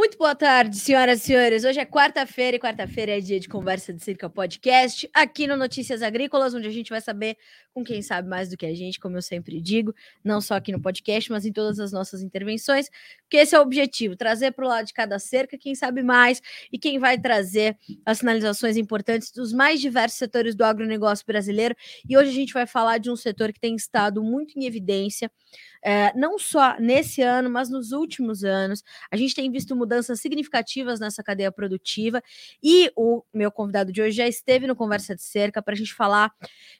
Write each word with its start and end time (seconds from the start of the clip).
Muito 0.00 0.16
boa 0.16 0.34
tarde, 0.34 0.78
senhoras 0.78 1.20
e 1.20 1.26
senhores. 1.26 1.62
Hoje 1.62 1.78
é 1.78 1.84
quarta-feira 1.84 2.56
e 2.56 2.58
quarta-feira 2.58 3.18
é 3.18 3.20
dia 3.20 3.38
de 3.38 3.46
conversa 3.46 3.92
de 3.92 4.02
circa 4.02 4.30
podcast 4.30 5.06
aqui 5.12 5.46
no 5.46 5.58
Notícias 5.58 6.00
Agrícolas, 6.00 6.54
onde 6.54 6.66
a 6.66 6.70
gente 6.70 6.88
vai 6.88 7.02
saber 7.02 7.36
com 7.74 7.84
quem 7.84 8.00
sabe 8.00 8.26
mais 8.26 8.48
do 8.48 8.56
que 8.56 8.64
a 8.64 8.74
gente, 8.74 8.98
como 8.98 9.18
eu 9.18 9.20
sempre 9.20 9.60
digo, 9.60 9.94
não 10.24 10.40
só 10.40 10.54
aqui 10.54 10.72
no 10.72 10.80
podcast, 10.80 11.30
mas 11.30 11.44
em 11.44 11.52
todas 11.52 11.78
as 11.78 11.92
nossas 11.92 12.22
intervenções, 12.22 12.88
porque 13.20 13.36
esse 13.36 13.54
é 13.54 13.58
o 13.58 13.62
objetivo, 13.62 14.16
trazer 14.16 14.52
para 14.52 14.64
o 14.64 14.68
lado 14.68 14.86
de 14.86 14.94
cada 14.94 15.18
cerca 15.18 15.58
quem 15.58 15.74
sabe 15.74 16.02
mais 16.02 16.40
e 16.72 16.78
quem 16.78 16.98
vai 16.98 17.18
trazer 17.18 17.76
as 18.06 18.20
sinalizações 18.20 18.78
importantes 18.78 19.30
dos 19.30 19.52
mais 19.52 19.82
diversos 19.82 20.18
setores 20.18 20.54
do 20.54 20.64
agronegócio 20.64 21.26
brasileiro. 21.26 21.76
E 22.08 22.16
hoje 22.16 22.30
a 22.30 22.34
gente 22.34 22.54
vai 22.54 22.66
falar 22.66 22.96
de 22.96 23.10
um 23.10 23.16
setor 23.16 23.52
que 23.52 23.60
tem 23.60 23.76
estado 23.76 24.22
muito 24.22 24.58
em 24.58 24.64
evidência 24.64 25.30
é, 25.82 26.12
não 26.16 26.38
só 26.38 26.78
nesse 26.78 27.22
ano, 27.22 27.50
mas 27.50 27.70
nos 27.70 27.92
últimos 27.92 28.44
anos. 28.44 28.82
A 29.10 29.16
gente 29.16 29.34
tem 29.34 29.50
visto 29.50 29.74
mudanças 29.74 30.20
significativas 30.20 31.00
nessa 31.00 31.22
cadeia 31.22 31.50
produtiva 31.52 32.22
e 32.62 32.90
o 32.96 33.22
meu 33.32 33.50
convidado 33.50 33.92
de 33.92 34.02
hoje 34.02 34.16
já 34.16 34.28
esteve 34.28 34.66
no 34.66 34.76
Conversa 34.76 35.14
de 35.14 35.22
Cerca 35.22 35.62
para 35.62 35.74
a 35.74 35.76
gente 35.76 35.94
falar 35.94 36.32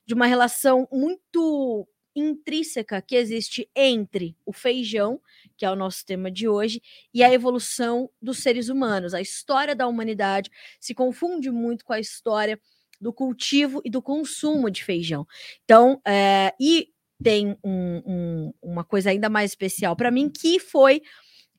de 0.07 0.15
uma 0.15 0.27
relação 0.27 0.89
muito 0.93 1.87
intrínseca 2.15 3.01
que 3.01 3.15
existe 3.15 3.69
entre 3.75 4.37
o 4.45 4.53
feijão, 4.53 5.21
que 5.57 5.65
é 5.65 5.71
o 5.71 5.77
nosso 5.77 6.05
tema 6.05 6.31
de 6.31 6.49
hoje, 6.49 6.83
e 7.15 7.23
a 7.23 7.33
evolução 7.33 8.11
dos 8.21 8.39
seres 8.39 8.69
humanos. 8.69 9.15
A 9.15 9.21
história 9.21 9.75
da 9.75 9.87
humanidade 9.87 10.51
se 10.81 10.95
confunde 10.95 11.51
muito 11.51 11.85
com 11.85 11.93
a 11.93 12.01
história 12.01 12.61
do 13.01 13.13
cultivo 13.13 13.81
e 13.85 13.91
do 13.91 14.03
consumo 14.03 14.71
de 14.71 14.85
feijão. 14.85 15.27
Então, 15.65 16.01
é, 16.07 16.53
e 16.61 16.89
tem 17.23 17.57
um, 17.65 18.03
um, 18.07 18.55
uma 18.63 18.85
coisa 18.85 19.11
ainda 19.11 19.29
mais 19.29 19.51
especial 19.51 19.95
para 19.97 20.11
mim, 20.11 20.29
que 20.29 20.59
foi 20.59 21.03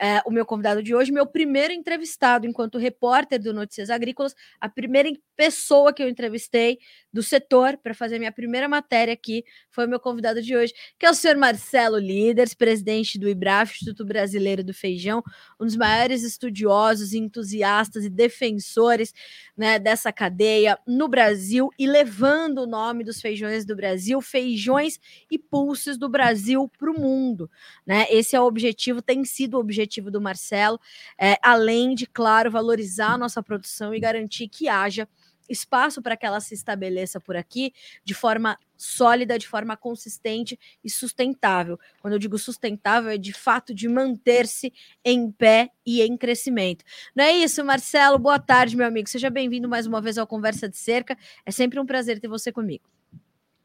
é, 0.01 0.19
o 0.25 0.31
meu 0.31 0.43
convidado 0.47 0.81
de 0.81 0.95
hoje, 0.95 1.11
meu 1.11 1.27
primeiro 1.27 1.71
entrevistado 1.71 2.47
enquanto 2.47 2.79
repórter 2.79 3.39
do 3.39 3.53
Notícias 3.53 3.91
Agrícolas, 3.91 4.33
a 4.59 4.67
primeira 4.67 5.11
pessoa 5.35 5.93
que 5.93 6.01
eu 6.01 6.09
entrevistei 6.09 6.79
do 7.13 7.21
setor 7.21 7.77
para 7.77 7.93
fazer 7.93 8.17
minha 8.17 8.31
primeira 8.31 8.67
matéria 8.67 9.13
aqui 9.13 9.43
foi 9.69 9.85
o 9.85 9.89
meu 9.89 9.99
convidado 9.99 10.41
de 10.41 10.55
hoje, 10.55 10.73
que 10.97 11.05
é 11.05 11.09
o 11.09 11.13
senhor 11.13 11.37
Marcelo 11.37 11.99
Líderes, 11.99 12.55
presidente 12.55 13.19
do 13.19 13.29
IBRAF, 13.29 13.73
Instituto 13.73 14.03
Brasileiro 14.03 14.63
do 14.63 14.73
Feijão, 14.73 15.21
um 15.59 15.65
dos 15.65 15.75
maiores 15.75 16.23
estudiosos, 16.23 17.13
entusiastas 17.13 18.03
e 18.03 18.09
defensores 18.09 19.13
né, 19.55 19.77
dessa 19.77 20.11
cadeia 20.11 20.79
no 20.87 21.07
Brasil 21.07 21.69
e 21.77 21.85
levando 21.85 22.59
o 22.59 22.67
nome 22.67 23.03
dos 23.03 23.21
feijões 23.21 23.65
do 23.65 23.75
Brasil, 23.75 24.19
feijões 24.19 24.99
e 25.29 25.37
pulses 25.37 25.95
do 25.95 26.09
Brasil 26.09 26.67
para 26.79 26.89
o 26.89 26.99
mundo. 26.99 27.47
Né? 27.85 28.07
Esse 28.09 28.35
é 28.35 28.41
o 28.41 28.45
objetivo, 28.45 28.99
tem 28.99 29.23
sido 29.23 29.57
o 29.57 29.59
objetivo 29.59 29.90
objetivo 29.91 30.09
do 30.09 30.21
Marcelo, 30.21 30.79
é, 31.19 31.37
além 31.43 31.93
de, 31.93 32.07
claro, 32.07 32.49
valorizar 32.49 33.13
a 33.13 33.17
nossa 33.17 33.43
produção 33.43 33.93
e 33.93 33.99
garantir 33.99 34.47
que 34.47 34.69
haja 34.69 35.07
espaço 35.49 36.01
para 36.01 36.15
que 36.15 36.25
ela 36.25 36.39
se 36.39 36.53
estabeleça 36.53 37.19
por 37.19 37.35
aqui 37.35 37.73
de 38.05 38.13
forma 38.13 38.57
sólida, 38.77 39.37
de 39.37 39.45
forma 39.45 39.75
consistente 39.75 40.57
e 40.81 40.89
sustentável. 40.89 41.77
Quando 41.99 42.13
eu 42.13 42.19
digo 42.19 42.37
sustentável, 42.37 43.09
é 43.09 43.17
de 43.17 43.33
fato 43.33 43.73
de 43.73 43.89
manter-se 43.89 44.71
em 45.03 45.29
pé 45.29 45.69
e 45.85 46.01
em 46.01 46.15
crescimento. 46.15 46.85
Não 47.13 47.25
é 47.25 47.33
isso, 47.33 47.65
Marcelo? 47.65 48.17
Boa 48.17 48.39
tarde, 48.39 48.77
meu 48.77 48.87
amigo. 48.87 49.09
Seja 49.09 49.29
bem-vindo 49.29 49.67
mais 49.67 49.85
uma 49.85 49.99
vez 49.99 50.17
ao 50.17 50.25
Conversa 50.25 50.69
de 50.69 50.77
Cerca. 50.77 51.17
É 51.45 51.51
sempre 51.51 51.79
um 51.81 51.85
prazer 51.85 52.21
ter 52.21 52.29
você 52.29 52.49
comigo. 52.49 52.85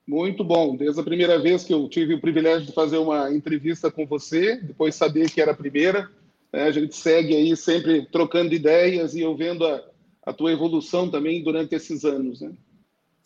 Muito 0.07 0.45
bom. 0.45 0.77
Desde 0.77 1.01
a 1.01 1.05
primeira 1.05 1.39
vez 1.39 1.65
que 1.65 1.75
eu 1.75 1.89
tive 1.89 2.15
o 2.15 2.21
privilégio 2.21 2.67
de 2.67 2.73
fazer 2.73 2.99
uma 2.99 3.33
entrevista 3.35 3.91
com 3.91 4.07
você, 4.07 4.57
depois 4.57 4.95
saber 4.95 5.31
que 5.31 5.41
era 5.41 5.51
a 5.51 5.57
primeira, 5.57 6.09
né? 6.53 6.63
a 6.63 6.71
gente 6.71 6.95
segue 6.95 7.35
aí 7.35 7.57
sempre 7.57 8.07
trocando 8.07 8.55
ideias 8.55 9.15
e 9.15 9.21
eu 9.21 9.37
vendo 9.37 9.67
a, 9.67 9.83
a 10.25 10.33
tua 10.33 10.53
evolução 10.53 11.11
também 11.11 11.43
durante 11.43 11.75
esses 11.75 12.05
anos. 12.05 12.41
Né? 12.41 12.53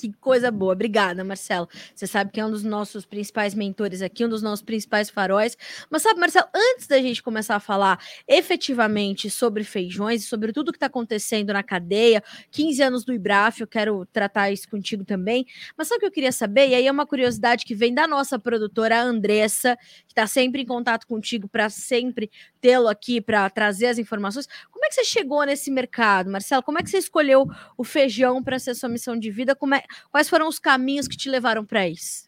Que 0.01 0.13
coisa 0.15 0.51
boa. 0.51 0.73
Obrigada, 0.73 1.23
Marcelo. 1.23 1.69
Você 1.95 2.07
sabe 2.07 2.31
que 2.33 2.41
é 2.41 2.47
um 2.47 2.51
dos 2.51 2.65
nossos 2.65 3.05
principais 3.05 3.55
mentores 3.55 4.01
aqui, 4.01 4.25
um 4.25 4.29
dos 4.29 4.41
nossos 4.41 4.65
principais 4.65 5.11
faróis. 5.11 5.57
Mas 5.91 6.03
sabe, 6.03 6.19
Marcelo, 6.19 6.49
antes 6.55 6.87
da 6.87 6.99
gente 6.99 7.23
começar 7.23 7.57
a 7.57 7.61
falar 7.61 8.03
efetivamente 8.27 9.29
sobre 9.29 9.63
feijões 9.63 10.23
e 10.23 10.27
sobre 10.27 10.53
tudo 10.53 10.73
que 10.73 10.77
está 10.77 10.87
acontecendo 10.87 11.53
na 11.53 11.63
cadeia, 11.63 12.23
15 12.51 12.83
anos 12.83 13.05
do 13.05 13.13
IBRAF, 13.13 13.61
eu 13.61 13.67
quero 13.67 14.07
tratar 14.07 14.51
isso 14.51 14.69
contigo 14.71 15.05
também. 15.05 15.45
Mas 15.77 15.89
sabe 15.89 15.99
o 15.99 16.01
que 16.01 16.07
eu 16.07 16.13
queria 16.13 16.33
saber? 16.33 16.69
E 16.69 16.75
aí 16.75 16.87
é 16.87 16.91
uma 16.91 17.07
curiosidade 17.07 17.67
que 17.67 17.75
vem 17.75 17.93
da 17.93 18.09
nossa 18.09 18.39
produtora, 18.39 19.03
Andressa, 19.03 19.77
que 20.11 20.13
está 20.13 20.27
sempre 20.27 20.63
em 20.63 20.67
contato 20.67 21.07
contigo 21.07 21.49
para 21.49 21.71
sempre 21.71 22.29
tê-lo 22.61 22.89
aqui 22.89 23.21
para 23.21 23.49
trazer 23.49 23.87
as 23.87 23.97
informações. 23.97 24.49
Como 24.69 24.85
é 24.85 24.89
que 24.89 24.97
você 24.97 25.05
chegou 25.05 25.47
nesse 25.47 25.71
mercado, 25.71 26.29
Marcelo? 26.29 26.65
Como 26.65 26.79
é 26.79 26.83
que 26.83 26.91
você 26.91 26.99
escolheu 26.99 27.47
o 27.79 27.85
feijão 27.85 28.43
para 28.43 28.59
ser 28.59 28.75
sua 28.75 28.89
missão 28.89 29.17
de 29.17 29.31
vida? 29.31 29.55
Como 29.55 29.73
é, 29.73 29.85
Quais 30.11 30.29
foram 30.29 30.49
os 30.49 30.59
caminhos 30.59 31.07
que 31.07 31.17
te 31.17 31.31
levaram 31.31 31.65
para 31.65 31.89
isso? 31.89 32.25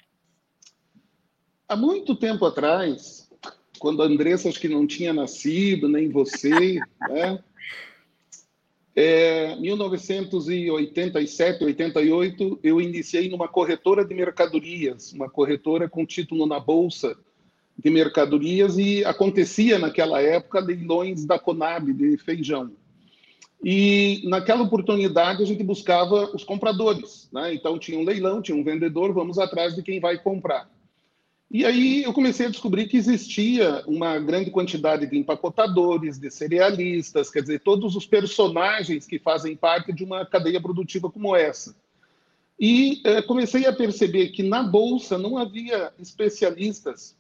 Há 1.68 1.74
muito 1.74 2.14
tempo 2.14 2.46
atrás, 2.46 3.28
quando 3.80 4.00
a 4.00 4.06
Andressa 4.06 4.48
acho 4.48 4.60
que 4.60 4.68
não 4.68 4.86
tinha 4.86 5.12
nascido, 5.12 5.88
nem 5.88 6.08
você, 6.08 6.50
né? 7.10 7.42
É, 8.94 9.56
1987, 9.56 11.64
88, 11.64 12.60
eu 12.62 12.80
iniciei 12.80 13.28
numa 13.28 13.48
corretora 13.48 14.04
de 14.04 14.14
mercadorias, 14.14 15.12
uma 15.12 15.28
corretora 15.28 15.88
com 15.88 16.06
título 16.06 16.46
na 16.46 16.60
bolsa 16.60 17.18
de 17.82 17.90
mercadorias 17.90 18.78
e 18.78 19.04
acontecia 19.04 19.78
naquela 19.78 20.20
época 20.20 20.60
leilões 20.60 21.24
da 21.24 21.38
Conab 21.38 21.92
de 21.92 22.16
feijão. 22.16 22.70
E 23.64 24.22
naquela 24.24 24.62
oportunidade 24.62 25.42
a 25.42 25.46
gente 25.46 25.62
buscava 25.62 26.30
os 26.34 26.44
compradores, 26.44 27.28
né? 27.32 27.54
Então 27.54 27.78
tinha 27.78 27.98
um 27.98 28.04
leilão, 28.04 28.42
tinha 28.42 28.56
um 28.56 28.64
vendedor, 28.64 29.12
vamos 29.12 29.38
atrás 29.38 29.74
de 29.74 29.82
quem 29.82 30.00
vai 30.00 30.18
comprar. 30.18 30.68
E 31.50 31.64
aí 31.64 32.02
eu 32.02 32.12
comecei 32.12 32.46
a 32.46 32.50
descobrir 32.50 32.86
que 32.86 32.96
existia 32.96 33.84
uma 33.86 34.18
grande 34.18 34.50
quantidade 34.50 35.06
de 35.06 35.18
empacotadores, 35.18 36.18
de 36.18 36.30
cerealistas, 36.30 37.30
quer 37.30 37.42
dizer, 37.42 37.60
todos 37.60 37.94
os 37.94 38.06
personagens 38.06 39.06
que 39.06 39.18
fazem 39.18 39.54
parte 39.54 39.92
de 39.92 40.02
uma 40.02 40.24
cadeia 40.24 40.60
produtiva 40.60 41.10
como 41.10 41.36
essa. 41.36 41.76
E 42.58 43.02
eh, 43.04 43.22
comecei 43.22 43.66
a 43.66 43.72
perceber 43.72 44.28
que 44.28 44.42
na 44.42 44.62
bolsa 44.62 45.18
não 45.18 45.36
havia 45.36 45.92
especialistas 45.98 47.14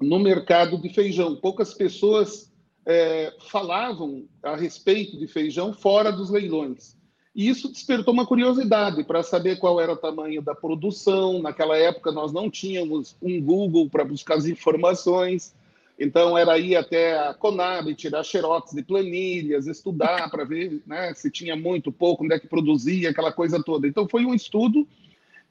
no 0.00 0.18
mercado 0.18 0.78
de 0.78 0.88
feijão. 0.88 1.36
Poucas 1.36 1.74
pessoas 1.74 2.52
é, 2.86 3.32
falavam 3.48 4.24
a 4.42 4.56
respeito 4.56 5.18
de 5.18 5.26
feijão 5.26 5.72
fora 5.72 6.10
dos 6.10 6.30
leilões. 6.30 6.96
E 7.34 7.48
isso 7.48 7.70
despertou 7.70 8.12
uma 8.12 8.26
curiosidade 8.26 9.04
para 9.04 9.22
saber 9.22 9.58
qual 9.58 9.80
era 9.80 9.92
o 9.92 9.96
tamanho 9.96 10.42
da 10.42 10.54
produção. 10.54 11.40
Naquela 11.40 11.76
época, 11.76 12.10
nós 12.10 12.32
não 12.32 12.50
tínhamos 12.50 13.16
um 13.22 13.40
Google 13.40 13.88
para 13.88 14.04
buscar 14.04 14.38
as 14.38 14.46
informações. 14.46 15.54
Então, 15.98 16.38
era 16.38 16.58
ir 16.58 16.74
até 16.74 17.18
a 17.18 17.34
Conab, 17.34 17.94
tirar 17.94 18.24
xerox 18.24 18.72
de 18.72 18.82
planilhas, 18.82 19.66
estudar 19.66 20.30
para 20.30 20.44
ver 20.44 20.80
né, 20.86 21.12
se 21.14 21.30
tinha 21.30 21.54
muito, 21.54 21.92
pouco, 21.92 22.24
onde 22.24 22.34
é 22.34 22.38
que 22.38 22.46
produzia, 22.46 23.10
aquela 23.10 23.32
coisa 23.32 23.62
toda. 23.62 23.86
Então, 23.86 24.08
foi 24.08 24.24
um 24.24 24.34
estudo. 24.34 24.86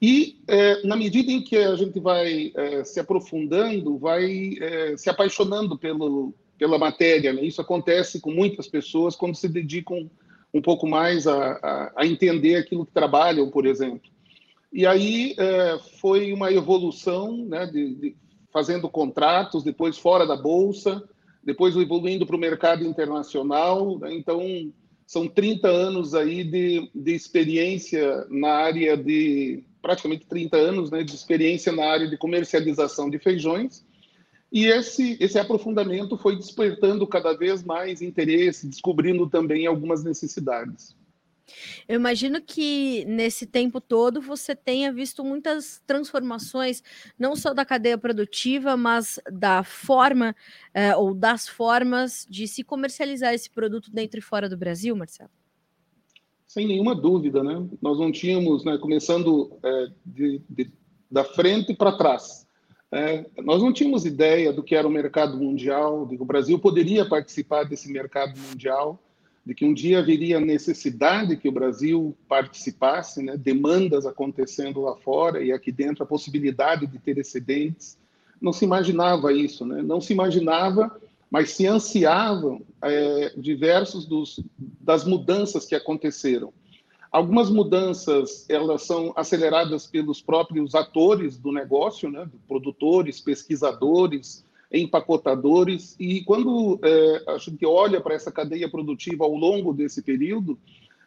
E, 0.01 0.39
é, 0.47 0.85
na 0.85 0.95
medida 0.95 1.31
em 1.31 1.41
que 1.41 1.57
a 1.57 1.75
gente 1.75 1.99
vai 1.99 2.51
é, 2.55 2.83
se 2.83 2.99
aprofundando, 2.99 3.97
vai 3.97 4.55
é, 4.59 4.95
se 4.95 5.09
apaixonando 5.09 5.77
pelo, 5.77 6.33
pela 6.57 6.77
matéria. 6.77 7.33
Né? 7.33 7.43
Isso 7.43 7.61
acontece 7.61 8.19
com 8.19 8.31
muitas 8.31 8.67
pessoas 8.67 9.15
quando 9.15 9.35
se 9.35 9.47
dedicam 9.47 10.09
um 10.53 10.61
pouco 10.61 10.87
mais 10.87 11.27
a, 11.27 11.53
a, 11.53 11.93
a 11.97 12.05
entender 12.05 12.55
aquilo 12.55 12.85
que 12.85 12.91
trabalham, 12.91 13.49
por 13.49 13.65
exemplo. 13.65 14.09
E 14.71 14.85
aí 14.85 15.35
é, 15.37 15.79
foi 15.99 16.31
uma 16.31 16.51
evolução, 16.51 17.45
né, 17.45 17.65
de, 17.65 17.95
de, 17.95 18.15
fazendo 18.51 18.89
contratos, 18.89 19.63
depois 19.63 19.97
fora 19.97 20.25
da 20.25 20.35
bolsa, 20.35 21.03
depois 21.43 21.75
evoluindo 21.75 22.25
para 22.25 22.35
o 22.35 22.39
mercado 22.39 22.83
internacional. 22.83 23.97
Né? 23.99 24.13
Então, 24.13 24.41
são 25.05 25.27
30 25.27 25.67
anos 25.67 26.13
aí 26.13 26.43
de, 26.43 26.91
de 26.93 27.13
experiência 27.13 28.25
na 28.29 28.49
área 28.49 28.97
de, 28.97 29.63
praticamente 29.87 30.25
30 30.25 30.57
anos 30.57 30.91
né, 30.91 31.01
de 31.01 31.15
experiência 31.15 31.71
na 31.71 31.85
área 31.85 32.09
de 32.09 32.17
comercialização 32.17 33.09
de 33.09 33.17
feijões, 33.17 33.85
e 34.51 34.65
esse, 34.65 35.17
esse 35.21 35.39
aprofundamento 35.39 36.17
foi 36.17 36.35
despertando 36.35 37.07
cada 37.07 37.31
vez 37.31 37.63
mais 37.63 38.01
interesse, 38.01 38.67
descobrindo 38.67 39.29
também 39.29 39.65
algumas 39.65 40.03
necessidades. 40.03 40.93
Eu 41.87 41.95
imagino 41.95 42.41
que 42.41 43.05
nesse 43.05 43.45
tempo 43.45 43.79
todo 43.79 44.19
você 44.19 44.53
tenha 44.53 44.91
visto 44.91 45.23
muitas 45.23 45.81
transformações, 45.87 46.83
não 47.17 47.33
só 47.33 47.53
da 47.53 47.63
cadeia 47.63 47.97
produtiva, 47.97 48.75
mas 48.75 49.17
da 49.31 49.63
forma 49.63 50.35
eh, 50.73 50.93
ou 50.97 51.13
das 51.13 51.47
formas 51.47 52.27
de 52.29 52.45
se 52.45 52.61
comercializar 52.61 53.33
esse 53.33 53.49
produto 53.49 53.89
dentro 53.89 54.19
e 54.19 54.21
fora 54.21 54.49
do 54.49 54.57
Brasil, 54.57 54.93
Marcelo. 54.97 55.31
Sem 56.47 56.65
nenhuma 56.65 56.95
dúvida, 56.95 57.43
né? 57.43 57.67
Nós 57.81 57.99
não 57.99 58.11
tínhamos, 58.11 58.63
né, 58.63 58.77
começando 58.77 59.51
é, 59.61 59.87
de, 60.05 60.41
de, 60.49 60.71
da 61.11 61.23
frente 61.23 61.73
para 61.73 61.97
trás 61.97 62.47
É, 62.89 63.25
nós 63.43 63.61
não 63.61 63.73
tínhamos 63.73 64.05
ideia 64.05 64.53
do 64.53 64.63
que 64.63 64.73
era 64.73 64.87
o 64.87 64.91
mercado 64.91 65.37
mundial, 65.37 66.05
de 66.05 66.15
que 66.15 66.23
o 66.23 66.25
Brasil 66.25 66.57
poderia 66.57 67.05
participar 67.05 67.65
desse 67.65 67.91
mercado 67.91 68.39
mundial, 68.39 68.97
de 69.45 69.53
que 69.53 69.65
um 69.65 69.73
dia 69.73 69.99
haveria 69.99 70.39
necessidade 70.39 71.35
que 71.35 71.49
o 71.49 71.51
Brasil 71.51 72.15
participasse, 72.29 73.21
né, 73.21 73.35
demandas 73.35 74.05
acontecendo 74.05 74.81
lá 74.81 74.95
fora 74.95 75.43
e 75.43 75.51
aqui 75.51 75.71
dentro 75.71 76.03
a 76.03 76.07
possibilidade 76.07 76.87
de 76.87 76.97
ter 76.97 77.17
excedentes. 77.17 77.97
Não 78.41 78.53
se 78.53 78.63
imaginava 78.63 79.33
isso, 79.33 79.65
né? 79.65 79.81
não 79.81 79.99
se 79.99 80.13
imaginava, 80.13 80.95
mas 81.29 81.51
se 81.51 81.67
ansiavam 81.67 82.61
é, 82.81 83.33
diversos 83.37 84.05
dos, 84.05 84.39
das 84.57 85.03
mudanças 85.03 85.65
que 85.65 85.75
aconteceram. 85.75 86.53
Algumas 87.11 87.49
mudanças 87.49 88.45
elas 88.49 88.83
são 88.83 89.13
aceleradas 89.15 89.87
pelos 89.87 90.21
próprios 90.21 90.75
atores 90.75 91.37
do 91.37 91.51
negócio, 91.51 92.09
né, 92.09 92.29
produtores, 92.47 93.19
pesquisadores, 93.19 94.45
empacotadores. 94.71 95.95
E 95.99 96.21
quando 96.21 96.79
é, 96.83 97.23
a 97.27 97.37
gente 97.37 97.65
olha 97.65 98.01
para 98.01 98.15
essa 98.15 98.31
cadeia 98.31 98.69
produtiva 98.69 99.23
ao 99.23 99.35
longo 99.35 99.73
desse 99.73 100.01
período, 100.01 100.57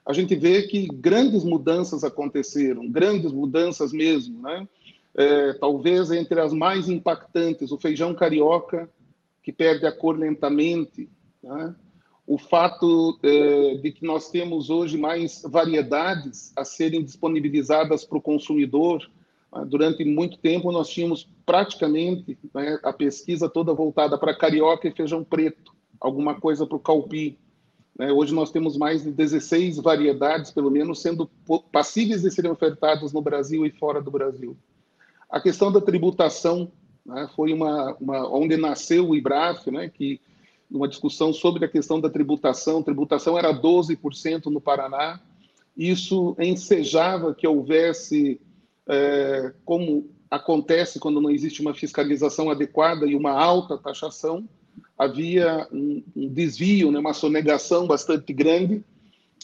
a 0.04 0.12
gente 0.12 0.34
vê 0.34 0.62
que 0.62 0.86
grandes 0.86 1.44
mudanças 1.44 2.02
aconteceram, 2.02 2.88
grandes 2.88 3.30
mudanças 3.32 3.92
mesmo, 3.92 4.40
né? 4.42 4.66
É, 5.14 5.52
talvez 5.54 6.10
entre 6.10 6.40
as 6.40 6.52
mais 6.52 6.88
impactantes, 6.88 7.72
o 7.72 7.78
feijão 7.78 8.14
carioca, 8.14 8.88
que 9.42 9.52
perde 9.52 9.86
a 9.86 9.92
cor 9.92 10.18
lentamente, 10.18 11.08
né? 11.42 11.74
o 12.26 12.38
fato 12.38 13.18
é, 13.24 13.74
de 13.78 13.90
que 13.90 14.04
nós 14.04 14.30
temos 14.30 14.70
hoje 14.70 14.96
mais 14.96 15.42
variedades 15.44 16.52
a 16.54 16.64
serem 16.64 17.02
disponibilizadas 17.02 18.04
para 18.04 18.18
o 18.18 18.22
consumidor. 18.22 19.02
Né? 19.52 19.64
Durante 19.66 20.04
muito 20.04 20.38
tempo, 20.38 20.70
nós 20.70 20.88
tínhamos 20.88 21.28
praticamente 21.44 22.38
né, 22.54 22.78
a 22.84 22.92
pesquisa 22.92 23.48
toda 23.48 23.74
voltada 23.74 24.16
para 24.16 24.36
carioca 24.36 24.86
e 24.86 24.92
feijão 24.92 25.24
preto, 25.24 25.74
alguma 26.00 26.38
coisa 26.38 26.64
para 26.64 26.76
o 26.76 26.80
calpi. 26.80 27.36
Né? 27.98 28.12
Hoje 28.12 28.32
nós 28.32 28.52
temos 28.52 28.76
mais 28.76 29.02
de 29.02 29.10
16 29.10 29.78
variedades, 29.78 30.52
pelo 30.52 30.70
menos, 30.70 31.02
sendo 31.02 31.28
passíveis 31.72 32.22
de 32.22 32.30
serem 32.30 32.52
ofertadas 32.52 33.12
no 33.12 33.20
Brasil 33.20 33.66
e 33.66 33.72
fora 33.72 34.00
do 34.00 34.10
Brasil. 34.10 34.56
A 35.28 35.40
questão 35.40 35.72
da 35.72 35.80
tributação 35.80 36.70
né, 37.10 37.28
foi 37.34 37.52
uma, 37.52 37.94
uma, 38.00 38.28
onde 38.32 38.56
nasceu 38.56 39.08
o 39.08 39.16
IBRAF, 39.16 39.70
né, 39.70 39.88
que 39.88 40.20
uma 40.70 40.86
discussão 40.86 41.32
sobre 41.32 41.64
a 41.64 41.68
questão 41.68 42.00
da 42.00 42.08
tributação. 42.08 42.82
Tributação 42.82 43.36
era 43.36 43.52
12% 43.52 44.46
no 44.46 44.60
Paraná. 44.60 45.20
Isso 45.76 46.36
ensejava 46.38 47.34
que 47.34 47.46
houvesse, 47.46 48.40
é, 48.88 49.52
como 49.64 50.08
acontece 50.30 51.00
quando 51.00 51.20
não 51.20 51.30
existe 51.30 51.60
uma 51.60 51.74
fiscalização 51.74 52.48
adequada 52.48 53.04
e 53.04 53.16
uma 53.16 53.32
alta 53.32 53.76
taxação, 53.76 54.48
havia 54.96 55.66
um, 55.72 56.02
um 56.14 56.28
desvio, 56.28 56.92
né, 56.92 57.00
uma 57.00 57.12
sonegação 57.12 57.86
bastante 57.86 58.32
grande, 58.32 58.84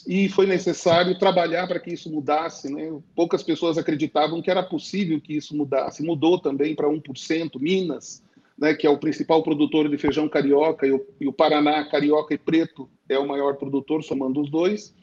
e 0.06 0.28
foi 0.28 0.46
necessário 0.46 1.18
trabalhar 1.18 1.66
para 1.66 1.78
que 1.78 1.92
isso 1.92 2.10
mudasse. 2.10 2.72
Né? 2.72 2.92
Poucas 3.14 3.42
pessoas 3.42 3.78
acreditavam 3.78 4.42
que 4.42 4.50
era 4.50 4.62
possível 4.62 5.20
que 5.20 5.36
isso 5.36 5.56
mudasse. 5.56 6.02
Mudou 6.02 6.38
também 6.38 6.74
para 6.74 6.88
1%. 6.88 7.60
Minas 7.60 8.22
né, 8.58 8.74
que 8.74 8.86
é 8.86 8.90
o 8.90 8.98
principal 8.98 9.42
produtor 9.42 9.88
de 9.88 9.98
feijão 9.98 10.28
carioca, 10.28 10.86
e 10.86 10.92
o, 10.92 11.06
e 11.20 11.28
o, 11.28 11.32
Paraná, 11.32 11.84
carioca 11.84 12.34
e 12.34 12.38
preto, 12.38 12.88
é 13.08 13.18
o 13.18 13.28
maior 13.28 13.56
produtor, 13.56 14.02
somando 14.02 14.40
os 14.40 14.50
dois. 14.50 14.94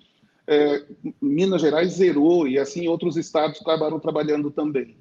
É, 0.47 0.83
Minas 1.21 1.61
Gerais 1.61 1.93
zerou, 1.93 2.47
e 2.47 2.57
assim 2.57 2.87
outros 2.87 3.15
estados 3.15 3.61
acabaram 3.61 3.99
trabalhando 3.99 4.49
também. 4.49 4.97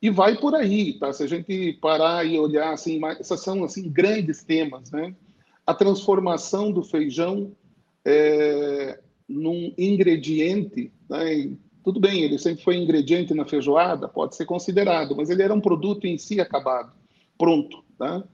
E 0.00 0.10
vai 0.10 0.36
por 0.38 0.54
aí, 0.54 0.96
tá? 0.98 1.12
Se 1.12 1.24
a 1.24 1.26
gente 1.26 1.72
parar 1.80 2.24
e 2.24 2.38
olhar, 2.38 2.72
assim, 2.72 3.00
esses 3.18 3.40
são 3.40 3.64
assim, 3.64 3.90
grandes 3.90 4.44
temas, 4.44 4.92
né? 4.92 5.14
A 5.66 5.74
transformação 5.74 6.70
do 6.70 6.84
feijão 6.84 7.52
é, 8.04 9.00
num 9.28 9.72
ingrediente, 9.76 10.90
né? 11.08 11.50
tudo 11.84 12.00
bem, 12.00 12.22
ele 12.22 12.38
sempre 12.38 12.62
foi 12.62 12.76
ingrediente 12.76 13.34
na 13.34 13.44
feijoada, 13.44 14.08
pode 14.08 14.36
ser 14.36 14.46
considerado, 14.46 15.14
mas 15.16 15.30
ele 15.30 15.42
era 15.42 15.54
um 15.54 15.60
produto 15.60 16.06
em 16.06 16.18
si 16.18 16.40
acabado 16.40 16.92
pronto. 17.38 17.84
Tá? 17.96 18.24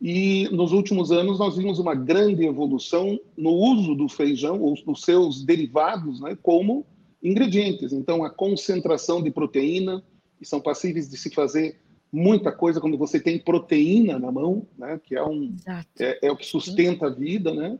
E 0.00 0.48
nos 0.50 0.72
últimos 0.72 1.10
anos 1.12 1.38
nós 1.38 1.56
vimos 1.56 1.78
uma 1.78 1.94
grande 1.94 2.44
evolução 2.44 3.18
no 3.36 3.50
uso 3.50 3.94
do 3.94 4.08
feijão 4.08 4.60
ou 4.60 4.74
dos 4.84 5.02
seus 5.02 5.44
derivados 5.44 6.20
né, 6.20 6.36
como 6.42 6.84
ingredientes. 7.22 7.92
Então, 7.92 8.24
a 8.24 8.30
concentração 8.30 9.22
de 9.22 9.30
proteína, 9.30 10.02
que 10.38 10.44
são 10.44 10.60
passíveis 10.60 11.08
de 11.08 11.16
se 11.16 11.30
fazer 11.30 11.80
muita 12.12 12.52
coisa 12.52 12.80
quando 12.80 12.96
você 12.96 13.20
tem 13.20 13.38
proteína 13.38 14.18
na 14.18 14.30
mão, 14.30 14.66
né, 14.78 15.00
que 15.04 15.14
é, 15.14 15.22
um, 15.22 15.54
é, 15.98 16.26
é, 16.26 16.30
o 16.30 16.36
que 16.36 16.46
sustenta 16.46 17.06
a 17.06 17.10
vida, 17.10 17.52
né? 17.52 17.78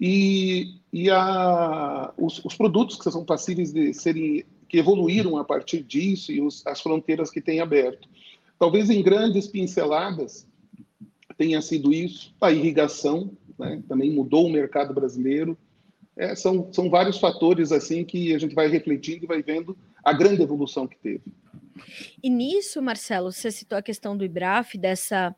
E, 0.00 0.74
e 0.92 1.10
a, 1.10 2.12
os, 2.16 2.44
os, 2.44 2.54
produtos 2.54 2.96
que 2.96 3.10
são 3.10 3.24
passíveis 3.24 3.72
de 3.72 3.94
serem, 3.94 4.44
que 4.68 4.78
evoluíram 4.78 5.36
a 5.36 5.44
partir 5.44 5.82
disso 5.82 6.32
e 6.32 6.40
os, 6.40 6.66
as 6.66 6.80
fronteiras 6.80 7.30
que 7.30 7.40
têm 7.40 7.60
aberto. 7.60 8.08
Talvez 8.58 8.90
em 8.90 9.02
grandes 9.02 9.46
pinceladas 9.46 10.46
tenha 11.36 11.60
sido 11.60 11.92
isso, 11.92 12.34
a 12.40 12.52
irrigação, 12.52 13.36
né, 13.58 13.82
também 13.88 14.10
mudou 14.10 14.46
o 14.46 14.52
mercado 14.52 14.94
brasileiro. 14.94 15.56
É, 16.16 16.34
são, 16.34 16.72
são 16.72 16.88
vários 16.88 17.18
fatores 17.18 17.72
assim 17.72 18.04
que 18.04 18.32
a 18.34 18.38
gente 18.38 18.54
vai 18.54 18.68
refletindo 18.68 19.24
e 19.24 19.28
vai 19.28 19.42
vendo 19.42 19.76
a 20.02 20.12
grande 20.12 20.42
evolução 20.42 20.86
que 20.86 20.96
teve. 20.96 21.22
E 22.22 22.30
nisso, 22.30 22.80
Marcelo, 22.80 23.32
você 23.32 23.50
citou 23.50 23.76
a 23.76 23.82
questão 23.82 24.16
do 24.16 24.24
IBRAF, 24.24 24.78
dessa, 24.78 25.34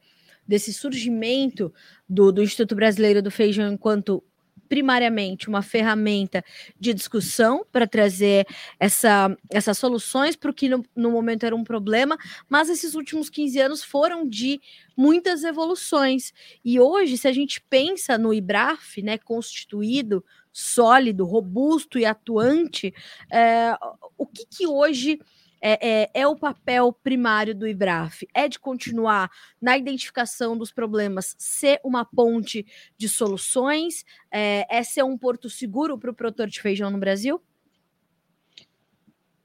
desse 0.46 0.72
surgimento 0.72 1.72
do, 2.08 2.30
do 2.30 2.42
Instituto 2.42 2.74
Brasileiro 2.74 3.22
do 3.22 3.30
Feijão 3.30 3.72
enquanto 3.72 4.22
primariamente 4.68 5.48
uma 5.48 5.62
ferramenta 5.62 6.44
de 6.78 6.92
discussão 6.92 7.64
para 7.70 7.86
trazer 7.86 8.46
essa, 8.78 9.36
essas 9.50 9.78
soluções 9.78 10.36
para 10.36 10.50
o 10.50 10.54
que 10.54 10.68
no, 10.68 10.84
no, 10.94 11.10
momento 11.10 11.44
era 11.44 11.54
um 11.54 11.64
problema, 11.64 12.16
mas 12.48 12.68
esses 12.68 12.94
últimos 12.94 13.30
15 13.30 13.60
anos 13.60 13.84
foram 13.84 14.28
de 14.28 14.60
muitas 14.96 15.44
evoluções. 15.44 16.32
E 16.64 16.80
hoje, 16.80 17.16
se 17.16 17.28
a 17.28 17.32
gente 17.32 17.60
pensa 17.68 18.18
no 18.18 18.32
IBRAF, 18.32 19.02
né, 19.02 19.18
constituído, 19.18 20.24
sólido, 20.52 21.26
robusto 21.26 21.98
e 21.98 22.06
atuante, 22.06 22.92
é, 23.30 23.76
o 24.16 24.26
que, 24.26 24.46
que 24.46 24.66
hoje 24.66 25.20
é, 25.60 26.02
é, 26.02 26.10
é, 26.14 26.26
o 26.26 26.36
papel 26.36 26.92
primário 26.92 27.54
do 27.54 27.66
IBRAF? 27.66 28.26
É 28.34 28.48
de 28.48 28.58
continuar 28.58 29.30
na 29.60 29.76
identificação 29.76 30.56
dos 30.56 30.70
problemas, 30.70 31.34
ser 31.38 31.80
uma 31.84 32.04
ponte 32.04 32.66
de 32.96 33.08
soluções? 33.08 34.04
É, 34.30 34.66
é 34.68 34.82
ser 34.82 35.02
um 35.02 35.16
porto 35.16 35.48
seguro 35.48 35.98
para 35.98 36.10
o 36.10 36.14
produtor 36.14 36.48
de 36.48 36.60
feijão 36.60 36.90
no 36.90 36.98
Brasil? 36.98 37.40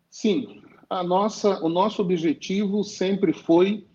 Sim, 0.10 0.62
a 0.90 1.04
nossa, 1.04 1.64
o 1.64 1.70
nosso 1.70 2.02
objetivo 2.02 2.84
sempre 2.84 3.32
foi, 3.32 3.88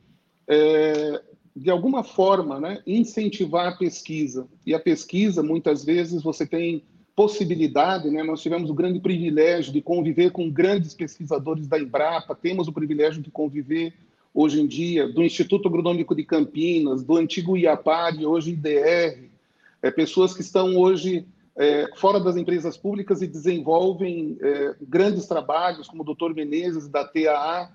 é, 0.48 1.22
de 1.54 1.70
alguma 1.70 2.02
forma, 2.02 2.58
né, 2.58 2.82
incentivar 2.86 3.66
a 3.68 3.76
pesquisa. 3.76 4.48
E 4.64 4.74
a 4.74 4.80
pesquisa, 4.80 5.42
muitas 5.42 5.84
vezes, 5.84 6.22
você 6.22 6.46
tem 6.46 6.84
possibilidade, 7.16 8.10
né? 8.10 8.22
nós 8.22 8.42
tivemos 8.42 8.68
o 8.68 8.74
grande 8.74 9.00
privilégio 9.00 9.72
de 9.72 9.80
conviver 9.80 10.30
com 10.30 10.50
grandes 10.50 10.92
pesquisadores 10.92 11.66
da 11.66 11.80
Embrapa, 11.80 12.34
temos 12.34 12.68
o 12.68 12.72
privilégio 12.72 13.22
de 13.22 13.30
conviver 13.30 13.94
hoje 14.34 14.60
em 14.60 14.66
dia 14.66 15.08
do 15.08 15.24
Instituto 15.24 15.66
Agronômico 15.66 16.14
de 16.14 16.22
Campinas, 16.22 17.02
do 17.02 17.16
antigo 17.16 17.56
IAPAR 17.56 18.14
hoje 18.20 18.50
IDR, 18.50 19.30
é, 19.80 19.90
pessoas 19.90 20.34
que 20.34 20.42
estão 20.42 20.76
hoje 20.76 21.26
é, 21.56 21.88
fora 21.96 22.20
das 22.20 22.36
empresas 22.36 22.76
públicas 22.76 23.22
e 23.22 23.26
desenvolvem 23.26 24.36
é, 24.42 24.74
grandes 24.82 25.26
trabalhos, 25.26 25.88
como 25.88 26.02
o 26.02 26.14
Dr. 26.14 26.34
Menezes, 26.34 26.86
da 26.86 27.02
TAA. 27.02 27.70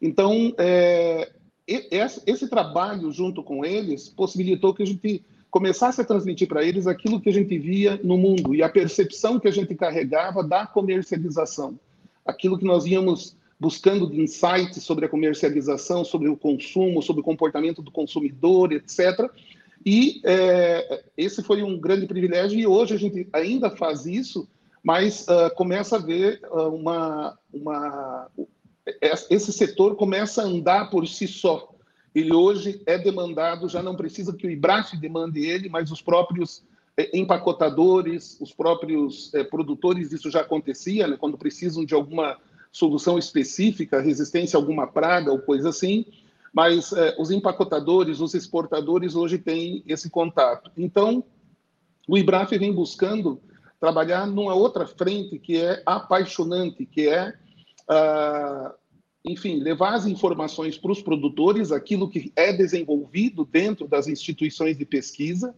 Então, 0.00 0.54
é, 0.56 1.32
esse, 1.66 2.22
esse 2.26 2.48
trabalho 2.48 3.10
junto 3.10 3.42
com 3.42 3.64
eles 3.64 4.08
possibilitou 4.08 4.72
que 4.72 4.84
a 4.84 4.86
gente 4.86 5.24
começasse 5.54 6.00
a 6.00 6.04
transmitir 6.04 6.48
para 6.48 6.64
eles 6.64 6.88
aquilo 6.88 7.20
que 7.20 7.28
a 7.28 7.32
gente 7.32 7.56
via 7.56 8.00
no 8.02 8.18
mundo 8.18 8.56
e 8.56 8.60
a 8.60 8.68
percepção 8.68 9.38
que 9.38 9.46
a 9.46 9.52
gente 9.52 9.72
carregava 9.76 10.42
da 10.42 10.66
comercialização, 10.66 11.78
aquilo 12.26 12.58
que 12.58 12.64
nós 12.64 12.84
íamos 12.86 13.36
buscando 13.60 14.10
de 14.10 14.20
insights 14.20 14.82
sobre 14.82 15.06
a 15.06 15.08
comercialização, 15.08 16.04
sobre 16.04 16.28
o 16.28 16.36
consumo, 16.36 17.00
sobre 17.00 17.20
o 17.20 17.24
comportamento 17.24 17.82
do 17.82 17.92
consumidor, 17.92 18.72
etc. 18.72 19.30
E 19.86 20.20
é, 20.24 21.04
esse 21.16 21.40
foi 21.40 21.62
um 21.62 21.78
grande 21.78 22.08
privilégio 22.08 22.58
e 22.58 22.66
hoje 22.66 22.94
a 22.94 22.98
gente 22.98 23.28
ainda 23.32 23.70
faz 23.70 24.06
isso, 24.06 24.48
mas 24.82 25.24
uh, 25.28 25.54
começa 25.54 25.94
a 25.94 26.00
ver 26.00 26.40
uh, 26.50 26.68
uma, 26.74 27.38
uma 27.52 28.26
esse 29.30 29.52
setor 29.52 29.94
começa 29.94 30.42
a 30.42 30.46
andar 30.46 30.90
por 30.90 31.06
si 31.06 31.28
só 31.28 31.73
ele 32.14 32.32
hoje 32.32 32.80
é 32.86 32.96
demandado, 32.96 33.68
já 33.68 33.82
não 33.82 33.96
precisa 33.96 34.32
que 34.32 34.46
o 34.46 34.50
IBRAF 34.50 34.96
demande 34.96 35.44
ele, 35.44 35.68
mas 35.68 35.90
os 35.90 36.00
próprios 36.00 36.62
é, 36.96 37.16
empacotadores, 37.18 38.38
os 38.40 38.52
próprios 38.52 39.34
é, 39.34 39.42
produtores, 39.42 40.12
isso 40.12 40.30
já 40.30 40.42
acontecia, 40.42 41.08
né, 41.08 41.16
quando 41.18 41.36
precisam 41.36 41.84
de 41.84 41.94
alguma 41.94 42.38
solução 42.70 43.18
específica, 43.18 44.00
resistência 44.00 44.56
a 44.56 44.60
alguma 44.60 44.86
praga 44.86 45.32
ou 45.32 45.38
coisa 45.38 45.68
assim, 45.68 46.06
Mas 46.52 46.92
é, 46.92 47.16
os 47.18 47.32
empacotadores, 47.32 48.20
os 48.20 48.32
exportadores 48.32 49.16
hoje 49.16 49.38
têm 49.38 49.82
esse 49.88 50.08
contato. 50.08 50.70
Então, 50.76 51.24
o 52.06 52.16
IBRAF 52.16 52.56
vem 52.56 52.72
buscando 52.72 53.40
trabalhar 53.80 54.24
numa 54.24 54.54
outra 54.54 54.86
frente 54.86 55.36
que 55.38 55.56
é 55.60 55.82
apaixonante, 55.84 56.86
que 56.86 57.08
é, 57.08 57.34
uh, 57.90 58.72
enfim, 59.24 59.58
levar 59.58 59.94
as 59.94 60.06
informações 60.06 60.76
para 60.76 60.92
os 60.92 61.00
produtores, 61.00 61.72
aquilo 61.72 62.08
que 62.08 62.30
é 62.36 62.52
desenvolvido 62.52 63.48
dentro 63.50 63.88
das 63.88 64.06
instituições 64.06 64.76
de 64.76 64.84
pesquisa, 64.84 65.54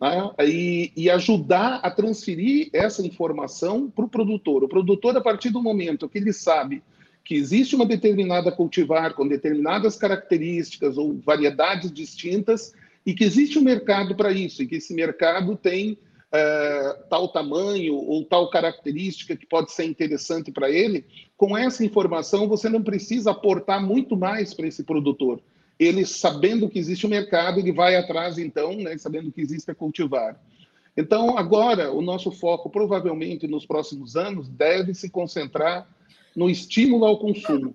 né, 0.00 0.30
e, 0.46 0.90
e, 0.96 1.10
ajudar 1.10 1.80
a 1.82 1.90
transferir 1.90 2.70
essa 2.72 3.06
informação 3.06 3.90
para 3.90 4.06
o 4.06 4.08
produtor. 4.08 4.64
O 4.64 4.68
produtor, 4.68 5.14
a 5.14 5.20
partir 5.20 5.50
do 5.50 5.62
momento 5.62 6.08
que 6.08 6.16
ele 6.16 6.32
sabe 6.32 6.82
que 7.22 7.34
existe 7.34 7.76
uma 7.76 7.84
determinada 7.84 8.50
cultivar 8.50 9.12
com 9.12 9.28
determinadas 9.28 9.96
características 9.96 10.96
ou 10.96 11.18
variedades 11.18 11.92
distintas 11.92 12.72
e 13.04 13.12
que 13.12 13.24
existe 13.24 13.58
um 13.58 13.62
mercado 13.62 14.14
para 14.14 14.32
isso, 14.32 14.62
e 14.62 14.66
que 14.66 14.76
esse 14.76 14.94
mercado 14.94 15.54
tem 15.54 15.98
é, 16.32 16.96
tal 17.08 17.28
tamanho 17.28 17.94
ou 17.94 18.24
tal 18.24 18.48
característica 18.50 19.36
que 19.36 19.46
pode 19.46 19.72
ser 19.72 19.84
interessante 19.84 20.52
para 20.52 20.70
ele, 20.70 21.04
com 21.36 21.56
essa 21.56 21.84
informação 21.84 22.48
você 22.48 22.68
não 22.68 22.82
precisa 22.82 23.32
aportar 23.32 23.84
muito 23.84 24.16
mais 24.16 24.54
para 24.54 24.66
esse 24.66 24.84
produtor. 24.84 25.40
Ele, 25.78 26.04
sabendo 26.04 26.68
que 26.68 26.78
existe 26.78 27.06
o 27.06 27.08
mercado, 27.08 27.58
ele 27.58 27.72
vai 27.72 27.96
atrás, 27.96 28.38
então, 28.38 28.74
né, 28.74 28.96
sabendo 28.98 29.32
que 29.32 29.40
existe 29.40 29.70
a 29.70 29.74
cultivar. 29.74 30.38
Então, 30.96 31.38
agora, 31.38 31.90
o 31.90 32.02
nosso 32.02 32.30
foco, 32.30 32.68
provavelmente 32.68 33.46
nos 33.46 33.64
próximos 33.64 34.16
anos, 34.16 34.48
deve 34.48 34.92
se 34.92 35.08
concentrar 35.08 35.88
no 36.36 36.50
estímulo 36.50 37.06
ao 37.06 37.18
consumo. 37.18 37.74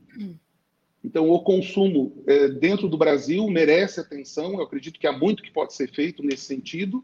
Então, 1.03 1.29
o 1.29 1.39
consumo 1.41 2.23
é, 2.27 2.47
dentro 2.47 2.87
do 2.87 2.97
Brasil 2.97 3.47
merece 3.47 3.99
atenção, 3.99 4.53
eu 4.53 4.61
acredito 4.61 4.99
que 4.99 5.07
há 5.07 5.11
muito 5.11 5.41
que 5.41 5.51
pode 5.51 5.73
ser 5.73 5.91
feito 5.91 6.23
nesse 6.23 6.45
sentido, 6.45 7.03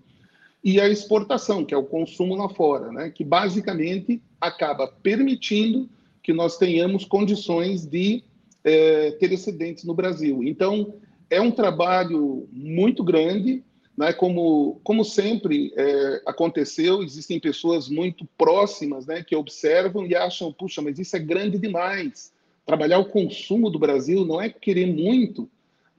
e 0.63 0.79
a 0.79 0.87
exportação, 0.87 1.65
que 1.65 1.73
é 1.73 1.77
o 1.77 1.83
consumo 1.83 2.35
lá 2.35 2.47
fora, 2.47 2.91
né, 2.91 3.09
que 3.09 3.23
basicamente 3.23 4.21
acaba 4.39 4.87
permitindo 4.87 5.89
que 6.21 6.33
nós 6.33 6.57
tenhamos 6.57 7.03
condições 7.03 7.85
de 7.85 8.23
é, 8.63 9.11
ter 9.11 9.31
excedentes 9.31 9.83
no 9.83 9.93
Brasil. 9.93 10.43
Então, 10.43 10.93
é 11.29 11.41
um 11.41 11.49
trabalho 11.49 12.47
muito 12.51 13.03
grande, 13.03 13.63
né, 13.97 14.13
como, 14.13 14.79
como 14.83 15.03
sempre 15.03 15.73
é, 15.75 16.21
aconteceu, 16.27 17.01
existem 17.01 17.39
pessoas 17.39 17.89
muito 17.89 18.25
próximas 18.37 19.07
né, 19.07 19.23
que 19.23 19.35
observam 19.35 20.05
e 20.05 20.15
acham, 20.15 20.53
puxa, 20.53 20.81
mas 20.81 20.99
isso 20.99 21.15
é 21.15 21.19
grande 21.19 21.57
demais. 21.57 22.31
Trabalhar 22.65 22.99
o 22.99 23.09
consumo 23.09 23.69
do 23.69 23.79
Brasil 23.79 24.25
não 24.25 24.39
é 24.39 24.47
querer 24.49 24.85
muito, 24.85 25.49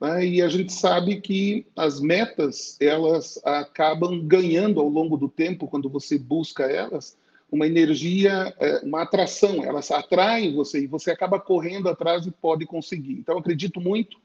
né, 0.03 0.27
e 0.27 0.43
a 0.43 0.49
gente 0.49 0.73
sabe 0.73 1.21
que 1.21 1.65
as 1.77 2.01
metas, 2.01 2.77
elas 2.81 3.41
acabam 3.45 4.19
ganhando 4.27 4.81
ao 4.81 4.89
longo 4.89 5.17
do 5.17 5.29
tempo, 5.29 5.69
quando 5.69 5.89
você 5.89 6.19
busca 6.19 6.65
elas, 6.65 7.17
uma 7.49 7.69
energia, 7.69 8.53
é, 8.59 8.81
uma 8.85 9.03
atração, 9.03 9.63
elas 9.63 9.93
atraem 9.93 10.57
você 10.57 10.81
e 10.81 10.87
você 10.89 11.13
acaba 11.13 11.39
correndo 11.39 11.89
atrás 11.89 12.27
e 12.27 12.33
pode 12.33 12.67
conseguir. 12.67 13.13
Então, 13.13 13.39
acredito 13.39 13.81
muito 13.81 14.17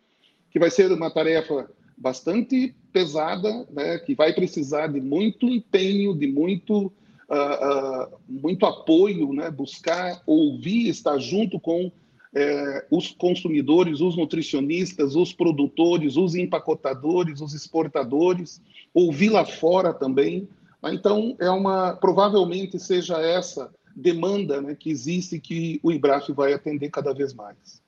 que 0.50 0.58
vai 0.58 0.72
ser 0.72 0.92
uma 0.92 1.12
tarefa 1.12 1.70
bastante 1.96 2.74
pesada, 2.92 3.68
né, 3.70 4.00
que 4.00 4.16
vai 4.16 4.34
precisar 4.34 4.88
de 4.88 5.00
muito 5.00 5.48
empenho, 5.48 6.18
de 6.18 6.26
muito, 6.26 6.88
uh, 7.30 8.08
uh, 8.08 8.18
muito 8.28 8.66
apoio, 8.66 9.32
né, 9.32 9.52
buscar 9.52 10.24
ouvir, 10.26 10.90
estar 10.90 11.20
junto 11.20 11.60
com 11.60 11.92
uh, 12.38 12.96
os 12.96 13.12
consumidores, 13.12 14.00
os 14.00 14.16
nutricionistas, 14.16 15.16
os 15.16 15.34
produtores, 15.34 16.16
os 16.16 16.36
empacotadores, 16.36 17.42
os 17.42 17.54
exportadores, 17.54 18.62
ouvir 18.94 19.30
lá 19.30 19.46
fora 19.46 19.94
também, 19.94 20.48
então, 20.84 21.36
é 21.40 21.50
uma 21.50 21.94
provavelmente 21.96 22.80
seja 22.80 23.20
essa 23.20 23.72
demanda 23.96 24.62
né, 24.62 24.76
que 24.76 24.90
existe 24.90 25.40
que 25.40 25.80
o 25.82 25.92
IBRAF 25.92 26.32
vai 26.32 26.54
atender 26.54 26.90
cada 26.90 27.14
vez 27.14 27.34
mais. 27.34 27.82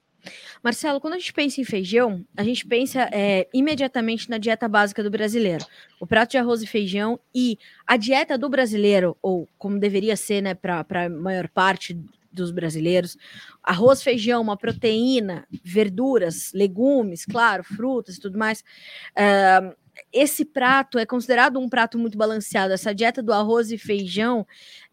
Marcelo, 0.61 0.99
quando 0.99 1.13
a 1.13 1.19
gente 1.19 1.31
pensa 1.31 1.61
em 1.61 1.63
feijão, 1.63 2.25
a 2.35 2.43
gente 2.43 2.65
pensa 2.65 3.07
é, 3.13 3.47
imediatamente 3.53 4.29
na 4.29 4.37
dieta 4.37 4.67
básica 4.67 5.01
do 5.01 5.09
brasileiro. 5.09 5.63
O 5.99 6.05
prato 6.05 6.31
de 6.31 6.37
arroz 6.37 6.61
e 6.61 6.67
feijão 6.67 7.17
e 7.33 7.57
a 7.87 7.95
dieta 7.95 8.37
do 8.37 8.49
brasileiro, 8.49 9.15
ou 9.21 9.47
como 9.57 9.79
deveria 9.79 10.17
ser 10.17 10.41
né, 10.41 10.53
para 10.53 10.85
a 11.05 11.09
maior 11.09 11.47
parte 11.47 11.97
dos 12.31 12.51
brasileiros, 12.51 13.17
arroz, 13.63 14.01
feijão, 14.03 14.41
uma 14.41 14.57
proteína, 14.57 15.47
verduras, 15.63 16.51
legumes, 16.53 17.25
claro, 17.25 17.63
frutas 17.63 18.15
e 18.15 18.19
tudo 18.19 18.37
mais. 18.37 18.63
Uh, 19.11 19.75
esse 20.13 20.45
prato 20.45 20.97
é 20.97 21.05
considerado 21.05 21.59
um 21.59 21.67
prato 21.67 21.97
muito 21.97 22.17
balanceado. 22.17 22.73
Essa 22.73 22.93
dieta 22.93 23.21
do 23.21 23.33
arroz 23.33 23.71
e 23.71 23.77
feijão 23.77 24.45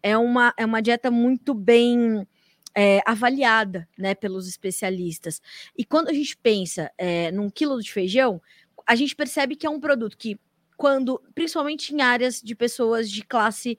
é 0.03 0.17
uma, 0.17 0.53
é 0.57 0.65
uma 0.65 0.81
dieta 0.81 1.09
muito 1.09 1.53
bem 1.53 2.27
é, 2.75 3.01
avaliada 3.05 3.87
né, 3.97 4.13
pelos 4.13 4.47
especialistas. 4.47 5.41
E 5.77 5.83
quando 5.83 6.09
a 6.09 6.13
gente 6.13 6.37
pensa 6.37 6.91
é, 6.97 7.31
num 7.31 7.49
quilo 7.49 7.81
de 7.81 7.91
feijão, 7.91 8.41
a 8.85 8.95
gente 8.95 9.15
percebe 9.15 9.55
que 9.55 9.65
é 9.65 9.69
um 9.69 9.79
produto 9.79 10.17
que, 10.17 10.39
quando, 10.75 11.21
principalmente 11.33 11.93
em 11.93 12.01
áreas 12.01 12.41
de 12.41 12.53
pessoas 12.55 13.09
de 13.09 13.23
classe 13.23 13.77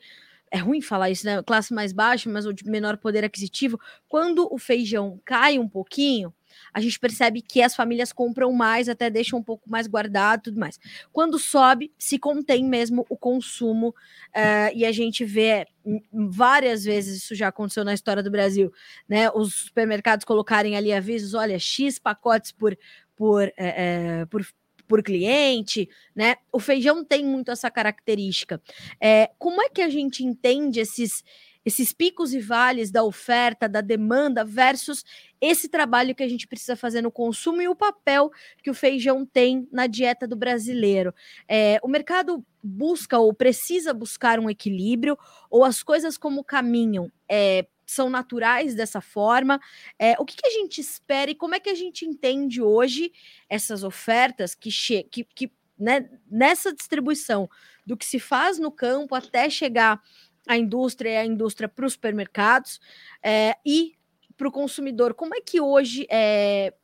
é 0.51 0.59
ruim 0.59 0.81
falar 0.81 1.11
isso, 1.11 1.27
né? 1.27 1.43
Classe 1.43 1.73
mais 1.73 1.93
baixa, 1.93 2.29
mas 2.31 2.47
ou 2.47 2.53
de 2.53 2.65
menor 2.65 2.97
poder 2.97 3.25
aquisitivo, 3.25 3.79
quando 4.09 4.49
o 4.53 4.59
feijão 4.59 5.21
cai 5.25 5.59
um 5.59 5.69
pouquinho, 5.69 6.33
a 6.73 6.81
gente 6.81 6.99
percebe 6.99 7.43
que 7.43 7.63
as 7.63 7.75
famílias 7.75 8.13
compram 8.13 8.53
mais, 8.53 8.89
até 8.89 9.11
deixam 9.11 9.39
um 9.39 9.43
pouco 9.43 9.69
mais 9.69 9.87
guardado 9.87 10.45
tudo 10.45 10.59
mais. 10.59 10.79
Quando 11.13 11.39
sobe, 11.39 11.93
se 11.99 12.19
contém 12.19 12.65
mesmo 12.65 13.07
o 13.09 13.17
consumo, 13.17 13.89
uh, 13.89 14.75
e 14.75 14.85
a 14.85 14.93
gente 14.93 15.25
vê 15.25 15.67
várias 16.13 16.85
vezes 16.85 17.23
isso 17.23 17.35
já 17.35 17.49
aconteceu 17.49 17.85
na 17.85 17.95
história 17.95 18.23
do 18.23 18.31
Brasil, 18.31 18.73
né? 19.09 19.31
Os 19.31 19.55
supermercados 19.67 20.25
colocarem 20.25 20.77
ali 20.77 20.93
avisos: 20.93 21.35
olha, 21.35 21.59
X 21.59 21.99
pacotes 21.99 22.53
por, 22.53 22.77
por, 23.17 23.53
é, 23.57 24.27
por 24.27 24.45
por 24.89 25.03
cliente, 25.03 25.89
né? 26.17 26.37
O 26.51 26.59
feijão 26.59 27.05
tem 27.05 27.25
muito 27.25 27.51
essa 27.51 27.71
característica. 27.71 28.61
É, 29.01 29.31
como 29.39 29.63
é 29.63 29.69
que 29.69 29.83
a 29.83 29.89
gente 29.89 30.25
entende 30.25 30.81
esses 30.81 31.23
esses 31.65 31.93
picos 31.93 32.33
e 32.33 32.41
vales 32.41 32.91
da 32.91 33.05
oferta, 33.05 33.69
da 33.69 33.83
demanda 33.83 34.43
versus 34.43 35.05
esse 35.39 35.69
trabalho 35.69 36.15
que 36.15 36.23
a 36.23 36.29
gente 36.29 36.47
precisa 36.47 36.75
fazer 36.75 37.03
no 37.03 37.13
consumo 37.13 37.61
e 37.61 37.69
o 37.69 37.77
papel 37.77 38.31
que 38.63 38.71
o 38.71 38.75
feijão 38.75 39.27
tem 39.27 39.69
na 39.71 39.87
dieta 39.87 40.27
do 40.27 40.35
brasileiro. 40.35 41.15
É, 41.47 41.79
o 41.83 41.89
mercado 41.89 42.43
busca 42.63 43.19
ou 43.19 43.35
precisa 43.35 43.93
buscar 43.93 44.41
um 44.41 44.49
equilíbrio, 44.49 45.19
ou 45.51 45.63
as 45.63 45.83
coisas 45.83 46.17
como 46.17 46.43
caminham 46.43 47.13
é, 47.29 47.67
são 47.91 48.11
naturais 48.11 48.75
dessa 48.75 49.01
forma. 49.01 49.61
É, 49.99 50.15
o 50.19 50.25
que, 50.25 50.37
que, 50.37 50.47
a 50.47 50.51
gente 50.51 50.81
espera 50.81 51.31
e 51.31 51.35
como 51.35 51.55
é 51.55 51.61
que 51.61 51.71
a 51.71 51.75
gente 51.75 52.05
entende 52.05 52.61
hoje 52.61 53.13
essas 53.49 53.83
ofertas 53.83 54.55
que, 54.55 54.71
que, 55.05 55.25
que 55.25 55.53
né, 55.79 56.09
nessa 56.31 56.73
distribuição 56.73 57.49
do 57.87 57.97
que 57.97 58.05
se 58.05 58.19
faz 58.19 58.59
no 58.59 58.71
campo 58.71 59.15
até 59.15 59.49
chegar 59.49 60.03
a 60.47 60.57
indústria 60.57 61.11
e 61.11 61.17
a 61.17 61.27
indústria 61.27 61.69
para 61.69 61.87
os 61.87 61.93
supermercados 61.95 62.81
é, 63.23 63.57
e 63.65 63.95
para 64.37 64.49
o 64.49 64.53
consumidor. 64.53 65.15
Como 65.15 65.35
é 65.35 65.41
que 65.41 65.61
hoje 65.61 66.07
é, 66.11 66.75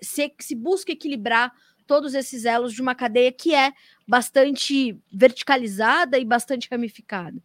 se, 0.00 0.34
se 0.38 0.54
busca 0.54 0.92
equilibrar 0.92 1.52
todos 1.86 2.14
esses 2.14 2.44
elos 2.44 2.72
de 2.72 2.80
uma 2.80 2.94
cadeia 2.94 3.32
que 3.32 3.54
é 3.54 3.72
bastante 4.06 4.98
verticalizada 5.12 6.18
e 6.18 6.24
bastante 6.24 6.68
ramificada? 6.70 7.42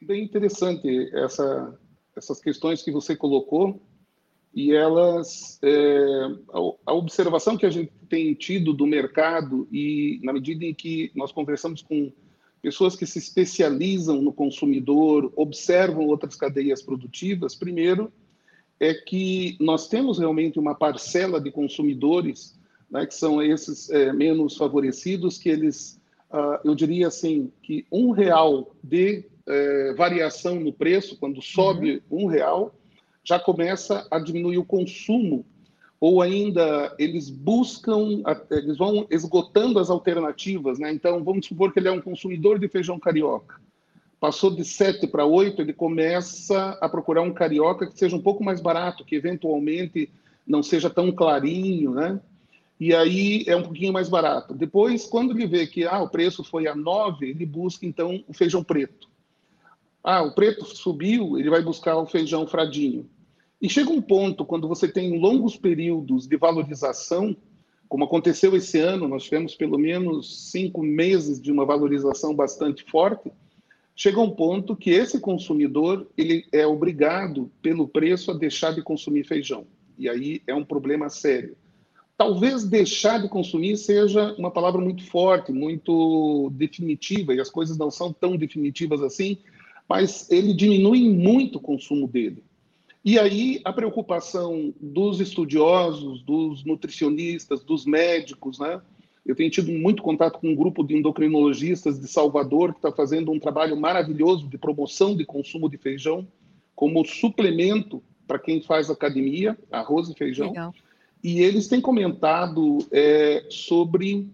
Bem 0.00 0.22
interessante 0.22 1.10
essa, 1.12 1.76
essas 2.16 2.40
questões 2.40 2.82
que 2.82 2.92
você 2.92 3.16
colocou 3.16 3.82
e 4.54 4.72
elas 4.72 5.58
é, 5.62 6.08
a, 6.86 6.92
observação 6.92 7.56
que 7.56 7.66
a 7.66 7.70
gente 7.70 7.92
tem 8.08 8.32
tido 8.34 8.72
do 8.72 8.86
mercado 8.86 9.68
e 9.72 10.20
na 10.22 10.32
medida 10.32 10.64
em 10.64 10.72
que 10.72 11.10
nós 11.14 11.32
conversamos 11.32 11.82
com 11.82 12.12
pessoas 12.62 12.94
que 12.96 13.06
se 13.06 13.18
especializam 13.18 14.22
no 14.22 14.32
consumidor, 14.32 15.32
observam 15.36 16.06
outras 16.06 16.36
cadeias 16.36 16.82
produtivas, 16.82 17.54
primeiro, 17.54 18.12
é 18.80 18.94
que 18.94 19.56
nós 19.60 19.88
temos 19.88 20.18
realmente 20.18 20.58
uma 20.58 20.74
parcela 20.74 21.40
de 21.40 21.50
consumidores, 21.50 22.58
né, 22.90 23.04
que 23.04 23.14
são 23.14 23.42
esses 23.42 23.90
é, 23.90 24.12
menos 24.12 24.56
favorecidos, 24.56 25.38
que 25.38 25.48
eles, 25.48 26.00
uh, 26.30 26.58
eu 26.64 26.74
diria 26.74 27.08
assim, 27.08 27.52
que 27.62 27.84
um 27.90 28.10
real 28.10 28.74
de 28.82 29.24
é, 29.48 29.94
variação 29.94 30.56
no 30.56 30.72
preço, 30.72 31.16
quando 31.18 31.42
sobe 31.42 32.02
uhum. 32.10 32.24
um 32.24 32.26
real, 32.26 32.74
já 33.24 33.38
começa 33.38 34.06
a 34.10 34.18
diminuir 34.18 34.58
o 34.58 34.64
consumo 34.64 35.44
ou 36.00 36.22
ainda 36.22 36.94
eles 36.98 37.28
buscam, 37.28 38.22
eles 38.50 38.76
vão 38.76 39.06
esgotando 39.10 39.78
as 39.78 39.90
alternativas, 39.90 40.78
né? 40.78 40.92
Então, 40.92 41.24
vamos 41.24 41.46
supor 41.46 41.72
que 41.72 41.80
ele 41.80 41.88
é 41.88 41.92
um 41.92 42.00
consumidor 42.00 42.58
de 42.58 42.68
feijão 42.68 43.00
carioca. 43.00 43.60
Passou 44.20 44.54
de 44.54 44.64
7 44.64 45.06
para 45.08 45.24
8, 45.24 45.60
ele 45.60 45.72
começa 45.72 46.78
a 46.80 46.88
procurar 46.88 47.22
um 47.22 47.32
carioca 47.32 47.86
que 47.86 47.98
seja 47.98 48.16
um 48.16 48.22
pouco 48.22 48.44
mais 48.44 48.60
barato, 48.60 49.04
que 49.04 49.16
eventualmente 49.16 50.08
não 50.46 50.62
seja 50.62 50.88
tão 50.88 51.10
clarinho, 51.10 51.92
né? 51.92 52.20
E 52.80 52.94
aí 52.94 53.44
é 53.48 53.56
um 53.56 53.62
pouquinho 53.62 53.92
mais 53.92 54.08
barato. 54.08 54.54
Depois, 54.54 55.04
quando 55.04 55.32
ele 55.32 55.48
vê 55.48 55.66
que 55.66 55.84
ah, 55.84 56.00
o 56.00 56.08
preço 56.08 56.44
foi 56.44 56.68
a 56.68 56.76
9, 56.76 57.28
ele 57.28 57.44
busca 57.44 57.84
então 57.84 58.22
o 58.28 58.32
feijão 58.32 58.62
preto. 58.62 59.07
Ah, 60.02 60.22
o 60.22 60.34
preto 60.34 60.64
subiu, 60.64 61.38
ele 61.38 61.50
vai 61.50 61.62
buscar 61.62 61.96
o 61.96 62.06
feijão 62.06 62.46
fradinho. 62.46 63.08
E 63.60 63.68
chega 63.68 63.90
um 63.90 64.00
ponto, 64.00 64.44
quando 64.44 64.68
você 64.68 64.86
tem 64.86 65.18
longos 65.18 65.56
períodos 65.56 66.26
de 66.26 66.36
valorização, 66.36 67.36
como 67.88 68.04
aconteceu 68.04 68.54
esse 68.54 68.78
ano, 68.78 69.08
nós 69.08 69.24
tivemos 69.24 69.54
pelo 69.54 69.78
menos 69.78 70.50
cinco 70.50 70.82
meses 70.82 71.40
de 71.40 71.50
uma 71.50 71.64
valorização 71.64 72.34
bastante 72.34 72.84
forte, 72.84 73.32
chega 73.96 74.20
um 74.20 74.30
ponto 74.30 74.76
que 74.76 74.90
esse 74.90 75.18
consumidor 75.18 76.06
ele 76.16 76.46
é 76.52 76.66
obrigado, 76.66 77.50
pelo 77.60 77.88
preço, 77.88 78.30
a 78.30 78.34
deixar 78.34 78.74
de 78.74 78.82
consumir 78.82 79.24
feijão. 79.24 79.66
E 79.98 80.08
aí 80.08 80.40
é 80.46 80.54
um 80.54 80.64
problema 80.64 81.08
sério. 81.08 81.56
Talvez 82.16 82.64
deixar 82.64 83.22
de 83.22 83.28
consumir 83.28 83.76
seja 83.76 84.34
uma 84.38 84.50
palavra 84.50 84.80
muito 84.80 85.04
forte, 85.04 85.52
muito 85.52 86.50
definitiva, 86.52 87.34
e 87.34 87.40
as 87.40 87.50
coisas 87.50 87.76
não 87.76 87.90
são 87.90 88.12
tão 88.12 88.36
definitivas 88.36 89.02
assim, 89.02 89.38
mas 89.88 90.30
ele 90.30 90.52
diminui 90.52 91.08
muito 91.08 91.56
o 91.56 91.60
consumo 91.60 92.06
dele. 92.06 92.44
E 93.04 93.18
aí 93.18 93.60
a 93.64 93.72
preocupação 93.72 94.74
dos 94.80 95.20
estudiosos, 95.20 96.22
dos 96.22 96.64
nutricionistas, 96.64 97.64
dos 97.64 97.86
médicos, 97.86 98.58
né? 98.58 98.82
Eu 99.24 99.36
tenho 99.36 99.50
tido 99.50 99.70
muito 99.70 100.02
contato 100.02 100.38
com 100.38 100.48
um 100.48 100.54
grupo 100.54 100.82
de 100.82 100.96
endocrinologistas 100.96 102.00
de 102.00 102.08
Salvador 102.08 102.72
que 102.72 102.78
está 102.78 102.90
fazendo 102.90 103.30
um 103.30 103.38
trabalho 103.38 103.76
maravilhoso 103.76 104.48
de 104.48 104.56
promoção 104.56 105.14
de 105.16 105.24
consumo 105.24 105.68
de 105.68 105.76
feijão 105.76 106.26
como 106.74 107.04
suplemento 107.04 108.02
para 108.26 108.38
quem 108.38 108.62
faz 108.62 108.88
academia, 108.88 109.56
arroz 109.70 110.08
e 110.08 110.14
feijão. 110.14 110.48
Legal. 110.48 110.74
E 111.22 111.40
eles 111.40 111.66
têm 111.66 111.80
comentado 111.80 112.78
é, 112.92 113.46
sobre 113.50 114.28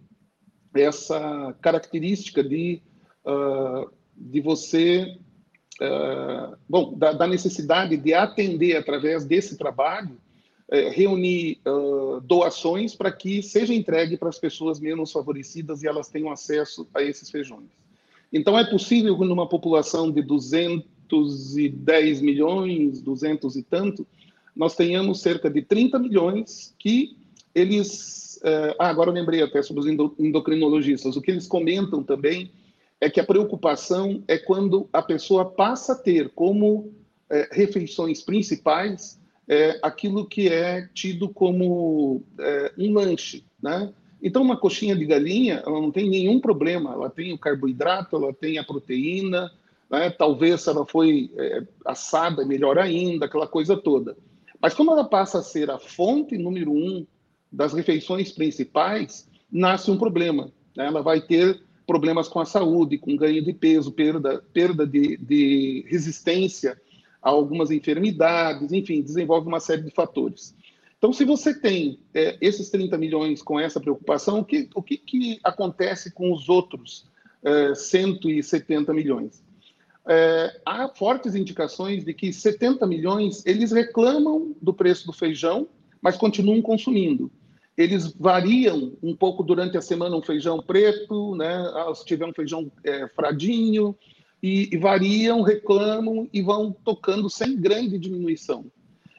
essa 0.74 1.56
característica 1.60 2.42
de, 2.42 2.82
uh, 3.24 3.90
de 4.16 4.40
você 4.40 5.16
uh, 5.80 6.56
bom, 6.68 6.94
da, 6.96 7.12
da, 7.12 7.26
necessidade 7.26 7.96
de 7.96 8.14
atender 8.14 8.76
através 8.76 9.24
desse 9.24 9.56
trabalho, 9.56 10.16
uh, 10.68 10.90
reunir 10.90 11.58
uh, 11.66 12.20
doações 12.20 12.94
para 12.94 13.10
que 13.10 13.42
seja 13.42 13.74
entregue 13.74 14.16
para 14.16 14.28
as 14.28 14.38
pessoas 14.38 14.78
menos 14.78 15.10
favorecidas 15.12 15.82
e 15.82 15.86
elas 15.86 16.08
tenham 16.08 16.30
acesso 16.30 16.86
a 16.94 17.02
esses 17.02 17.30
feijões. 17.30 17.70
Então, 18.32 18.58
é 18.58 18.64
possível 18.68 19.16
que 19.18 19.24
numa 19.24 19.48
população 19.48 20.10
de 20.10 20.20
210 20.22 22.20
milhões, 22.20 23.00
200 23.00 23.56
e 23.56 23.62
tanto, 23.62 24.06
nós 24.54 24.74
tenhamos 24.74 25.20
cerca 25.20 25.50
de 25.50 25.62
30 25.62 25.98
milhões 25.98 26.74
que 26.78 27.16
eles. 27.54 28.40
Uh, 28.42 28.74
ah, 28.78 28.88
agora 28.88 29.10
eu 29.10 29.14
lembrei 29.14 29.40
até 29.42 29.62
sobre 29.62 29.80
os 29.80 30.14
endocrinologistas. 30.18 31.16
O 31.16 31.22
que 31.22 31.30
eles 31.30 31.46
comentam 31.46 32.02
também 32.02 32.50
é 33.04 33.10
que 33.10 33.20
a 33.20 33.24
preocupação 33.24 34.24
é 34.26 34.38
quando 34.38 34.88
a 34.90 35.02
pessoa 35.02 35.44
passa 35.44 35.92
a 35.92 35.94
ter 35.94 36.30
como 36.30 36.90
é, 37.28 37.50
refeições 37.52 38.22
principais 38.22 39.20
é, 39.46 39.78
aquilo 39.82 40.26
que 40.26 40.48
é 40.48 40.88
tido 40.94 41.28
como 41.28 42.22
é, 42.38 42.72
um 42.78 42.94
lanche, 42.94 43.44
né? 43.62 43.92
Então, 44.22 44.40
uma 44.40 44.56
coxinha 44.56 44.96
de 44.96 45.04
galinha, 45.04 45.62
ela 45.66 45.78
não 45.82 45.90
tem 45.90 46.08
nenhum 46.08 46.40
problema. 46.40 46.94
Ela 46.94 47.10
tem 47.10 47.34
o 47.34 47.38
carboidrato, 47.38 48.16
ela 48.16 48.32
tem 48.32 48.56
a 48.56 48.64
proteína, 48.64 49.52
né? 49.90 50.08
talvez 50.08 50.62
se 50.62 50.70
ela 50.70 50.86
foi 50.86 51.30
é, 51.36 51.62
assada, 51.84 52.42
melhor 52.46 52.78
ainda, 52.78 53.26
aquela 53.26 53.46
coisa 53.46 53.76
toda. 53.76 54.16
Mas 54.58 54.72
como 54.72 54.92
ela 54.92 55.04
passa 55.04 55.40
a 55.40 55.42
ser 55.42 55.70
a 55.70 55.78
fonte 55.78 56.38
número 56.38 56.72
um 56.72 57.06
das 57.52 57.74
refeições 57.74 58.32
principais, 58.32 59.28
nasce 59.52 59.90
um 59.90 59.98
problema. 59.98 60.50
Né? 60.74 60.86
Ela 60.86 61.02
vai 61.02 61.20
ter 61.20 61.60
problemas 61.86 62.28
com 62.28 62.40
a 62.40 62.44
saúde, 62.44 62.98
com 62.98 63.16
ganho 63.16 63.42
de 63.42 63.52
peso, 63.52 63.92
perda, 63.92 64.42
perda 64.52 64.86
de, 64.86 65.16
de 65.16 65.84
resistência 65.88 66.80
a 67.22 67.30
algumas 67.30 67.70
enfermidades, 67.70 68.72
enfim, 68.72 69.02
desenvolve 69.02 69.48
uma 69.48 69.60
série 69.60 69.82
de 69.82 69.90
fatores. 69.90 70.54
Então, 70.98 71.12
se 71.12 71.24
você 71.24 71.52
tem 71.52 71.98
é, 72.14 72.36
esses 72.40 72.70
30 72.70 72.96
milhões 72.96 73.42
com 73.42 73.60
essa 73.60 73.80
preocupação, 73.80 74.38
o 74.40 74.44
que, 74.44 74.68
o 74.74 74.82
que, 74.82 74.96
que 74.96 75.38
acontece 75.44 76.12
com 76.12 76.32
os 76.32 76.48
outros 76.48 77.06
é, 77.42 77.74
170 77.74 78.92
milhões? 78.94 79.42
É, 80.06 80.60
há 80.64 80.88
fortes 80.88 81.34
indicações 81.34 82.04
de 82.04 82.12
que 82.12 82.32
70 82.32 82.86
milhões 82.86 83.44
eles 83.46 83.72
reclamam 83.72 84.54
do 84.60 84.72
preço 84.72 85.06
do 85.06 85.12
feijão, 85.12 85.68
mas 86.00 86.16
continuam 86.16 86.60
consumindo 86.60 87.30
eles 87.76 88.12
variam 88.12 88.92
um 89.02 89.14
pouco 89.16 89.42
durante 89.42 89.76
a 89.76 89.82
semana 89.82 90.16
um 90.16 90.22
feijão 90.22 90.62
preto, 90.62 91.34
né? 91.34 91.54
Ah, 91.74 91.92
se 91.94 92.04
tiver 92.04 92.26
um 92.26 92.32
feijão 92.32 92.70
é, 92.84 93.08
fradinho, 93.08 93.96
e, 94.42 94.68
e, 94.70 94.76
variam, 94.76 95.40
reclamam 95.40 96.28
e 96.30 96.42
vão 96.42 96.70
tocando 96.84 97.30
sem 97.30 97.56
grande 97.56 97.98
diminuição. 97.98 98.66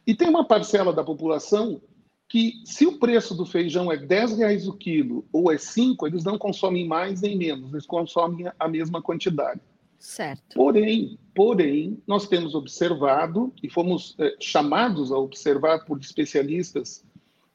E 0.05 0.13
tem 0.13 0.29
uma 0.29 0.45
parcela 0.45 0.93
da 0.93 1.03
população 1.03 1.81
que, 2.29 2.61
se 2.63 2.85
o 2.85 2.99
preço 2.99 3.33
do 3.33 3.43
feijão 3.43 3.91
é 3.91 3.97
10 3.97 4.37
reais 4.37 4.67
o 4.67 4.73
quilo 4.73 5.25
ou 5.33 5.51
é 5.51 5.57
5, 5.57 6.05
eles 6.05 6.23
não 6.23 6.37
consomem 6.37 6.87
mais 6.87 7.21
nem 7.21 7.35
menos, 7.35 7.71
eles 7.71 7.87
consomem 7.87 8.45
a 8.59 8.67
mesma 8.67 9.01
quantidade. 9.01 9.61
Certo. 9.97 10.53
Porém, 10.53 11.17
porém, 11.33 11.97
nós 12.05 12.27
temos 12.27 12.53
observado 12.53 13.51
e 13.63 13.69
fomos 13.69 14.15
é, 14.19 14.35
chamados 14.39 15.11
a 15.11 15.17
observar 15.17 15.85
por 15.85 15.99
especialistas 15.99 17.03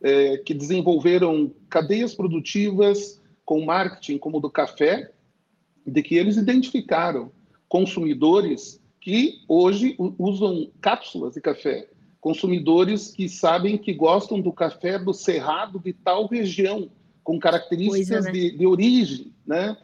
é, 0.03 0.39
que 0.39 0.55
desenvolveram 0.55 1.53
cadeias 1.69 2.15
produtivas 2.15 3.21
com 3.45 3.65
marketing 3.65 4.19
como 4.19 4.39
o 4.39 4.41
do 4.41 4.51
café, 4.51 5.11
de 5.87 6.03
que 6.03 6.15
eles 6.15 6.37
identificaram 6.37 7.33
consumidores 7.69 8.81
que 9.01 9.43
hoje 9.49 9.97
usam 10.19 10.71
cápsulas 10.81 11.35
de 11.35 11.41
café, 11.41 11.89
consumidores 12.21 13.11
que 13.11 13.29
sabem 13.29 13.79
que 13.79 13.95
gostam 13.95 14.41
do 14.41 14.53
café 14.53 14.99
do 14.99 15.13
cerrado 15.13 15.79
de 15.79 15.93
tal 15.93 16.27
região, 16.27 16.91
com 17.25 17.39
características 17.39 18.09
Coisa, 18.09 18.21
né? 18.21 18.33
de, 18.33 18.57
de, 18.57 18.67
origem, 18.67 19.33
né? 19.47 19.77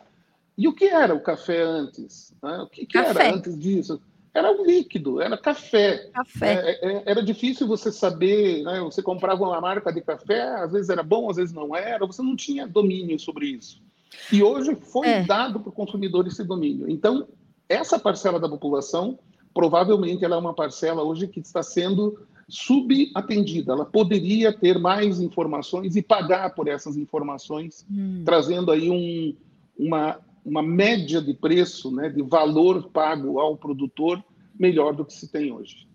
E 0.57 0.66
o 0.66 0.74
que 0.74 0.87
era 0.87 1.14
o 1.14 1.20
café 1.20 1.62
antes? 1.62 2.35
Né? 2.42 2.59
O 2.59 2.66
que, 2.66 2.87
que 2.87 2.98
era 2.98 3.35
antes 3.35 3.59
disso? 3.59 4.00
Era 4.37 4.53
um 4.53 4.64
líquido, 4.64 5.20
era 5.20 5.37
café. 5.37 6.11
Café. 6.12 6.79
É, 6.83 6.88
é, 6.88 7.03
era 7.07 7.22
difícil 7.22 7.66
você 7.66 7.90
saber, 7.90 8.62
né? 8.62 8.81
você 8.81 9.03
comprava 9.03 9.42
uma 9.44 9.61
marca 9.61 9.92
de 9.92 10.03
café, 10.03 10.42
às 10.57 10.72
vezes 10.72 10.90
era 10.90 11.03
bom, 11.03 11.31
às 11.31 11.37
vezes 11.37 11.55
não 11.55 11.75
era, 11.75 12.07
você 12.07 12.22
não 12.22 12.37
tinha 12.37 12.66
domínio 12.66 13.18
sobre 13.18 13.46
isso. 13.46 13.83
E 14.31 14.42
hoje 14.42 14.75
foi 14.75 15.09
é. 15.09 15.22
dado 15.25 15.61
para 15.61 15.70
o 15.70 15.72
consumidor 15.72 16.27
esse 16.27 16.44
domínio. 16.44 16.88
Então, 16.88 17.27
essa 17.68 17.99
parcela 17.99 18.38
da 18.38 18.49
população, 18.49 19.18
provavelmente 19.55 20.25
ela 20.25 20.37
é 20.37 20.38
uma 20.38 20.55
parcela 20.55 21.03
hoje 21.03 21.27
que 21.27 21.40
está 21.40 21.62
sendo 21.62 22.18
subatendida. 22.49 23.72
Ela 23.72 23.85
poderia 23.85 24.53
ter 24.53 24.79
mais 24.79 25.20
informações 25.20 25.96
e 25.96 26.03
pagar 26.03 26.55
por 26.55 26.68
essas 26.68 26.96
informações, 26.96 27.87
hum. 27.90 28.22
trazendo 28.25 28.70
aí 28.70 28.90
um, 28.90 29.35
uma 29.79 30.20
uma 30.47 30.63
média 30.63 31.21
de 31.21 31.35
preço, 31.35 31.91
né, 31.91 32.09
de 32.09 32.23
valor 32.23 32.89
pago 32.91 33.41
ao 33.41 33.57
produtor 33.57 34.25
melhor 34.57 34.95
do 34.95 35.05
que 35.05 35.13
se 35.13 35.31
tem 35.31 35.53
hoje. 35.53 35.89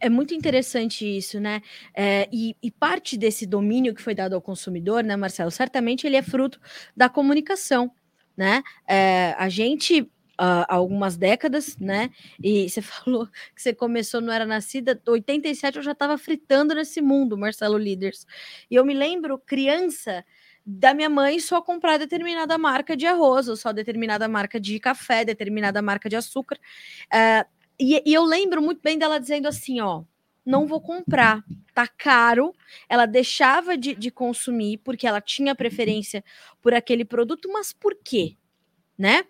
É 0.00 0.10
muito 0.10 0.34
interessante 0.34 1.06
isso, 1.06 1.40
né? 1.40 1.62
É, 1.94 2.28
e, 2.30 2.54
e, 2.62 2.70
parte 2.70 3.16
desse 3.16 3.46
domínio 3.46 3.94
que 3.94 4.02
foi 4.02 4.14
dado 4.14 4.34
ao 4.34 4.42
consumidor, 4.42 5.02
né, 5.02 5.16
Marcelo? 5.16 5.50
Certamente 5.50 6.06
ele 6.06 6.16
é 6.16 6.22
fruto 6.22 6.60
da 6.94 7.08
comunicação, 7.08 7.90
né? 8.36 8.62
É, 8.86 9.34
a 9.38 9.48
gente 9.48 10.10
há 10.36 10.74
algumas 10.74 11.16
décadas, 11.16 11.76
né? 11.78 12.10
E 12.42 12.68
você 12.68 12.82
falou 12.82 13.26
que 13.54 13.62
você 13.62 13.72
começou, 13.72 14.20
não 14.20 14.32
era 14.32 14.44
nascida, 14.44 15.00
87 15.06 15.78
eu 15.78 15.82
já 15.82 15.92
estava 15.92 16.18
fritando 16.18 16.74
nesse 16.74 17.00
mundo, 17.00 17.38
Marcelo 17.38 17.78
Líderes. 17.78 18.26
E 18.70 18.74
eu 18.74 18.84
me 18.84 18.92
lembro, 18.92 19.38
criança, 19.38 20.22
da 20.66 20.92
minha 20.92 21.08
mãe 21.08 21.38
só 21.38 21.62
comprar 21.62 21.96
determinada 21.96 22.58
marca 22.58 22.96
de 22.96 23.06
arroz, 23.06 23.48
ou 23.48 23.54
só 23.56 23.72
determinada 23.72 24.26
marca 24.26 24.58
de 24.58 24.80
café, 24.80 25.24
determinada 25.24 25.80
marca 25.80 26.08
de 26.08 26.16
açúcar. 26.16 26.58
Uh, 27.06 27.46
e, 27.78 28.02
e 28.04 28.12
eu 28.12 28.24
lembro 28.24 28.60
muito 28.60 28.80
bem 28.82 28.98
dela 28.98 29.20
dizendo 29.20 29.46
assim: 29.46 29.80
ó, 29.80 30.02
não 30.44 30.66
vou 30.66 30.80
comprar, 30.80 31.44
tá 31.72 31.86
caro. 31.86 32.52
Ela 32.88 33.06
deixava 33.06 33.76
de, 33.76 33.94
de, 33.94 34.10
consumir 34.10 34.78
porque 34.78 35.06
ela 35.06 35.20
tinha 35.20 35.54
preferência 35.54 36.24
por 36.60 36.74
aquele 36.74 37.04
produto, 37.04 37.48
mas 37.52 37.72
por 37.72 37.96
quê? 38.02 38.36
Né? 38.98 39.24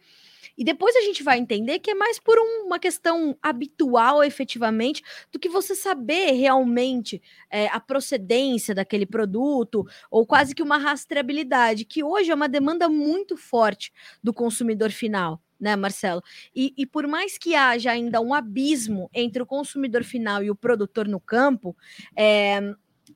E 0.56 0.64
depois 0.64 0.96
a 0.96 1.00
gente 1.02 1.22
vai 1.22 1.38
entender 1.38 1.78
que 1.78 1.90
é 1.90 1.94
mais 1.94 2.18
por 2.18 2.38
um, 2.38 2.66
uma 2.66 2.78
questão 2.78 3.36
habitual, 3.42 4.24
efetivamente, 4.24 5.02
do 5.30 5.38
que 5.38 5.48
você 5.48 5.74
saber 5.74 6.32
realmente 6.32 7.22
é, 7.50 7.66
a 7.68 7.78
procedência 7.80 8.74
daquele 8.74 9.06
produto, 9.06 9.86
ou 10.10 10.26
quase 10.26 10.54
que 10.54 10.62
uma 10.62 10.78
rastreabilidade, 10.78 11.84
que 11.84 12.02
hoje 12.02 12.30
é 12.30 12.34
uma 12.34 12.48
demanda 12.48 12.88
muito 12.88 13.36
forte 13.36 13.92
do 14.22 14.32
consumidor 14.32 14.90
final 14.90 15.40
né, 15.58 15.74
Marcelo? 15.74 16.22
E, 16.54 16.74
e, 16.76 16.84
por 16.84 17.06
mais 17.06 17.38
que 17.38 17.54
haja 17.54 17.90
ainda 17.90 18.20
um 18.20 18.34
abismo 18.34 19.10
entre 19.14 19.42
o 19.42 19.46
consumidor 19.46 20.04
final 20.04 20.42
e 20.42 20.50
o 20.50 20.54
produtor 20.54 21.08
no 21.08 21.18
campo, 21.18 21.74
é, 22.14 22.60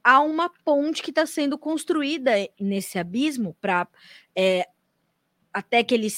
há 0.03 0.21
uma 0.21 0.49
ponte 0.65 1.03
que 1.03 1.11
está 1.11 1.27
sendo 1.27 1.59
construída 1.59 2.33
nesse 2.59 2.99
abismo 2.99 3.57
para 3.61 3.87
é, 4.35 4.67
até 5.53 5.83
que 5.83 5.95
ele 5.95 6.09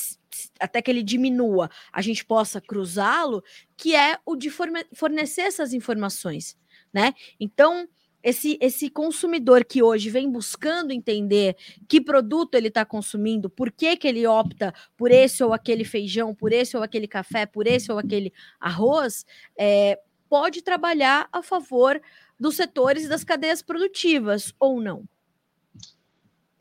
até 0.58 0.80
que 0.80 0.90
ele 0.90 1.02
diminua, 1.02 1.70
a 1.92 2.02
gente 2.02 2.24
possa 2.24 2.60
cruzá-lo, 2.60 3.42
que 3.76 3.94
é 3.94 4.18
o 4.24 4.36
de 4.36 4.50
fornecer 4.94 5.42
essas 5.42 5.72
informações, 5.72 6.56
né? 6.92 7.14
Então, 7.38 7.88
esse, 8.22 8.56
esse 8.60 8.88
consumidor 8.88 9.64
que 9.64 9.82
hoje 9.82 10.08
vem 10.08 10.30
buscando 10.30 10.92
entender 10.92 11.56
que 11.88 12.00
produto 12.00 12.54
ele 12.54 12.68
está 12.68 12.84
consumindo, 12.84 13.50
por 13.50 13.72
que, 13.72 13.96
que 13.96 14.06
ele 14.06 14.26
opta 14.26 14.72
por 14.96 15.10
esse 15.10 15.42
ou 15.42 15.52
aquele 15.52 15.84
feijão, 15.84 16.34
por 16.34 16.52
esse 16.52 16.76
ou 16.76 16.82
aquele 16.82 17.08
café, 17.08 17.46
por 17.46 17.66
esse 17.66 17.90
ou 17.90 17.98
aquele 17.98 18.32
arroz, 18.60 19.26
é, 19.58 19.98
pode 20.28 20.62
trabalhar 20.62 21.28
a 21.32 21.42
favor 21.42 22.00
dos 22.38 22.56
setores 22.56 23.04
e 23.04 23.08
das 23.08 23.24
cadeias 23.24 23.60
produtivas, 23.60 24.54
ou 24.58 24.80
não? 24.80 25.04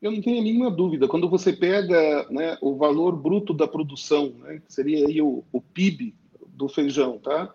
Eu 0.02 0.12
não 0.12 0.22
tenho 0.22 0.42
nenhuma 0.42 0.72
dúvida. 0.72 1.08
Quando 1.08 1.30
você 1.30 1.54
pega 1.54 2.26
né, 2.32 2.58
o 2.60 2.76
valor 2.76 3.16
bruto 3.16 3.54
da 3.54 3.68
produção, 3.68 4.34
né, 4.40 4.62
que 4.66 4.74
seria 4.74 5.06
aí 5.06 5.22
o, 5.22 5.44
o, 5.52 5.62
PIB 5.62 6.16
do 6.48 6.68
feijão, 6.68 7.20
tá? 7.20 7.54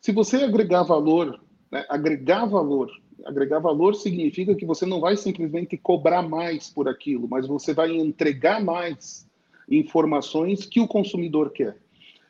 Se 0.00 0.12
você 0.12 0.36
agregar 0.36 0.82
valor, 0.82 1.40
né, 1.72 1.86
agregar 1.88 2.44
valor, 2.44 2.90
agregar 3.24 3.58
valor 3.58 3.94
significa 3.94 4.54
que 4.54 4.66
você 4.66 4.84
não 4.84 5.00
vai 5.00 5.16
simplesmente 5.16 5.78
cobrar 5.78 6.22
mais 6.22 6.68
por 6.68 6.88
aquilo, 6.88 7.26
mas 7.26 7.46
você 7.46 7.72
vai 7.72 7.96
entregar 7.96 8.62
mais 8.62 9.26
informações 9.70 10.66
que 10.66 10.80
o 10.80 10.88
consumidor 10.88 11.50
quer. 11.50 11.76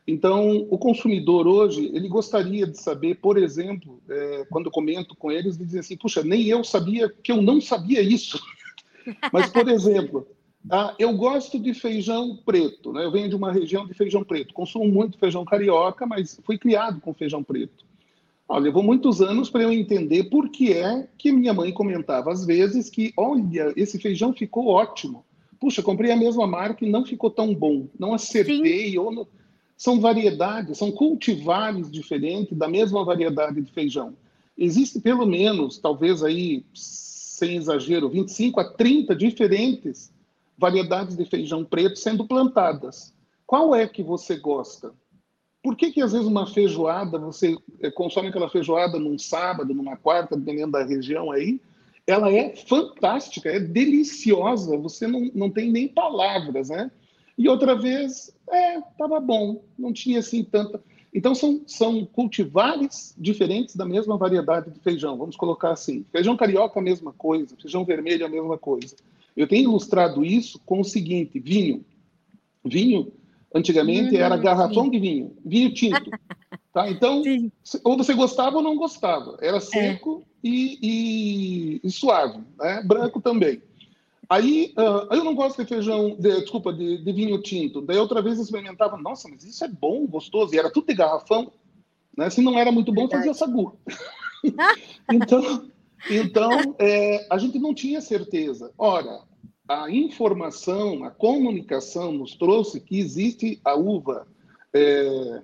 Então, 0.06 0.66
o 0.70 0.78
consumidor 0.78 1.46
hoje, 1.46 1.90
ele 1.92 2.08
gostaria 2.08 2.66
de 2.66 2.80
saber, 2.80 3.16
por 3.16 3.36
exemplo, 3.36 4.00
é, 4.08 4.46
quando 4.50 4.70
comento 4.70 5.14
com 5.14 5.30
eles 5.30 5.58
dizem 5.58 5.80
assim, 5.80 5.98
puxa, 5.98 6.22
nem 6.22 6.46
eu 6.46 6.64
sabia 6.64 7.10
que 7.22 7.30
eu 7.30 7.42
não 7.42 7.60
sabia 7.60 8.00
isso. 8.00 8.40
Mas, 9.32 9.50
por 9.50 9.68
exemplo, 9.68 10.26
ah, 10.70 10.94
eu 10.98 11.12
gosto 11.14 11.58
de 11.58 11.72
feijão 11.72 12.36
preto, 12.44 12.92
né? 12.92 13.04
Eu 13.04 13.10
venho 13.10 13.28
de 13.28 13.36
uma 13.36 13.52
região 13.52 13.86
de 13.86 13.94
feijão 13.94 14.24
preto. 14.24 14.52
Consumo 14.52 14.86
muito 14.86 15.18
feijão 15.18 15.44
carioca, 15.44 16.06
mas 16.06 16.40
fui 16.44 16.58
criado 16.58 17.00
com 17.00 17.14
feijão 17.14 17.42
preto. 17.42 17.86
Ah, 18.48 18.58
levou 18.58 18.82
muitos 18.82 19.20
anos 19.20 19.50
para 19.50 19.62
eu 19.62 19.72
entender 19.72 20.24
por 20.24 20.48
que 20.48 20.72
é 20.72 21.06
que 21.18 21.30
minha 21.30 21.52
mãe 21.52 21.70
comentava 21.72 22.32
às 22.32 22.44
vezes 22.44 22.88
que, 22.88 23.12
olha, 23.16 23.72
esse 23.76 23.98
feijão 23.98 24.32
ficou 24.32 24.68
ótimo. 24.68 25.24
Puxa, 25.60 25.82
comprei 25.82 26.10
a 26.12 26.16
mesma 26.16 26.46
marca 26.46 26.84
e 26.84 26.90
não 26.90 27.04
ficou 27.04 27.30
tão 27.30 27.54
bom. 27.54 27.86
Não 27.98 28.14
acertei. 28.14 28.98
Ou 28.98 29.12
não... 29.12 29.26
São 29.76 30.00
variedades, 30.00 30.76
são 30.76 30.90
cultivares 30.90 31.90
diferentes 31.90 32.56
da 32.58 32.66
mesma 32.66 33.04
variedade 33.04 33.60
de 33.60 33.70
feijão. 33.70 34.14
Existe 34.56 34.98
pelo 35.00 35.24
menos, 35.24 35.78
talvez 35.78 36.22
aí 36.24 36.64
sem 37.38 37.56
exagero, 37.56 38.08
25 38.08 38.60
a 38.60 38.64
30 38.64 39.14
diferentes 39.14 40.12
variedades 40.56 41.16
de 41.16 41.24
feijão 41.24 41.64
preto 41.64 41.98
sendo 41.98 42.26
plantadas. 42.26 43.14
Qual 43.46 43.74
é 43.74 43.86
que 43.86 44.02
você 44.02 44.36
gosta? 44.36 44.92
Por 45.62 45.76
que, 45.76 45.92
que 45.92 46.02
às 46.02 46.12
vezes 46.12 46.26
uma 46.26 46.46
feijoada, 46.46 47.18
você 47.18 47.56
eh, 47.80 47.90
consome 47.90 48.28
aquela 48.28 48.50
feijoada 48.50 48.98
num 48.98 49.18
sábado, 49.18 49.74
numa 49.74 49.96
quarta, 49.96 50.36
dependendo 50.36 50.72
da 50.72 50.84
região 50.84 51.30
aí, 51.30 51.60
ela 52.06 52.32
é 52.32 52.56
fantástica, 52.56 53.50
é 53.50 53.60
deliciosa, 53.60 54.76
você 54.78 55.06
não, 55.06 55.30
não 55.34 55.50
tem 55.50 55.70
nem 55.70 55.88
palavras, 55.88 56.70
né? 56.70 56.90
E 57.36 57.48
outra 57.48 57.74
vez, 57.76 58.34
é, 58.50 58.78
estava 58.78 59.20
bom, 59.20 59.62
não 59.78 59.92
tinha 59.92 60.18
assim 60.18 60.42
tanta. 60.42 60.82
Então, 61.12 61.34
são, 61.34 61.62
são 61.66 62.04
cultivares 62.04 63.14
diferentes 63.16 63.74
da 63.74 63.84
mesma 63.84 64.16
variedade 64.16 64.70
de 64.70 64.78
feijão, 64.80 65.16
vamos 65.16 65.36
colocar 65.36 65.70
assim. 65.70 66.04
Feijão 66.12 66.36
carioca, 66.36 66.78
a 66.78 66.82
mesma 66.82 67.12
coisa, 67.12 67.56
feijão 67.60 67.84
vermelho, 67.84 68.26
a 68.26 68.28
mesma 68.28 68.58
coisa. 68.58 68.94
Eu 69.36 69.46
tenho 69.46 69.70
ilustrado 69.70 70.24
isso 70.24 70.60
com 70.66 70.80
o 70.80 70.84
seguinte: 70.84 71.38
vinho. 71.38 71.84
Vinho, 72.64 73.12
antigamente, 73.54 74.16
hum, 74.16 74.20
era 74.20 74.36
garrafão 74.36 74.84
sim. 74.84 74.90
de 74.90 74.98
vinho, 74.98 75.36
vinho 75.44 75.72
tinto. 75.72 76.10
Tá? 76.70 76.88
Então, 76.88 77.24
sim. 77.24 77.50
ou 77.82 77.96
você 77.96 78.14
gostava 78.14 78.58
ou 78.58 78.62
não 78.62 78.76
gostava. 78.76 79.36
Era 79.40 79.58
seco 79.58 80.22
é. 80.44 80.48
e, 80.48 80.78
e, 80.82 81.80
e, 81.82 81.90
suave, 81.90 82.38
né? 82.58 82.82
branco 82.84 83.20
também. 83.20 83.60
Aí 84.28 84.74
uh, 84.76 85.14
eu 85.14 85.24
não 85.24 85.34
gosto 85.34 85.62
de 85.62 85.68
feijão, 85.68 86.14
de, 86.18 86.40
desculpa, 86.42 86.70
de, 86.70 86.98
de, 86.98 87.12
vinho 87.12 87.40
tinto. 87.40 87.80
Daí 87.80 87.96
outra 87.96 88.20
vez 88.20 88.36
eu 88.36 88.44
experimentava, 88.44 88.98
nossa, 88.98 89.26
mas 89.28 89.42
isso 89.42 89.64
é 89.64 89.68
bom, 89.68 90.06
gostoso. 90.06 90.54
E 90.54 90.58
era 90.58 90.70
tudo 90.70 90.88
de 90.88 90.94
garrafão. 90.94 91.50
Né? 92.14 92.28
Se 92.28 92.42
não 92.42 92.58
era 92.58 92.70
muito 92.70 92.92
bom, 92.92 93.08
Verdade. 93.08 93.28
fazia 93.28 93.34
sagu. 93.34 93.78
então, 95.10 95.70
então 96.10 96.76
é, 96.78 97.26
a 97.30 97.38
gente 97.38 97.58
não 97.58 97.72
tinha 97.72 98.02
certeza. 98.02 98.70
Ora, 98.76 99.22
a 99.66 99.90
informação, 99.90 101.04
a 101.04 101.10
comunicação 101.10 102.12
nos 102.12 102.36
trouxe 102.36 102.80
que 102.80 102.98
existe 102.98 103.58
a 103.64 103.74
uva 103.74 104.26
é, 104.74 105.42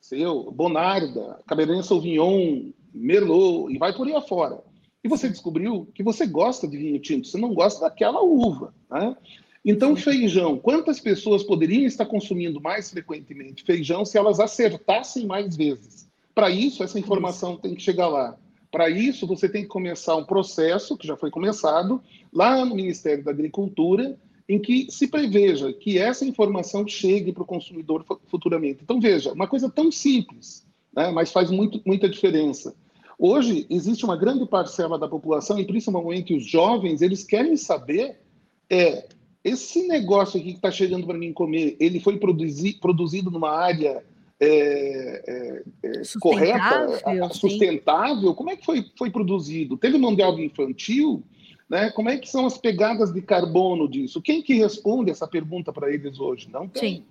seu, 0.00 0.50
Bonarda, 0.50 1.40
Cabernet 1.46 1.86
Sauvignon, 1.86 2.72
Merlot, 2.92 3.72
e 3.72 3.78
vai 3.78 3.92
por 3.92 4.08
aí 4.08 4.14
afora 4.14 4.65
e 5.06 5.08
você 5.08 5.28
descobriu 5.28 5.88
que 5.94 6.02
você 6.02 6.26
gosta 6.26 6.66
de 6.66 6.76
vinho 6.76 6.98
tinto, 6.98 7.28
você 7.28 7.38
não 7.38 7.54
gosta 7.54 7.82
daquela 7.82 8.20
uva. 8.22 8.74
Né? 8.90 9.16
Então, 9.64 9.94
feijão, 9.94 10.58
quantas 10.58 10.98
pessoas 10.98 11.44
poderiam 11.44 11.86
estar 11.86 12.06
consumindo 12.06 12.60
mais 12.60 12.90
frequentemente 12.90 13.62
feijão 13.62 14.04
se 14.04 14.18
elas 14.18 14.40
acertassem 14.40 15.24
mais 15.24 15.56
vezes? 15.56 16.08
Para 16.34 16.50
isso, 16.50 16.82
essa 16.82 16.98
informação 16.98 17.56
tem 17.56 17.74
que 17.74 17.82
chegar 17.82 18.08
lá. 18.08 18.36
Para 18.68 18.90
isso, 18.90 19.28
você 19.28 19.48
tem 19.48 19.62
que 19.62 19.68
começar 19.68 20.16
um 20.16 20.24
processo, 20.24 20.96
que 20.96 21.06
já 21.06 21.16
foi 21.16 21.30
começado, 21.30 22.02
lá 22.32 22.64
no 22.64 22.74
Ministério 22.74 23.22
da 23.22 23.30
Agricultura, 23.30 24.18
em 24.48 24.58
que 24.58 24.90
se 24.90 25.06
preveja 25.06 25.72
que 25.72 25.98
essa 25.98 26.24
informação 26.24 26.86
chegue 26.86 27.32
para 27.32 27.44
o 27.44 27.46
consumidor 27.46 28.04
futuramente. 28.26 28.80
Então, 28.82 29.00
veja, 29.00 29.32
uma 29.32 29.46
coisa 29.46 29.70
tão 29.70 29.90
simples, 29.92 30.66
né, 30.94 31.12
mas 31.12 31.30
faz 31.30 31.48
muito, 31.48 31.80
muita 31.86 32.08
diferença. 32.08 32.74
Hoje, 33.18 33.66
existe 33.70 34.04
uma 34.04 34.16
grande 34.16 34.46
parcela 34.46 34.98
da 34.98 35.08
população, 35.08 35.58
e 35.58 35.64
principalmente 35.64 36.34
os 36.34 36.44
jovens, 36.44 37.00
eles 37.00 37.24
querem 37.24 37.56
saber 37.56 38.20
é, 38.68 39.06
esse 39.42 39.86
negócio 39.86 40.38
aqui 40.38 40.50
que 40.50 40.56
está 40.56 40.70
chegando 40.70 41.06
para 41.06 41.16
mim 41.16 41.32
comer, 41.32 41.76
ele 41.80 42.00
foi 42.00 42.18
produzi 42.18 42.74
produzido 42.74 43.30
numa 43.30 43.50
área 43.50 44.04
é, 44.38 45.22
é, 45.26 45.62
é 45.84 46.02
correta, 46.20 46.98
sustentável? 47.32 48.34
Como 48.34 48.50
é 48.50 48.56
que 48.56 48.66
foi, 48.66 48.84
foi 48.98 49.10
produzido? 49.10 49.76
Teve 49.76 49.96
mão 49.98 50.14
de 50.14 50.22
obra 50.22 50.44
infantil? 50.44 51.22
Né? 51.68 51.90
Como 51.90 52.10
é 52.10 52.18
que 52.18 52.28
são 52.28 52.44
as 52.44 52.58
pegadas 52.58 53.12
de 53.12 53.22
carbono 53.22 53.88
disso? 53.88 54.20
Quem 54.20 54.42
que 54.42 54.54
responde 54.54 55.10
essa 55.10 55.26
pergunta 55.26 55.72
para 55.72 55.92
eles 55.92 56.20
hoje? 56.20 56.48
Não 56.52 56.68
tem. 56.68 56.96
Sim. 56.96 57.04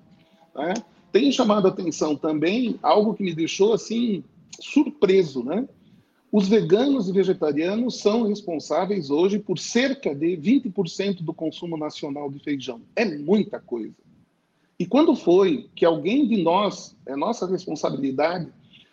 Né? 0.55 0.73
Tem 1.11 1.31
chamado 1.31 1.67
a 1.67 1.71
atenção 1.71 2.15
também 2.15 2.77
algo 2.81 3.13
que 3.13 3.23
me 3.23 3.33
deixou 3.33 3.73
assim 3.73 4.23
surpreso, 4.59 5.43
né? 5.43 5.67
Os 6.37 6.49
veganos 6.49 7.07
e 7.07 7.13
vegetarianos 7.13 8.01
são 8.01 8.27
responsáveis 8.27 9.09
hoje 9.09 9.39
por 9.39 9.57
cerca 9.57 10.13
de 10.13 10.35
20% 10.35 11.23
do 11.23 11.33
consumo 11.33 11.77
nacional 11.77 12.29
de 12.29 12.39
feijão. 12.39 12.81
É 12.93 13.05
muita 13.05 13.57
coisa. 13.57 13.95
E 14.77 14.85
quando 14.85 15.15
foi 15.15 15.69
que 15.73 15.85
alguém 15.85 16.27
de 16.27 16.43
nós, 16.43 16.93
é 17.05 17.15
nossa 17.15 17.47
responsabilidade, 17.47 18.49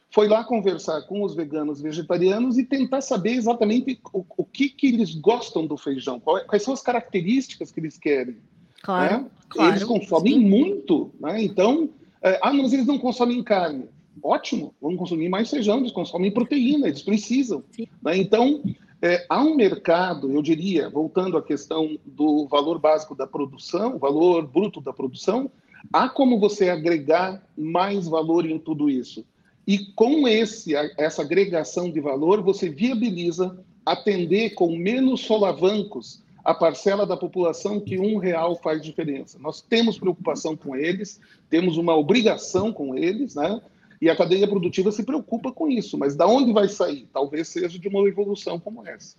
foi 0.08 0.28
lá 0.28 0.44
conversar 0.44 1.02
com 1.08 1.24
os 1.24 1.34
veganos 1.34 1.80
e 1.80 1.82
vegetarianos 1.82 2.58
e 2.58 2.64
tentar 2.64 3.00
saber 3.00 3.32
exatamente 3.32 3.98
o, 4.12 4.24
o 4.36 4.44
que, 4.44 4.68
que 4.68 4.86
eles 4.86 5.12
gostam 5.16 5.66
do 5.66 5.76
feijão, 5.76 6.22
é, 6.24 6.44
quais 6.44 6.62
são 6.62 6.72
as 6.72 6.80
características 6.80 7.72
que 7.72 7.80
eles 7.80 7.98
querem. 7.98 8.36
Claro, 8.84 9.24
né? 9.24 9.30
claro 9.48 9.72
Eles 9.72 9.82
consomem 9.82 10.34
sim. 10.34 10.48
muito, 10.48 11.10
né? 11.18 11.42
Então, 11.42 11.90
é, 12.22 12.38
ah, 12.40 12.52
mas 12.52 12.72
eles 12.72 12.86
não 12.86 13.00
consomem 13.00 13.42
carne 13.42 13.88
ótimo, 14.22 14.74
vamos 14.80 14.98
consumir 14.98 15.28
mais 15.28 15.50
feijão, 15.50 15.78
eles 15.78 15.92
consomem 15.92 16.30
proteína, 16.30 16.88
eles 16.88 17.02
precisam. 17.02 17.62
Né? 18.02 18.16
Então, 18.16 18.62
é, 19.00 19.26
há 19.28 19.42
um 19.42 19.54
mercado, 19.54 20.30
eu 20.32 20.42
diria, 20.42 20.88
voltando 20.88 21.36
à 21.36 21.42
questão 21.42 21.98
do 22.04 22.46
valor 22.46 22.78
básico 22.78 23.14
da 23.14 23.26
produção, 23.26 23.98
valor 23.98 24.46
bruto 24.46 24.80
da 24.80 24.92
produção, 24.92 25.50
há 25.92 26.08
como 26.08 26.38
você 26.38 26.68
agregar 26.68 27.42
mais 27.56 28.06
valor 28.06 28.46
em 28.46 28.58
tudo 28.58 28.88
isso. 28.88 29.24
E 29.66 29.86
com 29.94 30.26
esse, 30.26 30.74
essa 30.96 31.22
agregação 31.22 31.90
de 31.90 32.00
valor, 32.00 32.42
você 32.42 32.68
viabiliza 32.68 33.58
atender 33.84 34.50
com 34.50 34.76
menos 34.76 35.20
solavancos 35.22 36.22
a 36.44 36.52
parcela 36.52 37.06
da 37.06 37.16
população 37.16 37.78
que 37.78 37.98
um 37.98 38.18
real 38.18 38.56
faz 38.56 38.82
diferença. 38.82 39.38
Nós 39.38 39.60
temos 39.60 39.98
preocupação 39.98 40.56
com 40.56 40.74
eles, 40.74 41.20
temos 41.48 41.76
uma 41.76 41.96
obrigação 41.96 42.72
com 42.72 42.96
eles, 42.96 43.34
né? 43.34 43.60
E 44.02 44.10
a 44.10 44.16
cadeia 44.16 44.48
produtiva 44.48 44.90
se 44.90 45.04
preocupa 45.04 45.52
com 45.52 45.68
isso, 45.68 45.96
mas 45.96 46.16
da 46.16 46.26
onde 46.26 46.52
vai 46.52 46.68
sair? 46.68 47.08
Talvez 47.12 47.46
seja 47.46 47.78
de 47.78 47.86
uma 47.86 48.00
evolução 48.08 48.58
como 48.58 48.84
essa. 48.84 49.16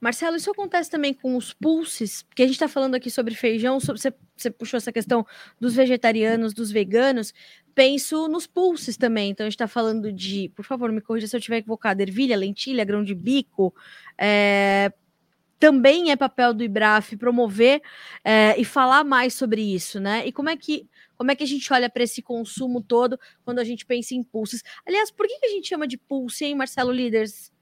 Marcelo, 0.00 0.36
isso 0.36 0.52
acontece 0.52 0.88
também 0.88 1.12
com 1.12 1.36
os 1.36 1.52
pulses, 1.52 2.22
porque 2.22 2.44
a 2.44 2.46
gente 2.46 2.54
está 2.54 2.68
falando 2.68 2.94
aqui 2.94 3.10
sobre 3.10 3.34
feijão, 3.34 3.80
sobre, 3.80 4.00
você, 4.00 4.14
você, 4.36 4.50
puxou 4.52 4.76
essa 4.76 4.92
questão 4.92 5.26
dos 5.58 5.74
vegetarianos, 5.74 6.54
dos 6.54 6.70
veganos, 6.70 7.34
penso 7.74 8.28
nos 8.28 8.46
pulses 8.46 8.96
também. 8.96 9.30
Então, 9.30 9.44
a 9.44 9.48
gente 9.48 9.56
está 9.56 9.66
falando 9.66 10.12
de, 10.12 10.52
por 10.54 10.64
favor, 10.64 10.92
me 10.92 11.00
corrija 11.00 11.26
se 11.26 11.34
eu 11.34 11.38
estiver 11.38 11.56
equivocado, 11.56 12.00
ervilha, 12.00 12.36
lentilha, 12.36 12.84
grão 12.84 13.02
de 13.02 13.16
bico. 13.16 13.74
É, 14.16 14.92
também 15.58 16.12
é 16.12 16.16
papel 16.16 16.54
do 16.54 16.62
IBRAF 16.62 17.16
promover 17.16 17.82
é, 18.22 18.54
e 18.60 18.64
falar 18.64 19.02
mais 19.02 19.34
sobre 19.34 19.60
isso, 19.60 19.98
né? 19.98 20.24
E 20.24 20.30
como 20.30 20.50
é 20.50 20.56
que 20.56 20.88
como 21.18 21.32
é 21.32 21.36
que 21.36 21.42
a 21.42 21.46
gente 21.46 21.70
olha 21.72 21.90
para 21.90 22.04
esse 22.04 22.22
consumo 22.22 22.80
todo 22.80 23.18
quando 23.44 23.58
a 23.58 23.64
gente 23.64 23.84
pensa 23.84 24.14
em 24.14 24.22
pulses? 24.22 24.62
Aliás, 24.86 25.10
por 25.10 25.26
que, 25.26 25.38
que 25.40 25.46
a 25.46 25.50
gente 25.50 25.68
chama 25.68 25.86
de 25.86 25.98
pulse, 25.98 26.44
hein, 26.44 26.54
Marcelo 26.54 26.92
Líderes? 26.92 27.52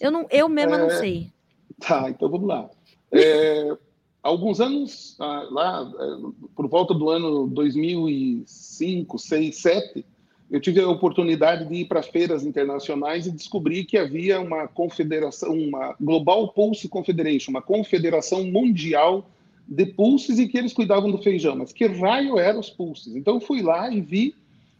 Eu 0.00 0.10
não, 0.10 0.26
eu 0.30 0.48
mesma 0.48 0.76
é... 0.76 0.78
não 0.78 0.90
sei. 0.90 1.30
Tá, 1.78 2.08
então 2.08 2.30
vamos 2.30 2.48
lá. 2.48 2.70
É, 3.12 3.76
alguns 4.22 4.58
anos, 4.58 5.16
ah, 5.20 5.46
lá, 5.50 5.92
é, 6.00 6.46
por 6.56 6.66
volta 6.66 6.94
do 6.94 7.10
ano 7.10 7.46
2005, 7.48 9.18
6, 9.18 9.56
7, 9.56 10.06
eu 10.50 10.58
tive 10.58 10.80
a 10.80 10.88
oportunidade 10.88 11.68
de 11.68 11.74
ir 11.74 11.84
para 11.84 12.02
feiras 12.02 12.42
internacionais 12.42 13.26
e 13.26 13.30
descobri 13.30 13.84
que 13.84 13.98
havia 13.98 14.40
uma 14.40 14.66
confederação, 14.66 15.52
uma 15.52 15.94
Global 16.00 16.48
Pulse 16.54 16.88
Confederation, 16.88 17.50
uma 17.50 17.60
confederação 17.60 18.44
mundial 18.44 19.28
de 19.68 19.84
pulses 19.84 20.38
e 20.38 20.48
que 20.48 20.56
eles 20.56 20.72
cuidavam 20.72 21.10
do 21.10 21.18
feijão. 21.18 21.54
Mas 21.54 21.72
que 21.72 21.86
raio 21.86 22.38
eram 22.38 22.60
os 22.60 22.70
pulses? 22.70 23.14
Então 23.14 23.34
eu 23.34 23.40
fui 23.40 23.60
lá 23.60 23.92
e 23.92 24.00
vi, 24.00 24.34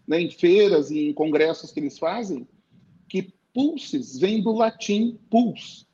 né, 0.07 0.21
em 0.21 0.31
feiras 0.31 0.91
e 0.91 1.11
em 1.11 1.13
congressos 1.13 1.71
que 1.71 1.79
eles 1.79 1.99
fazem, 1.99 2.49
que 3.07 3.31
pulses 3.53 4.19
vem 4.19 4.41
do 4.43 4.53
latim 4.53 5.19
puls, 5.31 5.87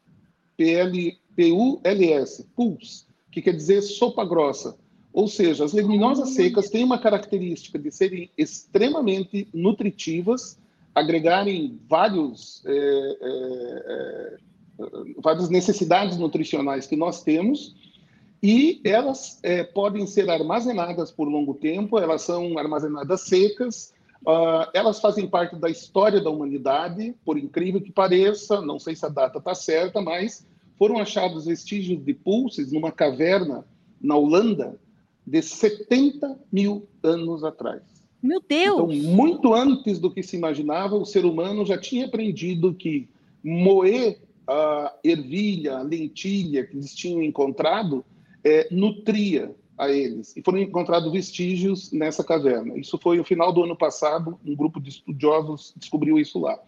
P-U-L-S, 0.57 2.47
puls, 2.55 3.07
que 3.33 3.43
quer 3.43 3.57
dizer 3.57 3.83
sopa 3.83 4.25
grossa. 4.25 4.79
Ou 5.13 5.27
seja, 5.27 5.65
as 5.65 5.73
leguminosas 5.73 6.31
secas 6.31 6.71
têm 6.71 6.85
uma 6.85 6.99
característica 6.99 7.79
de 7.79 7.91
serem 7.91 8.31
extremamente 8.37 9.49
nutritivas, 9.53 10.59
agregarem 10.95 11.79
vários, 11.89 12.63
é, 12.67 13.19
é, 13.23 14.37
é, 14.79 14.85
várias 15.19 15.49
necessidades 15.49 16.17
nutricionais 16.17 16.87
que 16.87 16.97
nós 16.97 17.23
temos, 17.23 17.75
e 18.45 18.79
elas 18.85 19.39
é, 19.43 19.65
podem 19.65 20.07
ser 20.07 20.29
armazenadas 20.29 21.11
por 21.11 21.27
longo 21.27 21.55
tempo, 21.55 21.99
elas 21.99 22.21
são 22.21 22.59
armazenadas 22.59 23.23
secas, 23.23 23.95
uh, 24.21 24.69
elas 24.75 25.01
fazem 25.01 25.27
parte 25.27 25.57
da 25.57 25.71
história 25.71 26.21
da 26.21 26.29
humanidade, 26.29 27.15
por 27.25 27.39
incrível 27.39 27.81
que 27.81 27.91
pareça, 27.91 28.61
não 28.61 28.79
sei 28.79 28.95
se 28.95 29.07
a 29.07 29.09
data 29.09 29.39
está 29.39 29.55
certa, 29.55 30.03
mas 30.03 30.47
foram 30.79 30.99
achados 30.99 31.47
vestígios 31.47 32.05
de 32.05 32.13
pulses 32.13 32.71
numa 32.71 32.93
caverna 32.93 33.65
na 33.99 34.15
Holanda 34.15 34.79
de 35.27 35.41
70 35.41 36.39
mil 36.53 36.87
anos 37.03 37.43
atrás. 37.45 37.81
Meu 38.23 38.43
Deus! 38.47 38.93
Então, 38.93 39.11
muito 39.11 39.55
antes 39.55 39.99
do 39.99 40.11
que 40.11 40.23
se 40.23 40.37
imaginava, 40.37 40.97
o 40.97 41.07
ser 41.07 41.25
humano 41.25 41.65
já 41.65 41.79
tinha 41.79 42.05
aprendido 42.05 42.75
que 42.75 43.09
moer 43.43 44.19
a 44.47 44.93
ervilha, 45.03 45.79
a 45.79 45.83
lentilha 45.83 46.67
que 46.67 46.77
eles 46.77 46.95
tinham 46.95 47.23
encontrado 47.23 48.05
é, 48.45 48.69
nutria 48.71 49.55
a 49.77 49.91
eles. 49.91 50.37
E 50.37 50.43
foram 50.43 50.59
encontrados 50.59 51.11
vestígios 51.11 51.91
nessa 51.91 52.23
caverna. 52.23 52.79
Isso 52.79 52.99
foi 52.99 53.17
no 53.17 53.25
final 53.25 53.53
do 53.53 53.65
ano 53.65 53.77
passado, 53.77 54.39
um 54.45 54.55
grupo 54.55 54.81
de 54.81 54.91
estudiosos 54.91 55.73
descobriu 55.77 56.19
isso 56.19 56.39
lá. 56.39 56.59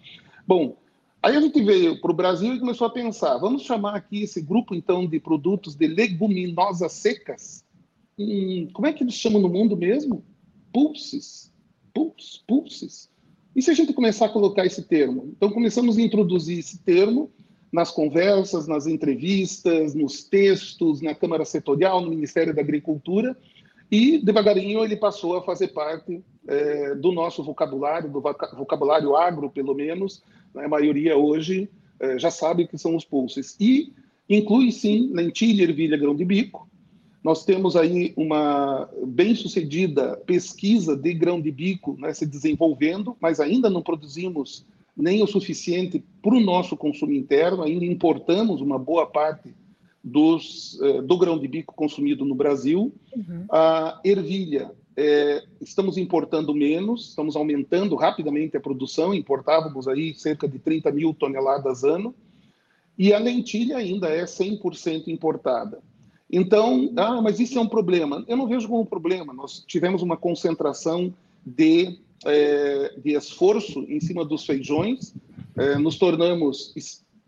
Bom, 0.47 0.77
aí 1.23 1.37
a 1.37 1.41
gente 1.41 1.63
veio 1.63 2.01
para 2.01 2.11
o 2.11 2.15
Brasil 2.15 2.55
e 2.55 2.61
começou 2.61 2.87
a 2.87 2.91
pensar, 2.91 3.39
vamos 3.39 3.63
chamar 3.63 3.95
aqui 3.95 4.23
esse 4.23 4.41
grupo, 4.41 4.75
então, 4.75 5.07
de 5.07 5.21
produtos 5.21 5.75
de 5.75 5.87
leguminosas 5.87 6.93
secas? 6.93 7.65
Hum, 8.19 8.69
como 8.73 8.87
é 8.87 8.93
que 8.93 9.05
eles 9.05 9.15
chamam 9.15 9.41
no 9.41 9.49
mundo 9.49 9.77
mesmo? 9.77 10.25
Pulses. 10.73 11.53
Pulses, 11.93 12.43
pulses. 12.47 13.11
E 13.55 13.63
se 13.63 13.71
a 13.71 13.75
gente 13.75 13.93
começar 13.93 14.27
a 14.27 14.31
colocar 14.31 14.67
esse 14.67 14.83
termo? 14.83 15.33
Então, 15.35 15.51
começamos 15.51 15.97
a 15.97 16.03
introduzir 16.03 16.59
esse 16.59 16.79
termo 16.79 17.31
nas 17.77 17.91
conversas, 17.91 18.67
nas 18.67 18.87
entrevistas, 18.87 19.95
nos 19.95 20.25
textos, 20.25 21.03
na 21.03 21.15
Câmara 21.15 21.45
Setorial, 21.45 22.01
no 22.01 22.09
Ministério 22.09 22.55
da 22.55 22.63
Agricultura, 22.63 23.37
e 23.93 24.17
devagarinho 24.17 24.83
ele 24.83 24.97
passou 24.97 25.37
a 25.37 25.43
fazer 25.43 25.69
parte 25.69 26.25
é, 26.49 26.95
do 26.95 27.13
nosso 27.13 27.45
vocabulário, 27.45 28.11
do 28.11 28.23
vocabulário 28.57 29.15
agro, 29.15 29.51
pelo 29.51 29.75
menos. 29.75 30.23
Né? 30.55 30.65
A 30.65 30.69
maioria 30.69 31.19
hoje 31.19 31.69
é, 32.01 32.19
já 32.19 32.31
sabe 32.31 32.67
que 32.67 32.79
são 32.79 32.97
os 32.97 33.05
pulses. 33.05 33.55
E 33.61 33.93
inclui, 34.27 34.73
sim, 34.73 35.11
lentilha, 35.13 35.65
ervilha, 35.65 35.99
grão 35.99 36.17
de 36.17 36.25
bico. 36.25 36.67
Nós 37.23 37.45
temos 37.45 37.77
aí 37.77 38.15
uma 38.17 38.89
bem-sucedida 39.07 40.17
pesquisa 40.25 40.97
de 40.97 41.13
grão 41.13 41.43
de 41.43 41.53
bico 41.53 41.95
né, 41.99 42.15
se 42.15 42.25
desenvolvendo, 42.25 43.15
mas 43.21 43.39
ainda 43.39 43.69
não 43.69 43.83
produzimos 43.83 44.65
nem 44.97 45.23
o 45.23 45.27
suficiente 45.27 46.03
para 46.23 46.35
o 46.35 46.41
nosso 46.41 46.77
consumo 46.77 47.13
interno, 47.13 47.63
ainda 47.63 47.85
importamos 47.85 48.61
uma 48.61 48.79
boa 48.79 49.07
parte 49.07 49.55
dos, 50.03 50.79
eh, 50.81 51.03
do 51.03 51.19
grão 51.19 51.39
de 51.39 51.47
bico 51.47 51.75
consumido 51.75 52.25
no 52.25 52.35
Brasil. 52.35 52.95
Uhum. 53.15 53.45
A 53.51 54.01
ervilha, 54.05 54.71
eh, 54.97 55.45
estamos 55.61 55.99
importando 55.99 56.55
menos, 56.55 57.09
estamos 57.09 57.37
aumentando 57.37 57.95
rapidamente 57.97 58.57
a 58.57 58.61
produção, 58.61 59.13
importávamos 59.13 59.87
aí 59.87 60.15
cerca 60.15 60.49
de 60.49 60.59
30 60.59 60.91
mil 60.93 61.13
toneladas 61.13 61.85
ano, 61.85 62.15
e 62.97 63.13
a 63.13 63.19
lentilha 63.19 63.77
ainda 63.77 64.09
é 64.09 64.25
100% 64.25 65.09
importada. 65.09 65.83
Então, 66.31 66.93
ah, 66.97 67.21
mas 67.21 67.39
isso 67.39 67.59
é 67.59 67.61
um 67.61 67.69
problema. 67.69 68.25
Eu 68.27 68.37
não 68.37 68.49
vejo 68.49 68.67
como 68.69 68.81
um 68.81 68.87
problema. 68.87 69.33
Nós 69.33 69.63
tivemos 69.67 70.03
uma 70.03 70.17
concentração 70.17 71.13
de 71.45 71.99
é, 72.27 72.95
de 72.99 73.13
esforço 73.13 73.85
em 73.89 74.01
cima 74.01 74.25
dos 74.25 74.45
feijões, 74.45 75.15
é, 75.57 75.77
nos 75.79 75.99
tornamos 75.99 76.75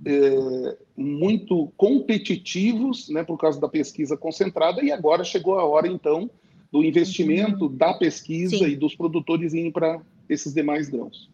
é, 0.04 0.76
muito 0.96 1.72
competitivos, 1.76 3.08
né, 3.08 3.24
por 3.24 3.38
causa 3.38 3.60
da 3.60 3.68
pesquisa 3.68 4.16
concentrada, 4.16 4.82
e 4.82 4.92
agora 4.92 5.24
chegou 5.24 5.58
a 5.58 5.64
hora, 5.64 5.88
então, 5.88 6.30
do 6.70 6.84
investimento 6.84 7.66
uhum. 7.66 7.76
da 7.76 7.94
pesquisa 7.94 8.58
Sim. 8.58 8.66
e 8.66 8.76
dos 8.76 8.94
produtores 8.94 9.54
irem 9.54 9.70
para 9.70 10.00
esses 10.28 10.52
demais 10.52 10.88
grãos. 10.88 11.30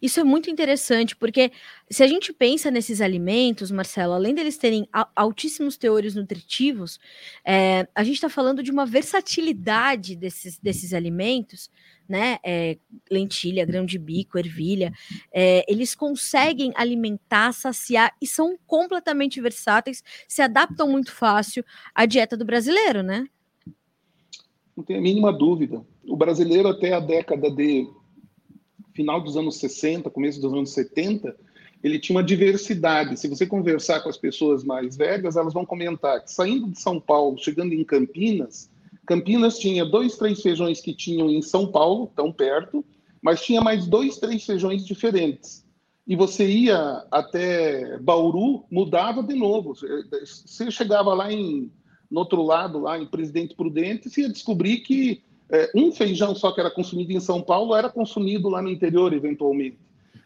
Isso 0.00 0.20
é 0.20 0.24
muito 0.24 0.50
interessante, 0.50 1.16
porque 1.16 1.50
se 1.90 2.02
a 2.02 2.06
gente 2.06 2.32
pensa 2.32 2.70
nesses 2.70 3.00
alimentos, 3.00 3.70
Marcelo, 3.70 4.12
além 4.12 4.34
deles 4.34 4.56
terem 4.56 4.88
altíssimos 5.14 5.76
teores 5.76 6.14
nutritivos, 6.14 6.98
é, 7.44 7.86
a 7.94 8.04
gente 8.04 8.14
está 8.14 8.28
falando 8.28 8.62
de 8.62 8.70
uma 8.70 8.86
versatilidade 8.86 10.14
desses, 10.16 10.58
desses 10.58 10.94
alimentos, 10.94 11.70
né? 12.08 12.38
É, 12.44 12.76
lentilha, 13.10 13.64
grão 13.64 13.84
de 13.84 13.98
bico, 13.98 14.38
ervilha, 14.38 14.92
é, 15.32 15.64
eles 15.70 15.94
conseguem 15.94 16.72
alimentar, 16.74 17.52
saciar 17.52 18.14
e 18.20 18.26
são 18.26 18.58
completamente 18.66 19.40
versáteis, 19.40 20.02
se 20.28 20.42
adaptam 20.42 20.90
muito 20.90 21.12
fácil 21.12 21.64
à 21.94 22.06
dieta 22.06 22.36
do 22.36 22.44
brasileiro, 22.44 23.02
né? 23.02 23.26
Não 24.76 24.82
tem 24.82 24.96
a 24.96 25.00
mínima 25.00 25.32
dúvida. 25.32 25.84
O 26.06 26.16
brasileiro, 26.16 26.68
até 26.68 26.92
a 26.92 27.00
década 27.00 27.50
de 27.50 27.88
final 28.92 29.20
dos 29.20 29.36
anos 29.36 29.56
60, 29.58 30.10
começo 30.10 30.40
dos 30.40 30.52
anos 30.52 30.72
70, 30.72 31.36
ele 31.82 31.98
tinha 31.98 32.16
uma 32.16 32.24
diversidade. 32.24 33.18
Se 33.18 33.28
você 33.28 33.46
conversar 33.46 34.00
com 34.00 34.08
as 34.08 34.16
pessoas 34.16 34.64
mais 34.64 34.96
velhas, 34.96 35.36
elas 35.36 35.52
vão 35.52 35.66
comentar 35.66 36.22
que 36.22 36.32
saindo 36.32 36.70
de 36.70 36.80
São 36.80 36.98
Paulo, 36.98 37.38
chegando 37.38 37.74
em 37.74 37.84
Campinas, 37.84 38.70
Campinas 39.06 39.58
tinha 39.58 39.84
dois, 39.84 40.16
três 40.16 40.40
feijões 40.40 40.80
que 40.80 40.94
tinham 40.94 41.28
em 41.30 41.42
São 41.42 41.66
Paulo, 41.70 42.10
tão 42.14 42.32
perto, 42.32 42.84
mas 43.20 43.42
tinha 43.42 43.60
mais 43.60 43.86
dois, 43.86 44.18
três 44.18 44.44
feijões 44.44 44.84
diferentes. 44.84 45.64
E 46.06 46.14
você 46.14 46.46
ia 46.46 47.04
até 47.10 47.98
Bauru, 47.98 48.64
mudava 48.70 49.22
de 49.22 49.34
novo. 49.34 49.74
Você 49.74 50.70
chegava 50.70 51.14
lá 51.14 51.32
em, 51.32 51.70
no 52.10 52.20
outro 52.20 52.42
lado, 52.42 52.78
lá 52.78 52.98
em 52.98 53.06
Presidente 53.06 53.54
Prudente, 53.54 54.10
você 54.10 54.22
ia 54.22 54.28
descobrir 54.28 54.78
que 54.78 55.22
é, 55.50 55.70
um 55.74 55.92
feijão 55.92 56.34
só 56.34 56.52
que 56.52 56.60
era 56.60 56.70
consumido 56.70 57.12
em 57.12 57.20
São 57.20 57.40
Paulo 57.40 57.74
era 57.74 57.88
consumido 57.88 58.48
lá 58.48 58.60
no 58.60 58.70
interior, 58.70 59.12
eventualmente. 59.12 59.78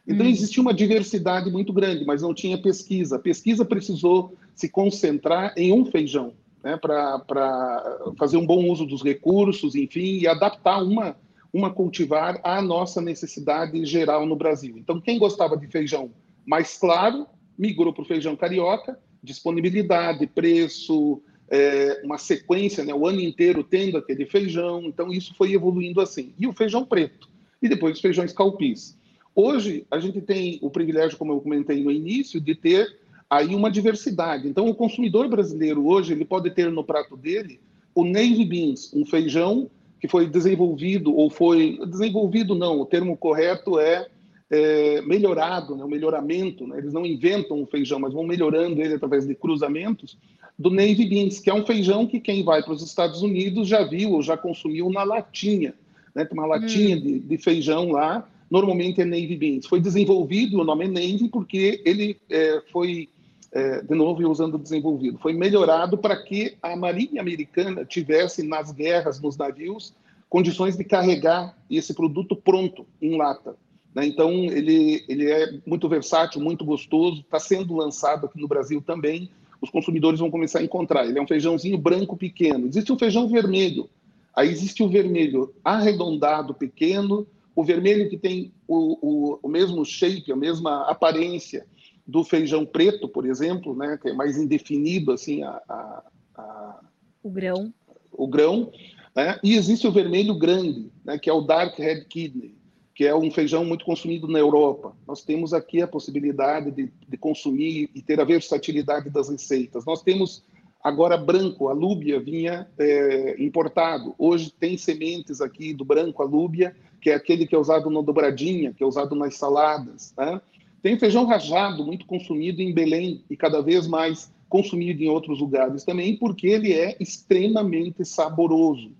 Então, 0.06 0.24
hum. 0.24 0.30
existia 0.30 0.62
uma 0.62 0.72
diversidade 0.72 1.50
muito 1.50 1.72
grande, 1.72 2.04
mas 2.04 2.22
não 2.22 2.32
tinha 2.32 2.56
pesquisa. 2.56 3.16
A 3.16 3.20
pesquisa 3.20 3.64
precisou 3.64 4.34
se 4.54 4.68
concentrar 4.68 5.52
em 5.56 5.72
um 5.72 5.84
feijão, 5.84 6.32
né, 6.62 6.76
para 6.76 7.98
fazer 8.18 8.36
um 8.36 8.46
bom 8.46 8.70
uso 8.70 8.84
dos 8.84 9.02
recursos, 9.02 9.74
enfim, 9.74 10.18
e 10.18 10.26
adaptar 10.26 10.82
uma, 10.82 11.16
uma 11.52 11.72
cultivar 11.72 12.40
à 12.42 12.60
nossa 12.60 13.00
necessidade 13.00 13.84
geral 13.84 14.26
no 14.26 14.36
Brasil. 14.36 14.76
Então, 14.76 15.00
quem 15.00 15.18
gostava 15.18 15.56
de 15.56 15.66
feijão 15.66 16.10
mais 16.46 16.78
claro, 16.78 17.26
migrou 17.58 17.92
para 17.92 18.02
o 18.02 18.06
feijão 18.06 18.36
carioca, 18.36 18.98
disponibilidade, 19.22 20.26
preço, 20.26 21.20
é, 21.50 22.00
uma 22.04 22.18
sequência, 22.18 22.84
né, 22.84 22.94
o 22.94 23.06
ano 23.06 23.20
inteiro 23.20 23.64
tendo 23.64 23.96
aquele 23.96 24.26
feijão, 24.26 24.82
então 24.84 25.12
isso 25.12 25.34
foi 25.34 25.52
evoluindo 25.52 26.00
assim. 26.00 26.32
E 26.38 26.46
o 26.46 26.52
feijão 26.52 26.84
preto, 26.84 27.28
e 27.60 27.68
depois 27.68 27.96
os 27.96 28.00
feijões 28.00 28.32
calpis. 28.32 28.96
Hoje, 29.34 29.86
a 29.90 29.98
gente 29.98 30.20
tem 30.20 30.58
o 30.62 30.70
privilégio, 30.70 31.16
como 31.16 31.32
eu 31.32 31.40
comentei 31.40 31.82
no 31.82 31.90
início, 31.90 32.40
de 32.40 32.54
ter 32.54 32.97
aí 33.28 33.54
uma 33.54 33.70
diversidade. 33.70 34.48
Então, 34.48 34.68
o 34.68 34.74
consumidor 34.74 35.28
brasileiro 35.28 35.86
hoje 35.86 36.12
ele 36.12 36.24
pode 36.24 36.50
ter 36.50 36.70
no 36.70 36.84
prato 36.84 37.16
dele 37.16 37.60
o 37.94 38.04
navy 38.04 38.44
beans, 38.44 38.92
um 38.94 39.04
feijão 39.04 39.68
que 40.00 40.06
foi 40.06 40.26
desenvolvido 40.26 41.14
ou 41.14 41.28
foi 41.28 41.78
desenvolvido 41.86 42.54
não, 42.54 42.80
o 42.80 42.86
termo 42.86 43.16
correto 43.16 43.78
é, 43.78 44.06
é 44.48 45.02
melhorado, 45.02 45.74
né, 45.74 45.84
o 45.84 45.88
melhoramento. 45.88 46.66
Né, 46.66 46.78
eles 46.78 46.92
não 46.92 47.04
inventam 47.04 47.60
o 47.60 47.66
feijão, 47.66 47.98
mas 47.98 48.12
vão 48.12 48.24
melhorando 48.24 48.80
ele 48.80 48.94
através 48.94 49.26
de 49.26 49.34
cruzamentos 49.34 50.16
do 50.56 50.70
navy 50.70 51.06
beans, 51.06 51.38
que 51.38 51.50
é 51.50 51.54
um 51.54 51.66
feijão 51.66 52.06
que 52.06 52.20
quem 52.20 52.42
vai 52.42 52.62
para 52.62 52.72
os 52.72 52.82
Estados 52.82 53.22
Unidos 53.22 53.68
já 53.68 53.84
viu 53.84 54.12
ou 54.12 54.22
já 54.22 54.36
consumiu 54.36 54.90
na 54.90 55.04
latinha, 55.04 55.74
né, 56.14 56.24
tem 56.24 56.38
uma 56.38 56.46
latinha 56.46 56.96
hum. 56.96 57.00
de, 57.00 57.18
de 57.18 57.38
feijão 57.38 57.90
lá 57.90 58.28
normalmente 58.50 59.00
é 59.00 59.04
Navy 59.04 59.36
Beans. 59.36 59.66
Foi 59.66 59.80
desenvolvido, 59.80 60.60
o 60.60 60.64
nome 60.64 60.86
é 60.86 60.88
Navy, 60.88 61.28
porque 61.28 61.82
ele 61.84 62.16
é, 62.30 62.62
foi, 62.72 63.08
é, 63.52 63.82
de 63.82 63.94
novo, 63.94 64.26
usando 64.28 64.58
desenvolvido, 64.58 65.18
foi 65.18 65.32
melhorado 65.32 65.96
para 65.96 66.16
que 66.22 66.56
a 66.62 66.76
Marinha 66.76 67.20
Americana 67.20 67.84
tivesse 67.84 68.42
nas 68.42 68.70
guerras, 68.70 69.20
nos 69.20 69.36
navios, 69.36 69.94
condições 70.28 70.76
de 70.76 70.84
carregar 70.84 71.56
esse 71.70 71.94
produto 71.94 72.36
pronto, 72.36 72.86
em 73.00 73.16
lata. 73.16 73.56
Né? 73.94 74.06
Então, 74.06 74.30
ele, 74.30 75.04
ele 75.08 75.30
é 75.30 75.58
muito 75.66 75.88
versátil, 75.88 76.40
muito 76.40 76.64
gostoso, 76.64 77.20
está 77.20 77.40
sendo 77.40 77.74
lançado 77.74 78.26
aqui 78.26 78.40
no 78.40 78.48
Brasil 78.48 78.82
também, 78.82 79.30
os 79.60 79.70
consumidores 79.70 80.20
vão 80.20 80.30
começar 80.30 80.60
a 80.60 80.62
encontrar. 80.62 81.06
Ele 81.06 81.18
é 81.18 81.22
um 81.22 81.26
feijãozinho 81.26 81.76
branco 81.76 82.16
pequeno. 82.16 82.66
Existe 82.66 82.92
um 82.92 82.98
feijão 82.98 83.28
vermelho, 83.28 83.88
aí 84.34 84.50
existe 84.50 84.82
o 84.82 84.88
vermelho 84.88 85.52
arredondado 85.64 86.54
pequeno, 86.54 87.26
o 87.56 87.64
vermelho 87.64 88.08
que 88.08 88.16
tem 88.16 88.52
o, 88.68 88.98
o, 89.02 89.38
o, 89.42 89.48
mesmo 89.48 89.84
shape, 89.84 90.30
a 90.30 90.36
mesma 90.36 90.82
aparência 90.82 91.66
do 92.08 92.24
feijão 92.24 92.64
preto, 92.64 93.06
por 93.06 93.26
exemplo, 93.26 93.76
né, 93.76 93.98
que 94.00 94.08
é 94.08 94.14
mais 94.14 94.38
indefinido 94.38 95.12
assim 95.12 95.42
a, 95.42 95.60
a, 95.68 96.02
a 96.36 96.80
o 97.22 97.30
grão. 97.30 97.72
O 98.10 98.26
grão, 98.26 98.72
né? 99.14 99.38
E 99.44 99.54
existe 99.54 99.86
o 99.86 99.92
vermelho 99.92 100.34
grande, 100.38 100.90
né, 101.04 101.18
que 101.18 101.28
é 101.28 101.32
o 101.32 101.42
dark 101.42 101.78
red 101.78 102.06
kidney, 102.06 102.56
que 102.94 103.04
é 103.04 103.14
um 103.14 103.30
feijão 103.30 103.62
muito 103.64 103.84
consumido 103.84 104.26
na 104.26 104.38
Europa. 104.38 104.96
Nós 105.06 105.22
temos 105.22 105.52
aqui 105.52 105.82
a 105.82 105.86
possibilidade 105.86 106.70
de, 106.70 106.90
de 107.06 107.16
consumir 107.18 107.90
e 107.94 108.00
ter 108.00 108.18
a 108.20 108.24
versatilidade 108.24 109.10
das 109.10 109.28
receitas. 109.28 109.84
Nós 109.84 110.02
temos 110.02 110.42
agora 110.82 111.16
branco, 111.18 111.68
a 111.68 111.72
lúbia 111.74 112.18
vinha 112.18 112.66
é, 112.78 113.36
importado. 113.38 114.14
Hoje 114.18 114.50
tem 114.50 114.78
sementes 114.78 115.42
aqui 115.42 115.74
do 115.74 115.84
branco, 115.84 116.22
a 116.22 116.26
lúbia, 116.26 116.74
que 117.02 117.10
é 117.10 117.14
aquele 117.14 117.46
que 117.46 117.54
é 117.54 117.58
usado 117.58 117.90
na 117.90 118.00
dobradinha, 118.00 118.72
que 118.72 118.82
é 118.82 118.86
usado 118.86 119.14
nas 119.14 119.36
saladas. 119.36 120.14
Né? 120.16 120.40
Tem 120.82 120.98
feijão 120.98 121.24
rajado, 121.26 121.84
muito 121.84 122.06
consumido 122.06 122.62
em 122.62 122.72
Belém 122.72 123.24
e 123.28 123.36
cada 123.36 123.60
vez 123.60 123.86
mais 123.86 124.32
consumido 124.48 125.02
em 125.02 125.08
outros 125.08 125.40
lugares 125.40 125.84
também, 125.84 126.16
porque 126.16 126.46
ele 126.46 126.72
é 126.72 126.96
extremamente 126.98 128.04
saboroso. 128.04 128.92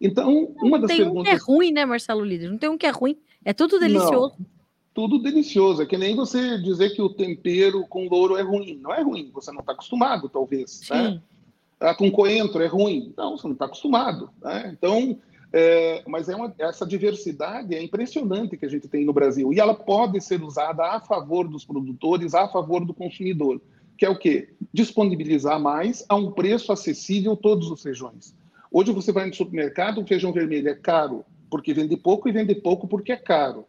Então, 0.00 0.52
uma 0.56 0.78
das 0.78 0.88
tem 0.88 0.98
perguntas. 0.98 1.20
Um 1.20 1.24
que 1.24 1.30
é 1.30 1.34
ruim, 1.36 1.72
né, 1.72 1.84
Marcelo 1.84 2.24
Líder? 2.24 2.50
Não 2.50 2.58
tem 2.58 2.70
um 2.70 2.78
que 2.78 2.86
é 2.86 2.90
ruim. 2.90 3.16
É 3.44 3.52
tudo 3.52 3.78
delicioso. 3.78 4.34
Não, 4.38 4.46
tudo 4.94 5.18
delicioso. 5.18 5.82
É 5.82 5.86
que 5.86 5.98
nem 5.98 6.16
você 6.16 6.58
dizer 6.58 6.90
que 6.90 7.02
o 7.02 7.10
tempero 7.10 7.86
com 7.86 8.08
louro 8.08 8.36
é 8.36 8.42
ruim. 8.42 8.78
Não 8.82 8.92
é 8.92 9.02
ruim, 9.02 9.30
você 9.32 9.52
não 9.52 9.60
está 9.60 9.72
acostumado, 9.72 10.28
talvez. 10.28 10.80
Né? 10.90 11.04
Sim. 11.04 11.14
Né? 11.14 11.22
Ah, 11.80 11.94
com 11.94 12.10
coentro 12.10 12.62
é 12.62 12.66
ruim. 12.66 13.12
Não, 13.16 13.36
você 13.36 13.46
não 13.46 13.54
está 13.54 13.66
acostumado. 13.66 14.30
Né? 14.42 14.70
Então, 14.76 15.18
é, 15.52 16.02
mas 16.06 16.28
é 16.28 16.36
uma, 16.36 16.54
essa 16.58 16.86
diversidade 16.86 17.74
é 17.74 17.82
impressionante 17.82 18.56
que 18.56 18.64
a 18.64 18.68
gente 18.68 18.86
tem 18.88 19.04
no 19.04 19.12
Brasil. 19.12 19.52
E 19.52 19.58
ela 19.58 19.74
pode 19.74 20.20
ser 20.20 20.42
usada 20.42 20.84
a 20.84 21.00
favor 21.00 21.48
dos 21.48 21.64
produtores, 21.64 22.34
a 22.34 22.48
favor 22.48 22.84
do 22.84 22.94
consumidor. 22.94 23.60
Que 23.98 24.06
é 24.06 24.08
o 24.08 24.18
quê? 24.18 24.50
Disponibilizar 24.72 25.60
mais 25.60 26.04
a 26.08 26.14
um 26.14 26.30
preço 26.30 26.72
acessível 26.72 27.36
todos 27.36 27.70
os 27.70 27.82
feijões. 27.82 28.34
Hoje 28.70 28.92
você 28.92 29.12
vai 29.12 29.26
no 29.26 29.34
supermercado, 29.34 30.00
o 30.00 30.06
feijão 30.06 30.32
vermelho 30.32 30.68
é 30.68 30.74
caro 30.74 31.24
porque 31.50 31.74
vende 31.74 31.96
pouco 31.96 32.28
e 32.28 32.32
vende 32.32 32.54
pouco 32.54 32.86
porque 32.86 33.10
é 33.10 33.16
caro. 33.16 33.66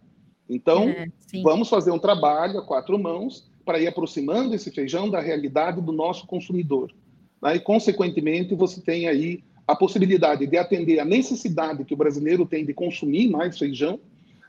Então, 0.48 0.90
é, 0.90 1.08
vamos 1.42 1.68
fazer 1.68 1.92
um 1.92 1.98
trabalho 1.98 2.60
a 2.60 2.66
quatro 2.66 2.98
mãos 3.00 3.50
para 3.66 3.80
ir 3.80 3.88
aproximando 3.88 4.54
esse 4.54 4.70
feijão 4.70 5.10
da 5.10 5.20
realidade 5.20 5.82
do 5.82 5.92
nosso 5.92 6.28
consumidor. 6.28 6.94
Né? 7.42 7.56
E, 7.56 7.60
consequentemente, 7.60 8.54
você 8.54 8.80
tem 8.80 9.08
aí 9.08 9.44
a 9.72 9.76
possibilidade 9.76 10.46
de 10.46 10.58
atender 10.58 11.00
a 11.00 11.06
necessidade 11.06 11.86
que 11.86 11.94
o 11.94 11.98
brasileiro 11.98 12.46
tem 12.46 12.66
de 12.66 12.74
consumir 12.74 13.30
mais 13.30 13.58
feijão 13.58 14.00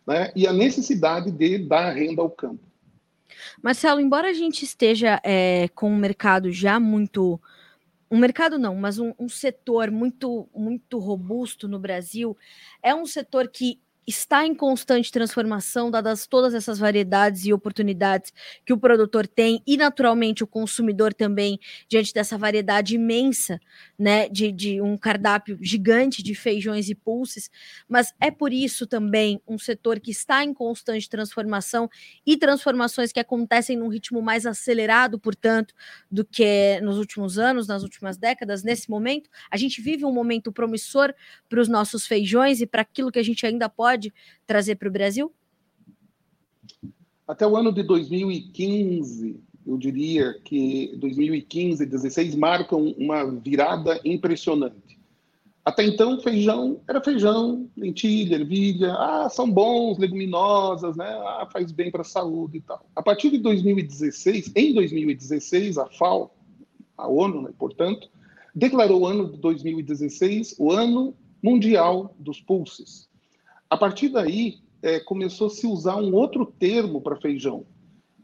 né, 0.07 0.33
e 0.35 0.47
a 0.47 0.53
necessidade 0.53 1.31
de 1.31 1.59
dar 1.59 1.93
renda 1.93 2.23
ao 2.23 2.31
campo. 2.31 2.61
Marcelo, 3.63 4.01
embora 4.01 4.29
a 4.29 4.33
gente 4.33 4.65
esteja 4.65 5.21
é, 5.23 5.69
com 5.75 5.91
um 5.91 5.97
mercado 5.97 6.51
já 6.51 6.79
muito. 6.79 7.41
Um 8.11 8.19
mercado 8.19 8.59
não, 8.59 8.75
mas 8.77 8.99
um, 8.99 9.15
um 9.19 9.29
setor 9.29 9.91
muito, 9.91 10.47
muito 10.55 10.99
robusto 10.99 11.67
no 11.67 11.79
Brasil, 11.79 12.37
é 12.83 12.95
um 12.95 13.07
setor 13.07 13.49
que 13.49 13.81
está 14.07 14.45
em 14.47 14.55
constante 14.55 15.13
transformação, 15.13 15.91
dadas 15.91 16.27
todas 16.27 16.55
essas 16.55 16.79
variedades 16.79 17.45
e 17.45 17.53
oportunidades 17.53 18.33
que 18.67 18.73
o 18.73 18.79
produtor 18.79 19.27
tem, 19.27 19.63
e 19.67 19.77
naturalmente 19.77 20.43
o 20.43 20.47
consumidor 20.47 21.15
também, 21.15 21.59
diante 21.89 22.13
dessa 22.13 22.37
variedade 22.37 22.95
imensa, 22.97 23.61
né, 23.99 24.29
de, 24.29 24.51
de 24.51 24.81
um 24.81 24.97
cardápio 24.97 25.57
gigante 25.61 26.23
de 26.23 26.35
feijões 26.35 26.89
e 26.89 26.95
pulses, 26.95 27.51
mas 27.89 28.13
é 28.21 28.31
por 28.31 28.53
isso 28.53 28.87
também 28.87 29.41
um 29.47 29.59
setor 29.59 30.01
que 30.01 30.11
está 30.11 30.43
em 30.43 30.53
constante 30.53 31.09
transformação 31.09 31.89
e 32.27 32.37
transformações 32.37 33.13
que 33.13 33.21
acontecem 33.21 33.77
num 33.77 33.89
ritmo 33.89 34.21
mais 34.21 34.47
acelerado, 34.47 35.19
portanto, 35.19 35.75
do 36.11 36.25
que 36.25 36.81
nos 36.81 36.99
últimos 36.99 37.39
anos, 37.39 37.69
nas 37.69 37.83
últimas 37.83 38.17
décadas. 38.17 38.63
Nesse 38.65 38.91
momento, 38.91 39.31
a 39.51 39.57
gente 39.57 39.81
vive 39.81 40.05
um 40.05 40.13
momento 40.13 40.53
promissor 40.53 41.15
para 41.49 41.61
os 41.61 41.69
nossos 41.69 42.07
feijões 42.07 42.61
e 42.61 42.67
para 42.67 42.83
aquilo 42.83 43.13
que 43.13 43.19
a 43.19 43.23
gente 43.23 43.47
ainda 43.47 43.69
pode 43.69 43.92
pode 43.93 44.13
trazer 44.47 44.77
para 44.77 44.89
o 44.89 44.93
Brasil? 44.93 45.33
Até 47.29 47.47
o 47.47 47.57
ano 47.57 47.73
de 47.73 47.83
2015, 47.83 49.41
eu 49.67 49.77
diria 49.77 50.35
que 50.45 50.97
2015 50.97 51.83
e 51.83 51.87
2016 51.87 52.35
marcam 52.35 52.95
uma 52.99 53.25
virada 53.25 54.01
impressionante. 54.05 54.99
Até 55.65 55.85
então, 55.85 56.21
feijão 56.21 56.81
era 56.89 57.01
feijão, 57.01 57.71
lentilha, 57.77 58.35
ervilha, 58.35 58.95
ah, 58.95 59.29
são 59.29 59.49
bons, 59.49 59.97
leguminosas, 59.97 60.97
né? 60.97 61.07
Ah, 61.07 61.49
faz 61.53 61.71
bem 61.71 61.91
para 61.91 62.01
a 62.01 62.05
saúde 62.05 62.59
e 62.59 62.61
tal. 62.61 62.85
A 62.97 63.03
partir 63.03 63.31
de 63.31 63.39
2016, 63.39 64.53
em 64.57 64.75
2016, 64.75 65.79
a 65.79 65.87
FAO, 65.87 66.35
a 66.97 67.07
ONU, 67.07 67.43
né, 67.43 67.51
portanto, 67.57 68.11
declarou 68.53 69.03
o 69.03 69.07
ano 69.07 69.31
de 69.31 69.39
2016 69.39 70.57
o 70.59 70.73
ano 70.73 71.15
mundial 71.41 72.15
dos 72.19 72.41
pulses. 72.41 73.12
A 73.73 73.77
partir 73.79 74.11
daí, 74.11 74.59
é, 74.83 75.01
começou 75.01 75.47
a 75.47 75.51
se 75.51 75.67
usar 75.67 75.97
um 75.97 76.15
outro 76.15 76.45
termo 76.45 77.01
para 77.01 77.17
feijão. 77.17 77.65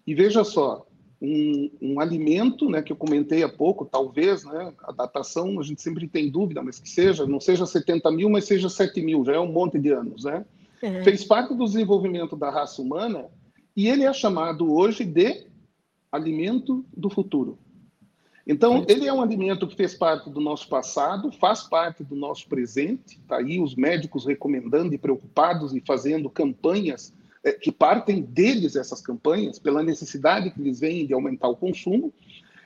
E 0.06 0.14
veja 0.14 0.44
só, 0.44 0.86
um, 1.22 1.70
um, 1.80 2.00
alimento, 2.00 2.68
né, 2.68 2.82
que 2.82 2.92
eu 2.92 2.96
comentei 2.96 3.42
há 3.42 3.48
pouco, 3.48 3.86
talvez, 3.86 4.44
né, 4.44 4.74
a 4.84 4.92
datação 4.92 5.58
a 5.58 5.62
gente 5.62 5.80
sempre 5.80 6.06
tem 6.06 6.30
dúvida, 6.30 6.62
mas 6.62 6.78
que 6.78 6.90
seja, 6.90 7.24
não 7.24 7.40
seja 7.40 7.64
70 7.64 8.10
mil, 8.10 8.28
mas 8.28 8.44
seja 8.44 8.68
7 8.68 9.00
mil, 9.00 9.24
já 9.24 9.36
é 9.36 9.40
um 9.40 9.50
monte 9.50 9.78
de 9.78 9.88
anos, 9.90 10.24
né? 10.24 10.44
Uhum. 10.82 11.02
Fez 11.02 11.24
parte 11.24 11.54
do 11.54 11.64
desenvolvimento 11.64 12.36
da 12.36 12.50
raça 12.50 12.82
humana 12.82 13.24
e 13.74 13.88
ele 13.88 14.04
é 14.04 14.12
chamado 14.12 14.70
hoje 14.70 15.02
de 15.02 15.46
alimento 16.12 16.84
do 16.94 17.08
futuro. 17.08 17.58
Então, 18.48 18.82
ele 18.88 19.06
é 19.06 19.12
um 19.12 19.20
alimento 19.20 19.66
que 19.66 19.76
fez 19.76 19.94
parte 19.94 20.30
do 20.30 20.40
nosso 20.40 20.66
passado, 20.70 21.30
faz 21.30 21.64
parte 21.64 22.02
do 22.02 22.16
nosso 22.16 22.48
presente. 22.48 23.18
Está 23.20 23.36
aí 23.36 23.60
os 23.60 23.74
médicos 23.74 24.24
recomendando 24.24 24.94
e 24.94 24.98
preocupados 24.98 25.74
e 25.74 25.82
fazendo 25.86 26.30
campanhas 26.30 27.12
é, 27.44 27.52
que 27.52 27.70
partem 27.70 28.22
deles, 28.22 28.74
essas 28.74 29.02
campanhas, 29.02 29.58
pela 29.58 29.82
necessidade 29.82 30.50
que 30.50 30.62
eles 30.62 30.80
veem 30.80 31.06
de 31.06 31.12
aumentar 31.12 31.48
o 31.48 31.56
consumo. 31.56 32.10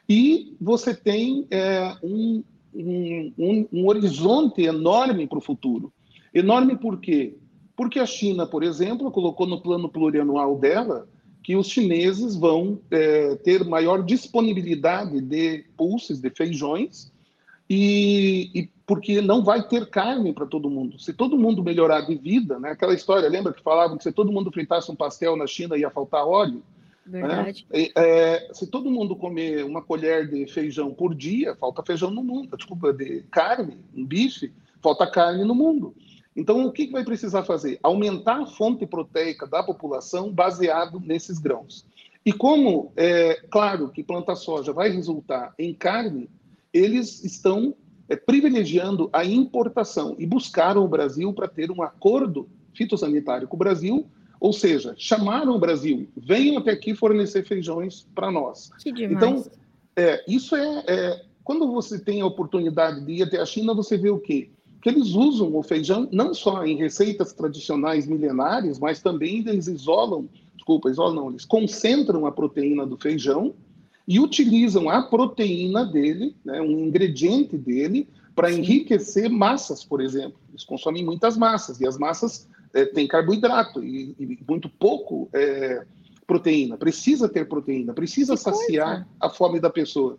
E 0.09 0.57
você 0.61 0.95
tem 0.95 1.49
é, 1.51 1.97
um, 2.01 2.45
um, 2.73 3.33
um, 3.37 3.69
um 3.73 3.89
horizonte 3.89 4.63
enorme 4.63 5.27
para 5.27 5.39
o 5.39 5.43
futuro. 5.43 5.93
Enorme 6.33 6.77
por 6.77 7.01
quê? 7.01 7.35
Porque 7.75 7.99
a 7.99 8.07
China, 8.07 8.47
por 8.47 8.63
exemplo, 8.63 9.11
colocou 9.11 9.49
no 9.49 9.61
plano 9.61 9.89
plurianual 9.89 10.57
dela 10.57 11.09
que 11.43 11.57
os 11.57 11.69
chineses 11.69 12.37
vão 12.37 12.81
é, 12.91 13.35
ter 13.37 13.65
maior 13.65 14.03
disponibilidade 14.03 15.21
de 15.21 15.65
pulses, 15.77 16.21
de 16.21 16.31
feijões, 16.31 17.13
e, 17.69 18.51
e 18.55 18.71
porque 18.87 19.21
não 19.21 19.43
vai 19.43 19.67
ter 19.67 19.89
carne 19.89 20.33
para 20.33 20.47
todo 20.47 20.71
mundo. 20.71 20.99
Se 20.99 21.13
todo 21.13 21.39
mundo 21.39 21.63
melhorar 21.63 22.03
de 22.03 22.15
vida, 22.15 22.59
né, 22.59 22.71
aquela 22.71 22.95
história, 22.95 23.29
lembra 23.29 23.53
que 23.53 23.63
falavam 23.63 23.97
que 23.97 24.05
se 24.05 24.13
todo 24.13 24.33
mundo 24.33 24.53
fritasse 24.53 24.91
um 24.91 24.97
pastel 24.97 25.37
na 25.37 25.47
China 25.47 25.77
ia 25.77 25.91
faltar 25.91 26.27
óleo? 26.27 26.63
Né? 27.07 27.21
Verdade. 27.21 27.67
Né? 27.71 27.89
É, 27.97 28.51
se 28.53 28.67
todo 28.67 28.91
mundo 28.91 29.17
comer 29.17 29.65
uma 29.65 29.83
colher 29.83 30.29
de 30.29 30.47
feijão 30.47 30.93
por 30.93 31.15
dia, 31.15 31.57
falta 31.57 31.83
feijão 31.83 32.11
no 32.11 32.23
mundo. 32.23 32.57
Desculpa, 32.57 32.93
de 32.93 33.23
carne, 33.31 33.79
um 33.97 34.05
bife, 34.05 34.53
falta 34.81 35.07
carne 35.07 35.45
no 35.45 35.55
mundo. 35.55 35.95
Então, 36.35 36.65
o 36.65 36.73
que 36.73 36.91
vai 36.91 37.05
precisar 37.05 37.45
fazer? 37.45 37.79
Aumentar 37.83 38.43
a 38.43 38.47
fonte 38.47 38.87
proteica 38.87 39.47
da 39.47 39.63
população 39.63 40.33
baseado 40.33 40.99
nesses 41.01 41.39
grãos. 41.39 41.87
E 42.25 42.33
como 42.33 42.93
é 42.97 43.41
claro 43.51 43.89
que 43.91 44.03
plantar 44.03 44.37
soja 44.37 44.73
vai 44.73 44.91
resultar 44.91 45.53
em 45.59 45.75
carne, 45.75 46.31
eles 46.73 47.23
estão 47.25 47.75
é, 48.09 48.17
privilegiando 48.17 49.11
a 49.13 49.25
importação 49.25 50.15
e 50.19 50.27
buscaram 50.27 50.85
o 50.85 50.89
Brasil 50.89 51.33
para 51.33 51.49
ter 51.49 51.71
um 51.71 51.83
acordo 51.83 52.49
fitossanitário 52.75 53.49
com 53.49 53.57
o 53.57 53.59
Brasil, 53.59 54.07
ou 54.41 54.53
seja, 54.53 54.95
chamaram 54.97 55.55
o 55.55 55.59
Brasil, 55.59 56.09
venham 56.17 56.59
até 56.59 56.73
aqui 56.73 56.95
fornecer 56.95 57.45
feijões 57.45 58.07
para 58.15 58.31
nós. 58.31 58.71
Que 58.79 58.91
demais. 58.91 59.17
Então, 59.17 59.45
é, 59.95 60.25
isso 60.27 60.57
é, 60.57 60.85
é, 60.87 61.23
quando 61.45 61.71
você 61.71 61.99
tem 61.99 62.21
a 62.21 62.27
oportunidade 62.27 63.05
de 63.05 63.13
ir 63.13 63.23
até 63.23 63.41
a 63.41 63.47
China, 63.47 63.75
você 63.75 63.97
vê 63.97 64.11
o 64.11 64.19
quê? 64.19 64.51
Que 64.83 64.89
eles 64.89 65.15
usam 65.15 65.57
o 65.57 65.63
feijão 65.63 66.09
não 66.13 66.35
só 66.35 66.67
em 66.67 66.77
receitas 66.77 67.33
tradicionais 67.33 68.07
milenares, 68.07 68.79
mas 68.79 69.01
também 69.01 69.39
eles 69.39 69.69
isolam, 69.69 70.29
desculpa, 70.55 70.91
isolam 70.91 71.15
não, 71.15 71.31
eles 71.31 71.45
concentram 71.45 72.27
a 72.27 72.33
proteína 72.33 72.85
do 72.85 72.99
feijão 72.99 73.55
e 74.07 74.19
utilizam 74.19 74.91
a 74.91 75.03
proteína 75.03 75.85
dele, 75.85 76.35
né, 76.45 76.61
um 76.61 76.87
ingrediente 76.87 77.57
dele, 77.57 78.09
para 78.35 78.51
enriquecer 78.51 79.31
massas, 79.31 79.85
por 79.85 80.01
exemplo. 80.01 80.39
Eles 80.51 80.65
consomem 80.65 81.05
muitas 81.05 81.37
massas, 81.37 81.81
e 81.81 81.87
as 81.87 81.97
massas 81.97 82.49
é, 82.75 82.85
têm 82.85 83.07
carboidrato 83.07 83.85
e, 83.85 84.15
e 84.19 84.39
muito 84.49 84.69
pouco 84.69 85.29
é, 85.33 85.85
proteína. 86.27 86.77
Precisa 86.77 87.29
ter 87.29 87.47
proteína, 87.47 87.93
precisa 87.93 88.35
que 88.35 88.41
saciar 88.41 89.05
coisa. 89.05 89.07
a 89.21 89.31
fome 89.31 89.61
da 89.61 89.71
pessoa. 89.71 90.19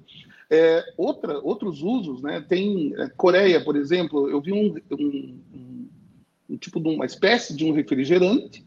É, 0.56 0.86
outra, 0.95 1.39
outros 1.39 1.82
usos, 1.82 2.22
né? 2.22 2.39
Tem 2.47 2.93
é, 2.95 3.10
Coreia, 3.10 3.60
por 3.60 3.76
exemplo, 3.76 4.30
eu 4.30 4.39
vi 4.39 4.54
um, 4.54 4.76
um, 4.91 5.39
um, 5.51 5.89
um 6.51 6.58
tipo 6.58 6.80
de 6.80 6.89
uma 6.89 7.08
espécie 7.08 7.56
de 7.56 7.66
um 7.66 7.74
refrigerante 7.74 8.64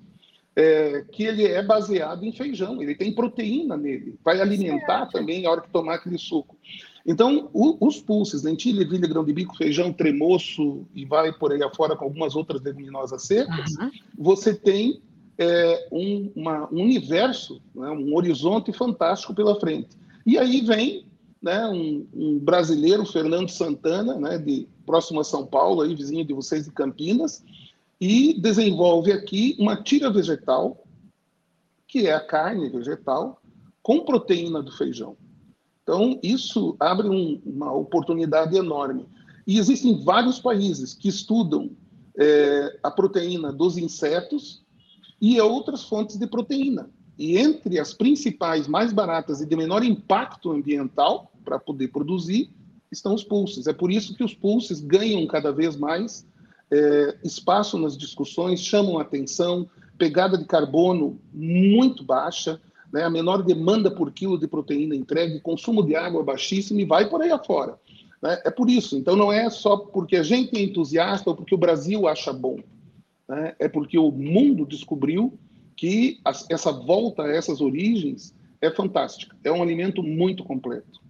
é, 0.56 1.04
que 1.12 1.22
ele 1.22 1.44
é 1.46 1.62
baseado 1.62 2.24
em 2.24 2.32
feijão, 2.32 2.82
ele 2.82 2.96
tem 2.96 3.14
proteína 3.14 3.76
nele, 3.76 4.18
vai 4.24 4.40
alimentar 4.40 5.02
certo. 5.02 5.12
também 5.12 5.46
a 5.46 5.50
hora 5.52 5.60
que 5.60 5.70
tomar 5.70 5.94
aquele 5.94 6.18
suco. 6.18 6.56
Então, 7.06 7.48
o, 7.52 7.76
os 7.86 8.00
pulses, 8.00 8.42
lentilha, 8.42 8.80
ervilha, 8.80 9.06
grão 9.06 9.24
de 9.24 9.32
bico, 9.32 9.56
feijão, 9.56 9.92
tremoço 9.92 10.84
e 10.92 11.04
vai 11.04 11.32
por 11.32 11.52
aí 11.52 11.62
afora 11.62 11.94
com 11.94 12.04
algumas 12.06 12.34
outras 12.34 12.60
leguminosas 12.62 13.22
secas, 13.22 13.76
uhum. 13.76 13.90
você 14.18 14.52
tem 14.52 15.00
é, 15.38 15.86
um, 15.92 16.32
uma, 16.34 16.68
um 16.72 16.82
universo, 16.82 17.62
né, 17.72 17.90
um 17.90 18.12
horizonte 18.16 18.72
fantástico 18.72 19.32
pela 19.32 19.60
frente. 19.60 19.90
E 20.26 20.36
aí 20.36 20.62
vem 20.62 21.06
né, 21.46 21.64
um, 21.68 22.04
um, 22.12 22.38
brasileiro, 22.40 23.06
Fernando 23.06 23.48
Santana, 23.48 24.18
né, 24.18 24.36
de 24.36 24.68
próximo 24.84 25.20
a 25.20 25.24
São 25.24 25.46
Paulo, 25.46 25.80
aí, 25.80 25.94
vizinho 25.94 26.24
de 26.24 26.34
vocês 26.34 26.64
de 26.64 26.72
Campinas, 26.72 27.44
e 28.00 28.34
desenvolve 28.40 29.12
aqui 29.12 29.54
uma 29.56 29.80
tira 29.80 30.10
vegetal, 30.10 30.84
que 31.86 32.08
é 32.08 32.14
a 32.14 32.20
carne 32.20 32.68
vegetal, 32.68 33.40
com 33.80 34.04
proteína 34.04 34.60
do 34.60 34.72
feijão. 34.72 35.16
Então, 35.84 36.18
isso 36.20 36.76
abre 36.80 37.08
um, 37.08 37.40
uma 37.46 37.72
oportunidade 37.72 38.56
enorme. 38.56 39.06
E 39.46 39.56
existem 39.56 40.02
vários 40.02 40.40
países 40.40 40.94
que 40.94 41.08
estudam 41.08 41.70
é, 42.18 42.76
a 42.82 42.90
proteína 42.90 43.52
dos 43.52 43.78
insetos 43.78 44.64
e 45.20 45.40
outras 45.40 45.84
fontes 45.84 46.18
de 46.18 46.26
proteína. 46.26 46.90
E 47.16 47.38
entre 47.38 47.78
as 47.78 47.94
principais, 47.94 48.66
mais 48.66 48.92
baratas 48.92 49.40
e 49.40 49.46
de 49.46 49.54
menor 49.54 49.84
impacto 49.84 50.50
ambiental 50.50 51.30
para 51.46 51.60
poder 51.60 51.88
produzir, 51.88 52.50
estão 52.90 53.14
os 53.14 53.22
pulses. 53.22 53.68
É 53.68 53.72
por 53.72 53.90
isso 53.90 54.16
que 54.16 54.24
os 54.24 54.34
pulses 54.34 54.80
ganham 54.80 55.24
cada 55.28 55.52
vez 55.52 55.76
mais 55.76 56.26
é, 56.70 57.16
espaço 57.22 57.78
nas 57.78 57.96
discussões, 57.96 58.60
chamam 58.60 58.98
atenção, 58.98 59.68
pegada 59.96 60.36
de 60.36 60.44
carbono 60.44 61.20
muito 61.32 62.02
baixa, 62.04 62.60
né, 62.92 63.04
a 63.04 63.10
menor 63.10 63.42
demanda 63.42 63.90
por 63.90 64.12
quilo 64.12 64.38
de 64.38 64.48
proteína 64.48 64.94
entregue, 64.94 65.40
consumo 65.40 65.82
de 65.82 65.94
água 65.94 66.22
baixíssimo 66.22 66.80
e 66.80 66.84
vai 66.84 67.08
por 67.08 67.22
aí 67.22 67.30
afora. 67.30 67.78
Né? 68.20 68.42
É 68.44 68.50
por 68.50 68.68
isso. 68.68 68.96
Então 68.96 69.14
não 69.14 69.32
é 69.32 69.48
só 69.48 69.76
porque 69.76 70.16
a 70.16 70.22
gente 70.22 70.56
é 70.56 70.62
entusiasta 70.62 71.30
ou 71.30 71.36
porque 71.36 71.54
o 71.54 71.58
Brasil 71.58 72.08
acha 72.08 72.32
bom. 72.32 72.58
Né? 73.28 73.54
É 73.58 73.68
porque 73.68 73.98
o 73.98 74.10
mundo 74.10 74.66
descobriu 74.66 75.38
que 75.76 76.20
essa 76.48 76.72
volta 76.72 77.22
a 77.22 77.30
essas 77.30 77.60
origens 77.60 78.34
é 78.60 78.70
fantástica. 78.70 79.36
É 79.44 79.52
um 79.52 79.62
alimento 79.62 80.02
muito 80.02 80.42
completo. 80.42 81.05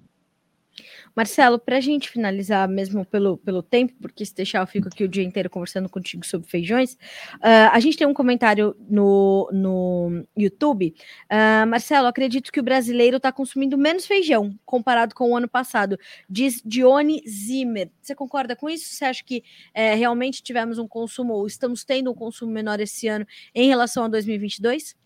Marcelo, 1.14 1.58
para 1.58 1.78
a 1.78 1.80
gente 1.80 2.10
finalizar 2.10 2.68
mesmo 2.68 3.04
pelo, 3.04 3.38
pelo 3.38 3.62
tempo, 3.62 3.94
porque 4.00 4.24
se 4.24 4.34
deixar 4.34 4.60
eu 4.60 4.66
fico 4.66 4.88
aqui 4.88 5.04
o 5.04 5.08
dia 5.08 5.22
inteiro 5.22 5.48
conversando 5.48 5.88
contigo 5.88 6.24
sobre 6.26 6.48
feijões, 6.48 6.94
uh, 7.36 7.70
a 7.72 7.80
gente 7.80 7.96
tem 7.96 8.06
um 8.06 8.14
comentário 8.14 8.76
no, 8.88 9.48
no 9.52 10.26
YouTube. 10.36 10.94
Uh, 11.30 11.66
Marcelo, 11.66 12.06
acredito 12.06 12.52
que 12.52 12.60
o 12.60 12.62
brasileiro 12.62 13.16
está 13.16 13.32
consumindo 13.32 13.78
menos 13.78 14.06
feijão 14.06 14.54
comparado 14.64 15.14
com 15.14 15.30
o 15.30 15.36
ano 15.36 15.48
passado, 15.48 15.98
diz 16.28 16.60
Dione 16.64 17.22
Zimmer. 17.26 17.90
Você 18.00 18.14
concorda 18.14 18.54
com 18.54 18.68
isso? 18.68 18.94
Você 18.94 19.04
acha 19.04 19.24
que 19.24 19.42
é, 19.72 19.94
realmente 19.94 20.42
tivemos 20.42 20.78
um 20.78 20.86
consumo, 20.86 21.34
ou 21.34 21.46
estamos 21.46 21.84
tendo 21.84 22.10
um 22.10 22.14
consumo 22.14 22.52
menor 22.52 22.80
esse 22.80 23.08
ano 23.08 23.26
em 23.54 23.68
relação 23.68 24.04
a 24.04 24.08
2022? 24.08 24.96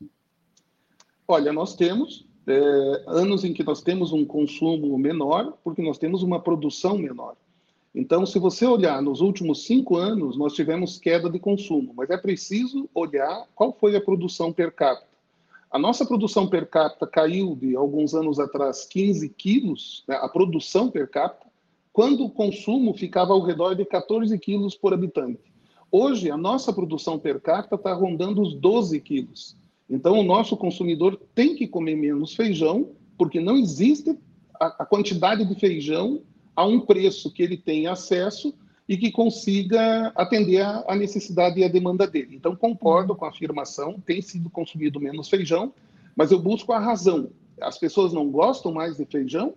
Olha, 1.27 1.53
nós 1.53 1.77
temos, 1.77 2.27
é, 2.51 3.05
anos 3.07 3.45
em 3.45 3.53
que 3.53 3.63
nós 3.63 3.81
temos 3.81 4.13
um 4.13 4.25
consumo 4.25 4.99
menor, 4.99 5.55
porque 5.65 5.83
nós 5.83 5.99
temos 5.99 6.23
uma 6.23 6.41
produção 6.41 6.99
menor. 6.99 7.37
Então, 7.95 8.25
se 8.25 8.39
você 8.39 8.67
olhar 8.67 9.03
nos 9.03 9.21
últimos 9.21 9.65
cinco 9.65 9.97
anos, 9.97 10.37
nós 10.37 10.53
tivemos 10.53 10.99
queda 10.99 11.29
de 11.29 11.39
consumo, 11.39 11.93
mas 11.97 12.11
é 12.11 12.17
preciso 12.17 12.89
olhar 12.95 13.47
qual 13.55 13.73
foi 13.73 13.97
a 13.97 14.01
produção 14.01 14.53
per 14.53 14.73
capita. 14.73 15.11
A 15.71 15.79
nossa 15.79 16.05
produção 16.05 16.49
per 16.49 16.67
capita 16.69 17.07
caiu 17.07 17.57
de 17.57 17.77
alguns 17.77 18.15
anos 18.15 18.39
atrás 18.39 18.85
15 18.85 19.29
quilos, 19.31 20.05
né, 20.07 20.17
a 20.17 20.29
produção 20.29 20.91
per 20.91 21.09
capita, 21.09 21.47
quando 21.93 22.25
o 22.25 22.31
consumo 22.31 22.95
ficava 22.95 23.33
ao 23.33 23.41
redor 23.41 23.75
de 23.75 23.85
14 23.85 24.37
quilos 24.39 24.77
por 24.77 24.95
habitante. 24.95 25.53
Hoje, 25.91 26.31
a 26.31 26.37
nossa 26.37 26.73
produção 26.73 27.19
per 27.19 27.41
capita 27.41 27.75
está 27.75 27.93
rondando 27.93 28.41
os 28.41 28.55
12 28.55 29.01
quilos. 29.01 29.57
Então, 29.91 30.21
o 30.21 30.23
nosso 30.23 30.57
consumidor 30.57 31.21
tem 31.35 31.57
que 31.57 31.67
comer 31.67 31.97
menos 31.97 32.35
feijão, 32.35 32.91
porque 33.19 33.41
não 33.41 33.57
existe 33.57 34.17
a, 34.59 34.67
a 34.83 34.87
quantidade 34.87 35.45
de 35.45 35.55
feijão 35.57 36.23
a 36.55 36.65
um 36.65 36.81
preço 36.81 37.33
que 37.33 37.43
ele 37.43 37.57
tem 37.57 37.89
acesso 37.89 38.55
e 38.89 38.97
que 38.97 39.11
consiga 39.11 40.13
atender 40.15 40.63
a, 40.63 40.95
necessidade 40.95 41.59
e 41.59 41.65
a 41.65 41.69
demanda 41.69 42.07
dele. 42.07 42.37
Então, 42.37 42.55
concordo 42.55 43.17
com 43.17 43.25
a 43.25 43.29
afirmação, 43.31 44.01
tem 44.05 44.23
sido 44.23 44.49
consumido 44.49 45.01
menos 45.01 45.29
feijão, 45.29 45.73
mas 46.15 46.31
eu 46.31 46.39
busco 46.39 46.73
a 46.73 46.79
razão. 46.79 47.31
As 47.61 47.79
pessoas 47.79 48.13
não 48.13 48.31
gostam 48.31 48.73
mais 48.73 48.97
de 48.97 49.05
feijão? 49.05 49.55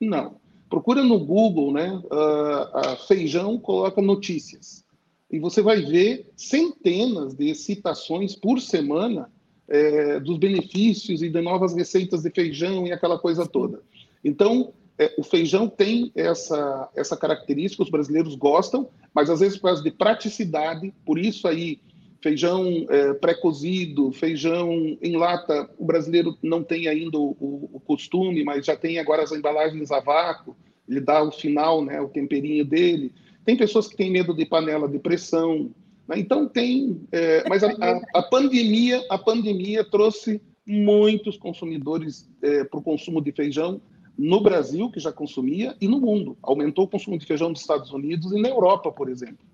Não. 0.00 0.36
Procura 0.68 1.02
no 1.02 1.18
Google, 1.18 1.72
né? 1.72 2.00
Uh, 2.04 3.06
feijão, 3.06 3.58
coloca 3.58 4.02
notícias. 4.02 4.84
E 5.30 5.38
você 5.38 5.62
vai 5.62 5.82
ver 5.82 6.30
centenas 6.36 7.34
de 7.34 7.54
citações 7.54 8.34
por 8.34 8.60
semana 8.60 9.30
é, 9.68 10.18
dos 10.20 10.38
benefícios 10.38 11.22
e 11.22 11.28
de 11.28 11.40
novas 11.40 11.74
receitas 11.74 12.22
de 12.22 12.30
feijão 12.30 12.86
e 12.86 12.92
aquela 12.92 13.18
coisa 13.18 13.46
toda. 13.46 13.82
Então, 14.24 14.72
é, 14.98 15.14
o 15.16 15.22
feijão 15.22 15.68
tem 15.68 16.10
essa, 16.14 16.88
essa 16.96 17.16
característica, 17.16 17.82
os 17.82 17.90
brasileiros 17.90 18.34
gostam, 18.34 18.88
mas 19.14 19.30
às 19.30 19.40
vezes 19.40 19.58
por 19.58 19.68
causa 19.68 19.82
de 19.82 19.90
praticidade, 19.90 20.92
por 21.04 21.18
isso 21.18 21.46
aí 21.46 21.80
feijão 22.20 22.84
é, 22.88 23.14
pré-cozido, 23.14 24.10
feijão 24.10 24.98
em 25.00 25.16
lata, 25.16 25.70
o 25.78 25.84
brasileiro 25.84 26.36
não 26.42 26.64
tem 26.64 26.88
ainda 26.88 27.16
o, 27.16 27.36
o, 27.38 27.70
o, 27.74 27.80
costume, 27.80 28.42
mas 28.42 28.66
já 28.66 28.76
tem 28.76 28.98
agora 28.98 29.22
as 29.22 29.30
embalagens 29.30 29.92
a 29.92 30.00
vácuo, 30.00 30.56
ele 30.88 31.00
dá 31.00 31.22
o 31.22 31.30
final, 31.30 31.84
né, 31.84 32.00
o 32.00 32.08
temperinho 32.08 32.64
dele. 32.64 33.12
Tem 33.44 33.56
pessoas 33.56 33.86
que 33.86 33.96
têm 33.96 34.10
medo 34.10 34.34
de 34.34 34.44
panela 34.44 34.88
de 34.88 34.98
pressão? 34.98 35.70
Então 36.16 36.48
tem, 36.48 37.00
é, 37.12 37.48
mas 37.48 37.62
a, 37.62 37.68
a, 37.68 38.00
a, 38.14 38.22
pandemia, 38.22 39.04
a 39.10 39.18
pandemia 39.18 39.84
trouxe 39.84 40.40
muitos 40.66 41.36
consumidores 41.36 42.28
é, 42.42 42.64
para 42.64 42.78
o 42.78 42.82
consumo 42.82 43.20
de 43.20 43.32
feijão 43.32 43.80
no 44.16 44.40
Brasil, 44.40 44.90
que 44.90 44.98
já 44.98 45.12
consumia, 45.12 45.76
e 45.80 45.86
no 45.86 46.00
mundo. 46.00 46.36
Aumentou 46.42 46.84
o 46.84 46.88
consumo 46.88 47.16
de 47.16 47.24
feijão 47.24 47.50
nos 47.50 47.60
Estados 47.60 47.92
Unidos 47.92 48.32
e 48.32 48.40
na 48.40 48.48
Europa, 48.48 48.90
por 48.90 49.08
exemplo. 49.08 49.46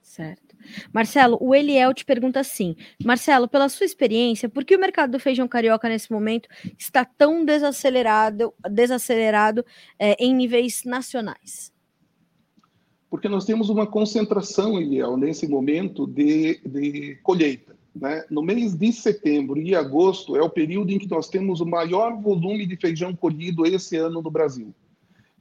Certo. 0.00 0.56
Marcelo, 0.92 1.36
o 1.40 1.54
Eliel 1.54 1.92
te 1.92 2.04
pergunta 2.04 2.40
assim: 2.40 2.74
Marcelo, 3.04 3.46
pela 3.46 3.68
sua 3.68 3.84
experiência, 3.84 4.48
por 4.48 4.64
que 4.64 4.74
o 4.74 4.80
mercado 4.80 5.10
do 5.10 5.20
feijão 5.20 5.46
carioca 5.46 5.88
nesse 5.88 6.10
momento 6.10 6.48
está 6.78 7.04
tão 7.04 7.44
desacelerado, 7.44 8.54
desacelerado 8.70 9.64
é, 9.98 10.16
em 10.18 10.34
níveis 10.34 10.82
nacionais? 10.84 11.75
Porque 13.10 13.28
nós 13.28 13.44
temos 13.44 13.68
uma 13.68 13.86
concentração, 13.86 14.80
Eliel, 14.80 15.16
nesse 15.16 15.46
momento 15.46 16.06
de, 16.06 16.60
de 16.66 17.18
colheita. 17.22 17.76
Né? 17.94 18.24
No 18.30 18.42
mês 18.42 18.74
de 18.74 18.92
setembro 18.92 19.60
e 19.60 19.74
agosto 19.74 20.36
é 20.36 20.42
o 20.42 20.50
período 20.50 20.92
em 20.92 20.98
que 20.98 21.08
nós 21.08 21.28
temos 21.28 21.60
o 21.60 21.66
maior 21.66 22.20
volume 22.20 22.66
de 22.66 22.76
feijão 22.76 23.14
colhido 23.14 23.64
esse 23.64 23.96
ano 23.96 24.20
no 24.20 24.30
Brasil. 24.30 24.74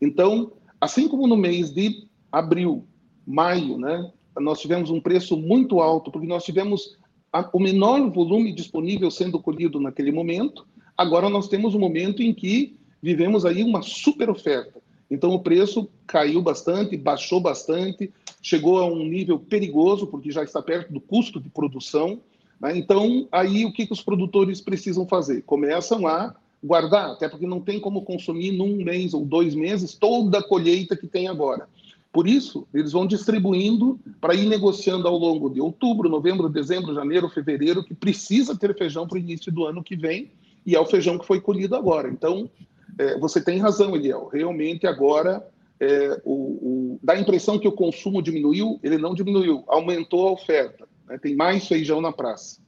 Então, 0.01 0.51
assim 0.79 1.07
como 1.07 1.27
no 1.27 1.35
mês 1.35 1.71
de 1.71 2.07
abril, 2.31 2.85
maio, 3.25 3.77
né, 3.77 4.11
nós 4.39 4.59
tivemos 4.61 4.89
um 4.89 5.01
preço 5.01 5.35
muito 5.35 5.79
alto, 5.79 6.11
porque 6.11 6.27
nós 6.27 6.43
tivemos 6.43 6.97
a, 7.31 7.49
o 7.51 7.59
menor 7.59 8.09
volume 8.11 8.53
disponível 8.53 9.09
sendo 9.09 9.39
colhido 9.39 9.79
naquele 9.79 10.11
momento, 10.11 10.65
Agora 10.97 11.29
nós 11.29 11.47
temos 11.47 11.75
um 11.75 11.79
momento 11.79 12.23
em 12.23 12.33
que 12.33 12.77
vivemos 13.01 13.45
aí 13.45 13.63
uma 13.63 13.81
super 13.81 14.29
oferta. 14.29 14.81
Então 15.09 15.31
o 15.31 15.39
preço 15.39 15.89
caiu 16.07 16.41
bastante, 16.41 16.97
baixou 16.97 17.39
bastante, 17.39 18.11
chegou 18.41 18.79
a 18.79 18.85
um 18.85 19.05
nível 19.05 19.39
perigoso, 19.39 20.07
porque 20.07 20.31
já 20.31 20.43
está 20.43 20.61
perto 20.61 20.91
do 20.91 20.99
custo 20.99 21.39
de 21.39 21.49
produção. 21.49 22.19
Né? 22.59 22.77
Então, 22.77 23.27
aí 23.31 23.65
o 23.65 23.71
que, 23.71 23.85
que 23.85 23.93
os 23.93 24.01
produtores 24.01 24.61
precisam 24.61 25.07
fazer? 25.07 25.43
Começam 25.43 26.07
a 26.07 26.35
guardar, 26.63 27.11
até 27.11 27.29
porque 27.29 27.45
não 27.45 27.61
tem 27.61 27.79
como 27.79 28.01
consumir 28.01 28.51
num 28.51 28.83
mês 28.83 29.13
ou 29.13 29.23
dois 29.23 29.53
meses 29.53 29.93
toda 29.93 30.39
a 30.39 30.43
colheita 30.43 30.95
que 30.95 31.07
tem 31.07 31.27
agora. 31.27 31.67
Por 32.11 32.27
isso, 32.27 32.65
eles 32.73 32.93
vão 32.93 33.05
distribuindo 33.05 33.99
para 34.21 34.33
ir 34.33 34.45
negociando 34.45 35.07
ao 35.07 35.17
longo 35.17 35.49
de 35.49 35.59
outubro, 35.59 36.07
novembro, 36.07 36.47
dezembro, 36.47 36.95
janeiro, 36.95 37.29
fevereiro, 37.29 37.83
que 37.83 37.93
precisa 37.93 38.57
ter 38.57 38.75
feijão 38.75 39.05
para 39.05 39.17
o 39.17 39.19
início 39.19 39.51
do 39.51 39.65
ano 39.65 39.83
que 39.83 39.97
vem, 39.97 40.31
e 40.65 40.75
é 40.75 40.79
o 40.79 40.85
feijão 40.85 41.19
que 41.19 41.25
foi 41.25 41.41
colhido 41.41 41.75
agora. 41.75 42.09
Então, 42.09 42.49
é, 42.97 43.17
você 43.19 43.41
tem 43.41 43.59
razão, 43.59 43.95
Eliel. 43.95 44.29
Realmente 44.31 44.87
agora 44.87 45.45
é, 45.79 46.21
o, 46.23 46.33
o, 46.33 46.99
dá 47.03 47.13
a 47.13 47.19
impressão 47.19 47.59
que 47.59 47.67
o 47.67 47.71
consumo 47.71 48.21
diminuiu, 48.21 48.79
ele 48.81 48.97
não 48.97 49.13
diminuiu, 49.13 49.63
aumentou 49.67 50.27
a 50.27 50.31
oferta. 50.31 50.87
Né? 51.07 51.17
Tem 51.17 51.35
mais 51.35 51.67
feijão 51.67 52.01
na 52.01 52.11
praça. 52.11 52.59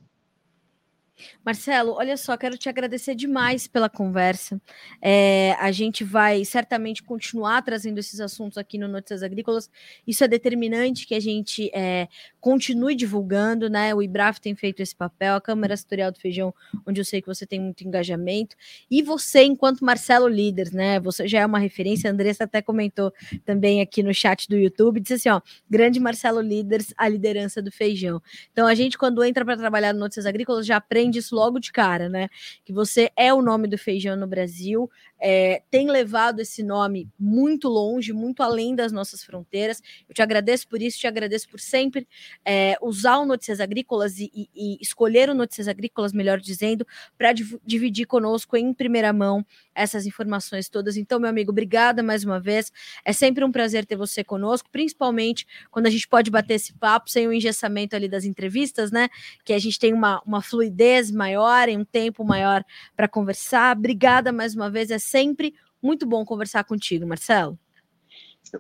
Marcelo, 1.44 1.94
olha 1.94 2.18
só, 2.18 2.36
quero 2.38 2.58
te 2.58 2.70
agradecer 2.70 3.16
demais 3.16 3.68
pela 3.68 3.90
conversa. 3.90 4.62
É, 5.02 5.56
a 5.60 5.72
gente 5.72 6.04
vai 6.04 6.44
certamente 6.46 7.04
continuar 7.04 7.62
trazendo 7.62 8.00
esses 8.00 8.20
assuntos 8.20 8.58
aqui 8.58 8.78
no 8.78 8.88
Notícias 8.88 9.24
Agrícolas. 9.24 9.70
Isso 10.06 10.24
é 10.24 10.28
determinante 10.28 11.08
que 11.08 11.16
a 11.16 11.20
gente 11.20 11.70
é, 11.74 12.08
continue 12.40 12.96
divulgando, 12.96 13.70
né? 13.70 13.94
O 13.94 14.02
IBRAF 14.02 14.40
tem 14.40 14.56
feito 14.56 14.82
esse 14.82 14.96
papel, 14.96 15.36
a 15.36 15.42
Câmara 15.42 15.76
Setorial 15.76 16.12
do 16.12 16.20
Feijão, 16.20 16.54
onde 16.86 17.00
eu 17.02 17.06
sei 17.06 17.22
que 17.22 17.28
você 17.28 17.46
tem 17.46 17.60
muito 17.60 17.84
engajamento, 17.84 18.56
e 18.90 19.02
você, 19.02 19.44
enquanto 19.44 19.86
Marcelo 19.86 20.28
Líder, 20.28 20.74
né? 20.74 21.00
Você 21.00 21.28
já 21.28 21.40
é 21.40 21.46
uma 21.46 21.60
referência, 21.60 22.10
a 22.10 22.14
Andressa 22.14 22.44
até 22.44 22.62
comentou 22.62 23.14
também 23.46 23.82
aqui 23.82 24.04
no 24.04 24.14
chat 24.14 24.48
do 24.50 24.58
YouTube, 24.58 25.00
disse 25.00 25.14
assim: 25.14 25.30
ó, 25.30 25.42
grande 25.70 26.00
Marcelo 26.00 26.42
Líderes, 26.42 26.94
a 26.98 27.08
liderança 27.08 27.62
do 27.62 27.72
feijão. 27.72 28.22
Então, 28.52 28.68
a 28.68 28.76
gente, 28.76 28.98
quando 28.98 29.24
entra 29.24 29.44
para 29.46 29.58
trabalhar 29.58 29.94
no 29.94 30.00
Notícias 30.00 30.26
Agrícolas, 30.26 30.66
já 30.66 30.78
aprende 30.78 31.07
aprende 31.08 31.20
isso 31.20 31.36
logo 31.36 31.60
de 31.60 31.72
cara, 31.72 32.10
né? 32.10 32.30
Que 32.66 32.74
você 32.74 33.12
é 33.16 33.34
o 33.34 33.42
nome 33.42 33.68
do 33.68 33.78
feijão 33.78 34.16
no 34.16 34.28
Brasil, 34.28 34.90
é, 35.20 35.62
tem 35.70 35.90
levado 35.90 36.40
esse 36.40 36.62
nome 36.62 37.10
muito 37.20 37.68
longe, 37.68 38.14
muito 38.14 38.44
além 38.44 38.76
das 38.76 38.92
nossas 38.92 39.24
fronteiras. 39.24 39.82
Eu 40.08 40.14
te 40.14 40.22
agradeço 40.22 40.68
por 40.68 40.82
isso, 40.82 41.00
te 41.00 41.08
agradeço 41.08 41.50
por 41.50 41.60
sempre 41.60 42.08
é, 42.46 42.76
usar 42.82 43.18
o 43.18 43.26
Notícias 43.26 43.60
Agrícolas 43.60 44.20
e, 44.20 44.32
e, 44.34 44.50
e, 44.56 44.78
escolher 44.82 45.30
o 45.30 45.34
Notícias 45.34 45.68
Agrícolas, 45.68 46.14
melhor 46.14 46.40
dizendo, 46.40 46.86
para 47.18 47.34
div 47.34 47.58
dividir 47.66 48.06
conosco 48.06 48.56
em 48.56 48.74
primeira 48.74 49.12
mão 49.12 49.46
essas 49.74 50.06
informações 50.06 50.70
todas. 50.70 50.98
Então, 50.98 51.20
meu 51.20 51.30
amigo, 51.30 51.52
obrigada 51.52 52.02
mais 52.02 52.24
uma 52.24 52.40
vez. 52.40 52.72
É 53.04 53.14
sempre 53.14 53.44
um 53.44 53.52
prazer 53.52 53.86
ter 53.86 53.96
você 53.96 54.24
conosco, 54.24 54.70
principalmente 54.72 55.46
quando 55.70 55.88
a 55.88 55.90
gente 55.90 56.08
pode 56.08 56.30
bater 56.32 56.56
esse 56.56 56.74
papo 56.74 57.10
sem 57.10 57.28
o 57.28 57.34
engessamento 57.34 57.96
ali 57.96 58.08
das 58.08 58.26
entrevistas, 58.26 58.92
né? 58.92 59.10
Que 59.44 59.54
a 59.54 59.60
gente 59.60 59.80
tem 59.80 59.94
uma, 59.94 60.22
uma 60.26 60.42
fluidez 60.42 61.12
maior, 61.12 61.70
em 61.70 61.78
um 61.78 61.86
tempo 61.86 62.24
maior 62.24 62.64
para 62.96 63.08
conversar. 63.08 63.76
Obrigada 63.76 64.32
mais 64.32 64.56
uma 64.56 64.70
vez. 64.70 64.92
É 64.92 64.98
sempre 65.08 65.54
muito 65.82 66.06
bom 66.06 66.26
conversar 66.26 66.64
contigo, 66.64 67.08
Marcelo. 67.08 67.58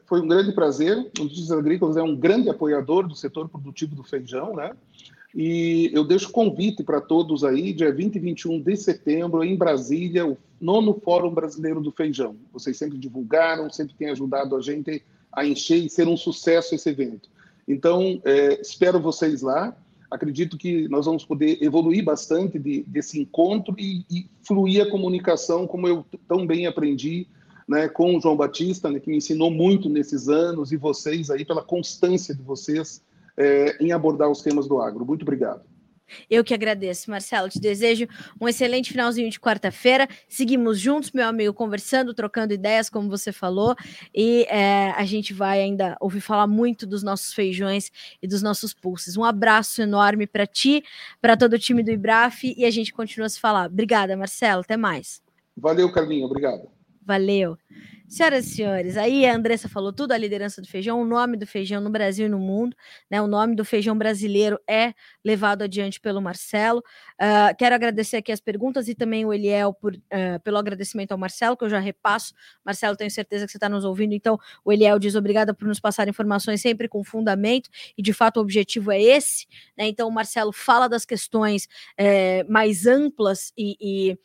Foi 0.05 0.21
um 0.21 0.27
grande 0.27 0.51
prazer. 0.51 0.97
O 0.97 1.23
Notícias 1.23 1.51
Agrícolas 1.51 1.97
é 1.97 2.03
um 2.03 2.15
grande 2.15 2.49
apoiador 2.49 3.07
do 3.07 3.15
setor 3.15 3.47
produtivo 3.47 3.95
do 3.95 4.03
feijão, 4.03 4.55
né? 4.55 4.71
E 5.35 5.91
eu 5.93 6.03
deixo 6.03 6.31
convite 6.31 6.83
para 6.83 6.99
todos 6.99 7.43
aí, 7.43 7.71
dia 7.73 7.93
20 7.93 8.15
e 8.15 8.19
21 8.19 8.61
de 8.61 8.75
setembro, 8.75 9.43
em 9.43 9.55
Brasília, 9.55 10.25
o 10.25 10.37
nono 10.59 10.99
Fórum 11.03 11.33
Brasileiro 11.33 11.81
do 11.81 11.91
Feijão. 11.91 12.35
Vocês 12.51 12.77
sempre 12.77 12.97
divulgaram, 12.97 13.69
sempre 13.69 13.93
têm 13.93 14.09
ajudado 14.09 14.55
a 14.55 14.61
gente 14.61 15.03
a 15.31 15.45
encher 15.45 15.77
e 15.77 15.89
ser 15.89 16.07
um 16.07 16.17
sucesso 16.17 16.73
esse 16.73 16.89
evento. 16.89 17.29
Então, 17.67 18.19
é, 18.23 18.59
espero 18.59 18.99
vocês 18.99 19.41
lá. 19.41 19.75
Acredito 20.09 20.57
que 20.57 20.87
nós 20.87 21.05
vamos 21.05 21.25
poder 21.25 21.61
evoluir 21.61 22.03
bastante 22.03 22.57
de, 22.57 22.83
desse 22.83 23.19
encontro 23.19 23.75
e, 23.77 24.05
e, 24.09 24.29
fluir 24.41 24.81
a 24.81 24.89
comunicação, 24.89 25.67
como 25.67 25.87
eu 25.87 26.05
tão 26.27 26.47
bem 26.47 26.65
aprendi 26.65 27.27
né, 27.67 27.89
com 27.89 28.15
o 28.15 28.21
João 28.21 28.37
Batista, 28.37 28.89
né, 28.89 28.99
que 28.99 29.09
me 29.09 29.17
ensinou 29.17 29.51
muito 29.51 29.89
nesses 29.89 30.29
anos, 30.29 30.71
e 30.71 30.77
vocês 30.77 31.29
aí 31.29 31.43
pela 31.43 31.61
constância 31.61 32.33
de 32.33 32.41
vocês 32.41 33.03
é, 33.35 33.83
em 33.83 33.91
abordar 33.91 34.29
os 34.29 34.41
temas 34.41 34.67
do 34.67 34.81
agro. 34.81 35.05
Muito 35.05 35.23
obrigado. 35.23 35.61
Eu 36.29 36.43
que 36.43 36.53
agradeço, 36.53 37.09
Marcelo. 37.09 37.49
Te 37.49 37.59
desejo 37.59 38.07
um 38.39 38.47
excelente 38.47 38.91
finalzinho 38.91 39.29
de 39.29 39.39
quarta-feira. 39.39 40.07
Seguimos 40.27 40.79
juntos, 40.79 41.11
meu 41.11 41.27
amigo, 41.27 41.53
conversando, 41.53 42.13
trocando 42.13 42.53
ideias, 42.53 42.89
como 42.89 43.09
você 43.09 43.31
falou. 43.31 43.75
E 44.13 44.45
é, 44.49 44.91
a 44.91 45.05
gente 45.05 45.33
vai 45.33 45.61
ainda 45.61 45.97
ouvir 45.99 46.21
falar 46.21 46.47
muito 46.47 46.85
dos 46.85 47.03
nossos 47.03 47.33
feijões 47.33 47.91
e 48.21 48.27
dos 48.27 48.41
nossos 48.41 48.73
pulses. 48.73 49.17
Um 49.17 49.23
abraço 49.23 49.81
enorme 49.81 50.27
para 50.27 50.45
ti, 50.45 50.83
para 51.21 51.35
todo 51.35 51.53
o 51.53 51.59
time 51.59 51.83
do 51.83 51.91
IBRAF 51.91 52.53
e 52.57 52.65
a 52.65 52.71
gente 52.71 52.93
continua 52.93 53.27
a 53.27 53.29
se 53.29 53.39
falar. 53.39 53.67
Obrigada, 53.67 54.15
Marcelo. 54.15 54.61
Até 54.61 54.77
mais. 54.77 55.21
Valeu, 55.55 55.91
Carlinhos. 55.91 56.29
Obrigado. 56.29 56.76
Valeu. 57.07 57.57
Senhoras 58.05 58.47
e 58.47 58.55
senhores, 58.55 58.97
aí 58.97 59.25
a 59.25 59.33
Andressa 59.33 59.69
falou 59.69 59.93
tudo, 59.93 60.11
a 60.11 60.17
liderança 60.17 60.61
do 60.61 60.67
feijão, 60.67 61.01
o 61.01 61.05
nome 61.05 61.37
do 61.37 61.47
feijão 61.47 61.81
no 61.81 61.89
Brasil 61.89 62.25
e 62.25 62.29
no 62.29 62.39
mundo, 62.39 62.75
né? 63.09 63.21
O 63.21 63.27
nome 63.27 63.55
do 63.55 63.63
feijão 63.63 63.97
brasileiro 63.97 64.59
é 64.67 64.93
levado 65.23 65.61
adiante 65.61 65.99
pelo 66.01 66.21
Marcelo. 66.21 66.79
Uh, 66.79 67.55
quero 67.57 67.75
agradecer 67.75 68.17
aqui 68.17 68.31
as 68.31 68.41
perguntas 68.41 68.89
e 68.89 68.95
também 68.95 69.25
o 69.25 69.33
Eliel 69.33 69.73
por, 69.73 69.93
uh, 69.93 70.39
pelo 70.43 70.57
agradecimento 70.57 71.13
ao 71.13 71.17
Marcelo, 71.17 71.55
que 71.55 71.63
eu 71.63 71.69
já 71.69 71.79
repasso. 71.79 72.33
Marcelo, 72.65 72.95
tenho 72.97 73.11
certeza 73.11 73.45
que 73.45 73.51
você 73.51 73.57
está 73.57 73.69
nos 73.69 73.85
ouvindo, 73.85 74.13
então 74.13 74.37
o 74.65 74.71
Eliel 74.71 74.99
diz 74.99 75.15
obrigada 75.15 75.53
por 75.53 75.67
nos 75.67 75.79
passar 75.79 76.09
informações 76.09 76.61
sempre 76.61 76.89
com 76.89 77.03
fundamento, 77.05 77.69
e 77.97 78.01
de 78.01 78.13
fato 78.13 78.37
o 78.37 78.41
objetivo 78.41 78.91
é 78.91 79.01
esse, 79.01 79.47
né? 79.77 79.87
Então 79.87 80.07
o 80.09 80.11
Marcelo 80.11 80.51
fala 80.51 80.89
das 80.89 81.05
questões 81.05 81.67
é, 81.97 82.43
mais 82.45 82.85
amplas 82.85 83.53
e, 83.57 83.77
e 83.79 84.17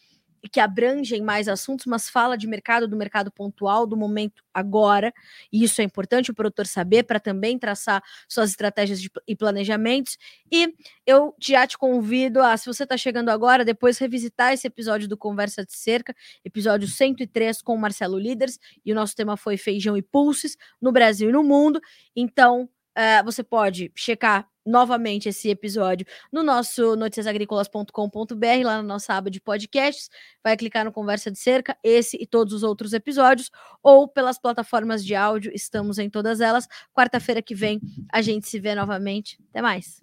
que 0.48 0.60
abrangem 0.60 1.22
mais 1.22 1.48
assuntos, 1.48 1.86
mas 1.86 2.08
fala 2.08 2.36
de 2.36 2.46
mercado, 2.46 2.88
do 2.88 2.96
mercado 2.96 3.30
pontual, 3.30 3.86
do 3.86 3.96
momento 3.96 4.42
agora, 4.52 5.12
e 5.52 5.62
isso 5.62 5.80
é 5.80 5.84
importante 5.84 6.30
o 6.30 6.34
produtor 6.34 6.66
saber 6.66 7.04
para 7.04 7.20
também 7.20 7.58
traçar 7.58 8.02
suas 8.28 8.50
estratégias 8.50 9.00
de, 9.00 9.10
e 9.26 9.36
planejamentos. 9.36 10.18
E 10.50 10.74
eu 11.06 11.34
já 11.40 11.66
te 11.66 11.78
convido 11.78 12.40
a, 12.40 12.56
se 12.56 12.66
você 12.66 12.82
está 12.82 12.96
chegando 12.96 13.30
agora, 13.30 13.64
depois 13.64 13.98
revisitar 13.98 14.52
esse 14.52 14.66
episódio 14.66 15.08
do 15.08 15.16
Conversa 15.16 15.64
de 15.64 15.72
Cerca, 15.72 16.14
episódio 16.44 16.88
103 16.88 17.62
com 17.62 17.74
o 17.74 17.78
Marcelo 17.78 18.18
Líderes, 18.18 18.58
e 18.84 18.92
o 18.92 18.94
nosso 18.94 19.14
tema 19.14 19.36
foi 19.36 19.56
feijão 19.56 19.96
e 19.96 20.02
pulses 20.02 20.56
no 20.80 20.92
Brasil 20.92 21.28
e 21.28 21.32
no 21.32 21.42
mundo. 21.42 21.80
Então, 22.14 22.68
uh, 22.96 23.24
você 23.24 23.42
pode 23.42 23.90
checar 23.94 24.48
novamente 24.64 25.28
esse 25.28 25.48
episódio 25.48 26.06
no 26.32 26.42
nosso 26.42 26.96
noticiasagricolas.com.br, 26.96 28.64
lá 28.64 28.76
na 28.76 28.82
nossa 28.82 29.14
aba 29.14 29.30
de 29.30 29.40
podcasts. 29.40 30.08
Vai 30.42 30.56
clicar 30.56 30.84
no 30.84 30.92
Conversa 30.92 31.30
de 31.30 31.38
Cerca, 31.38 31.76
esse 31.82 32.16
e 32.20 32.26
todos 32.26 32.52
os 32.52 32.62
outros 32.62 32.92
episódios, 32.92 33.50
ou 33.82 34.08
pelas 34.08 34.38
plataformas 34.38 35.04
de 35.04 35.14
áudio, 35.14 35.52
estamos 35.54 35.98
em 35.98 36.08
todas 36.08 36.40
elas. 36.40 36.66
Quarta-feira 36.92 37.42
que 37.42 37.54
vem 37.54 37.80
a 38.12 38.22
gente 38.22 38.48
se 38.48 38.58
vê 38.58 38.74
novamente. 38.74 39.38
Até 39.50 39.62
mais. 39.62 40.00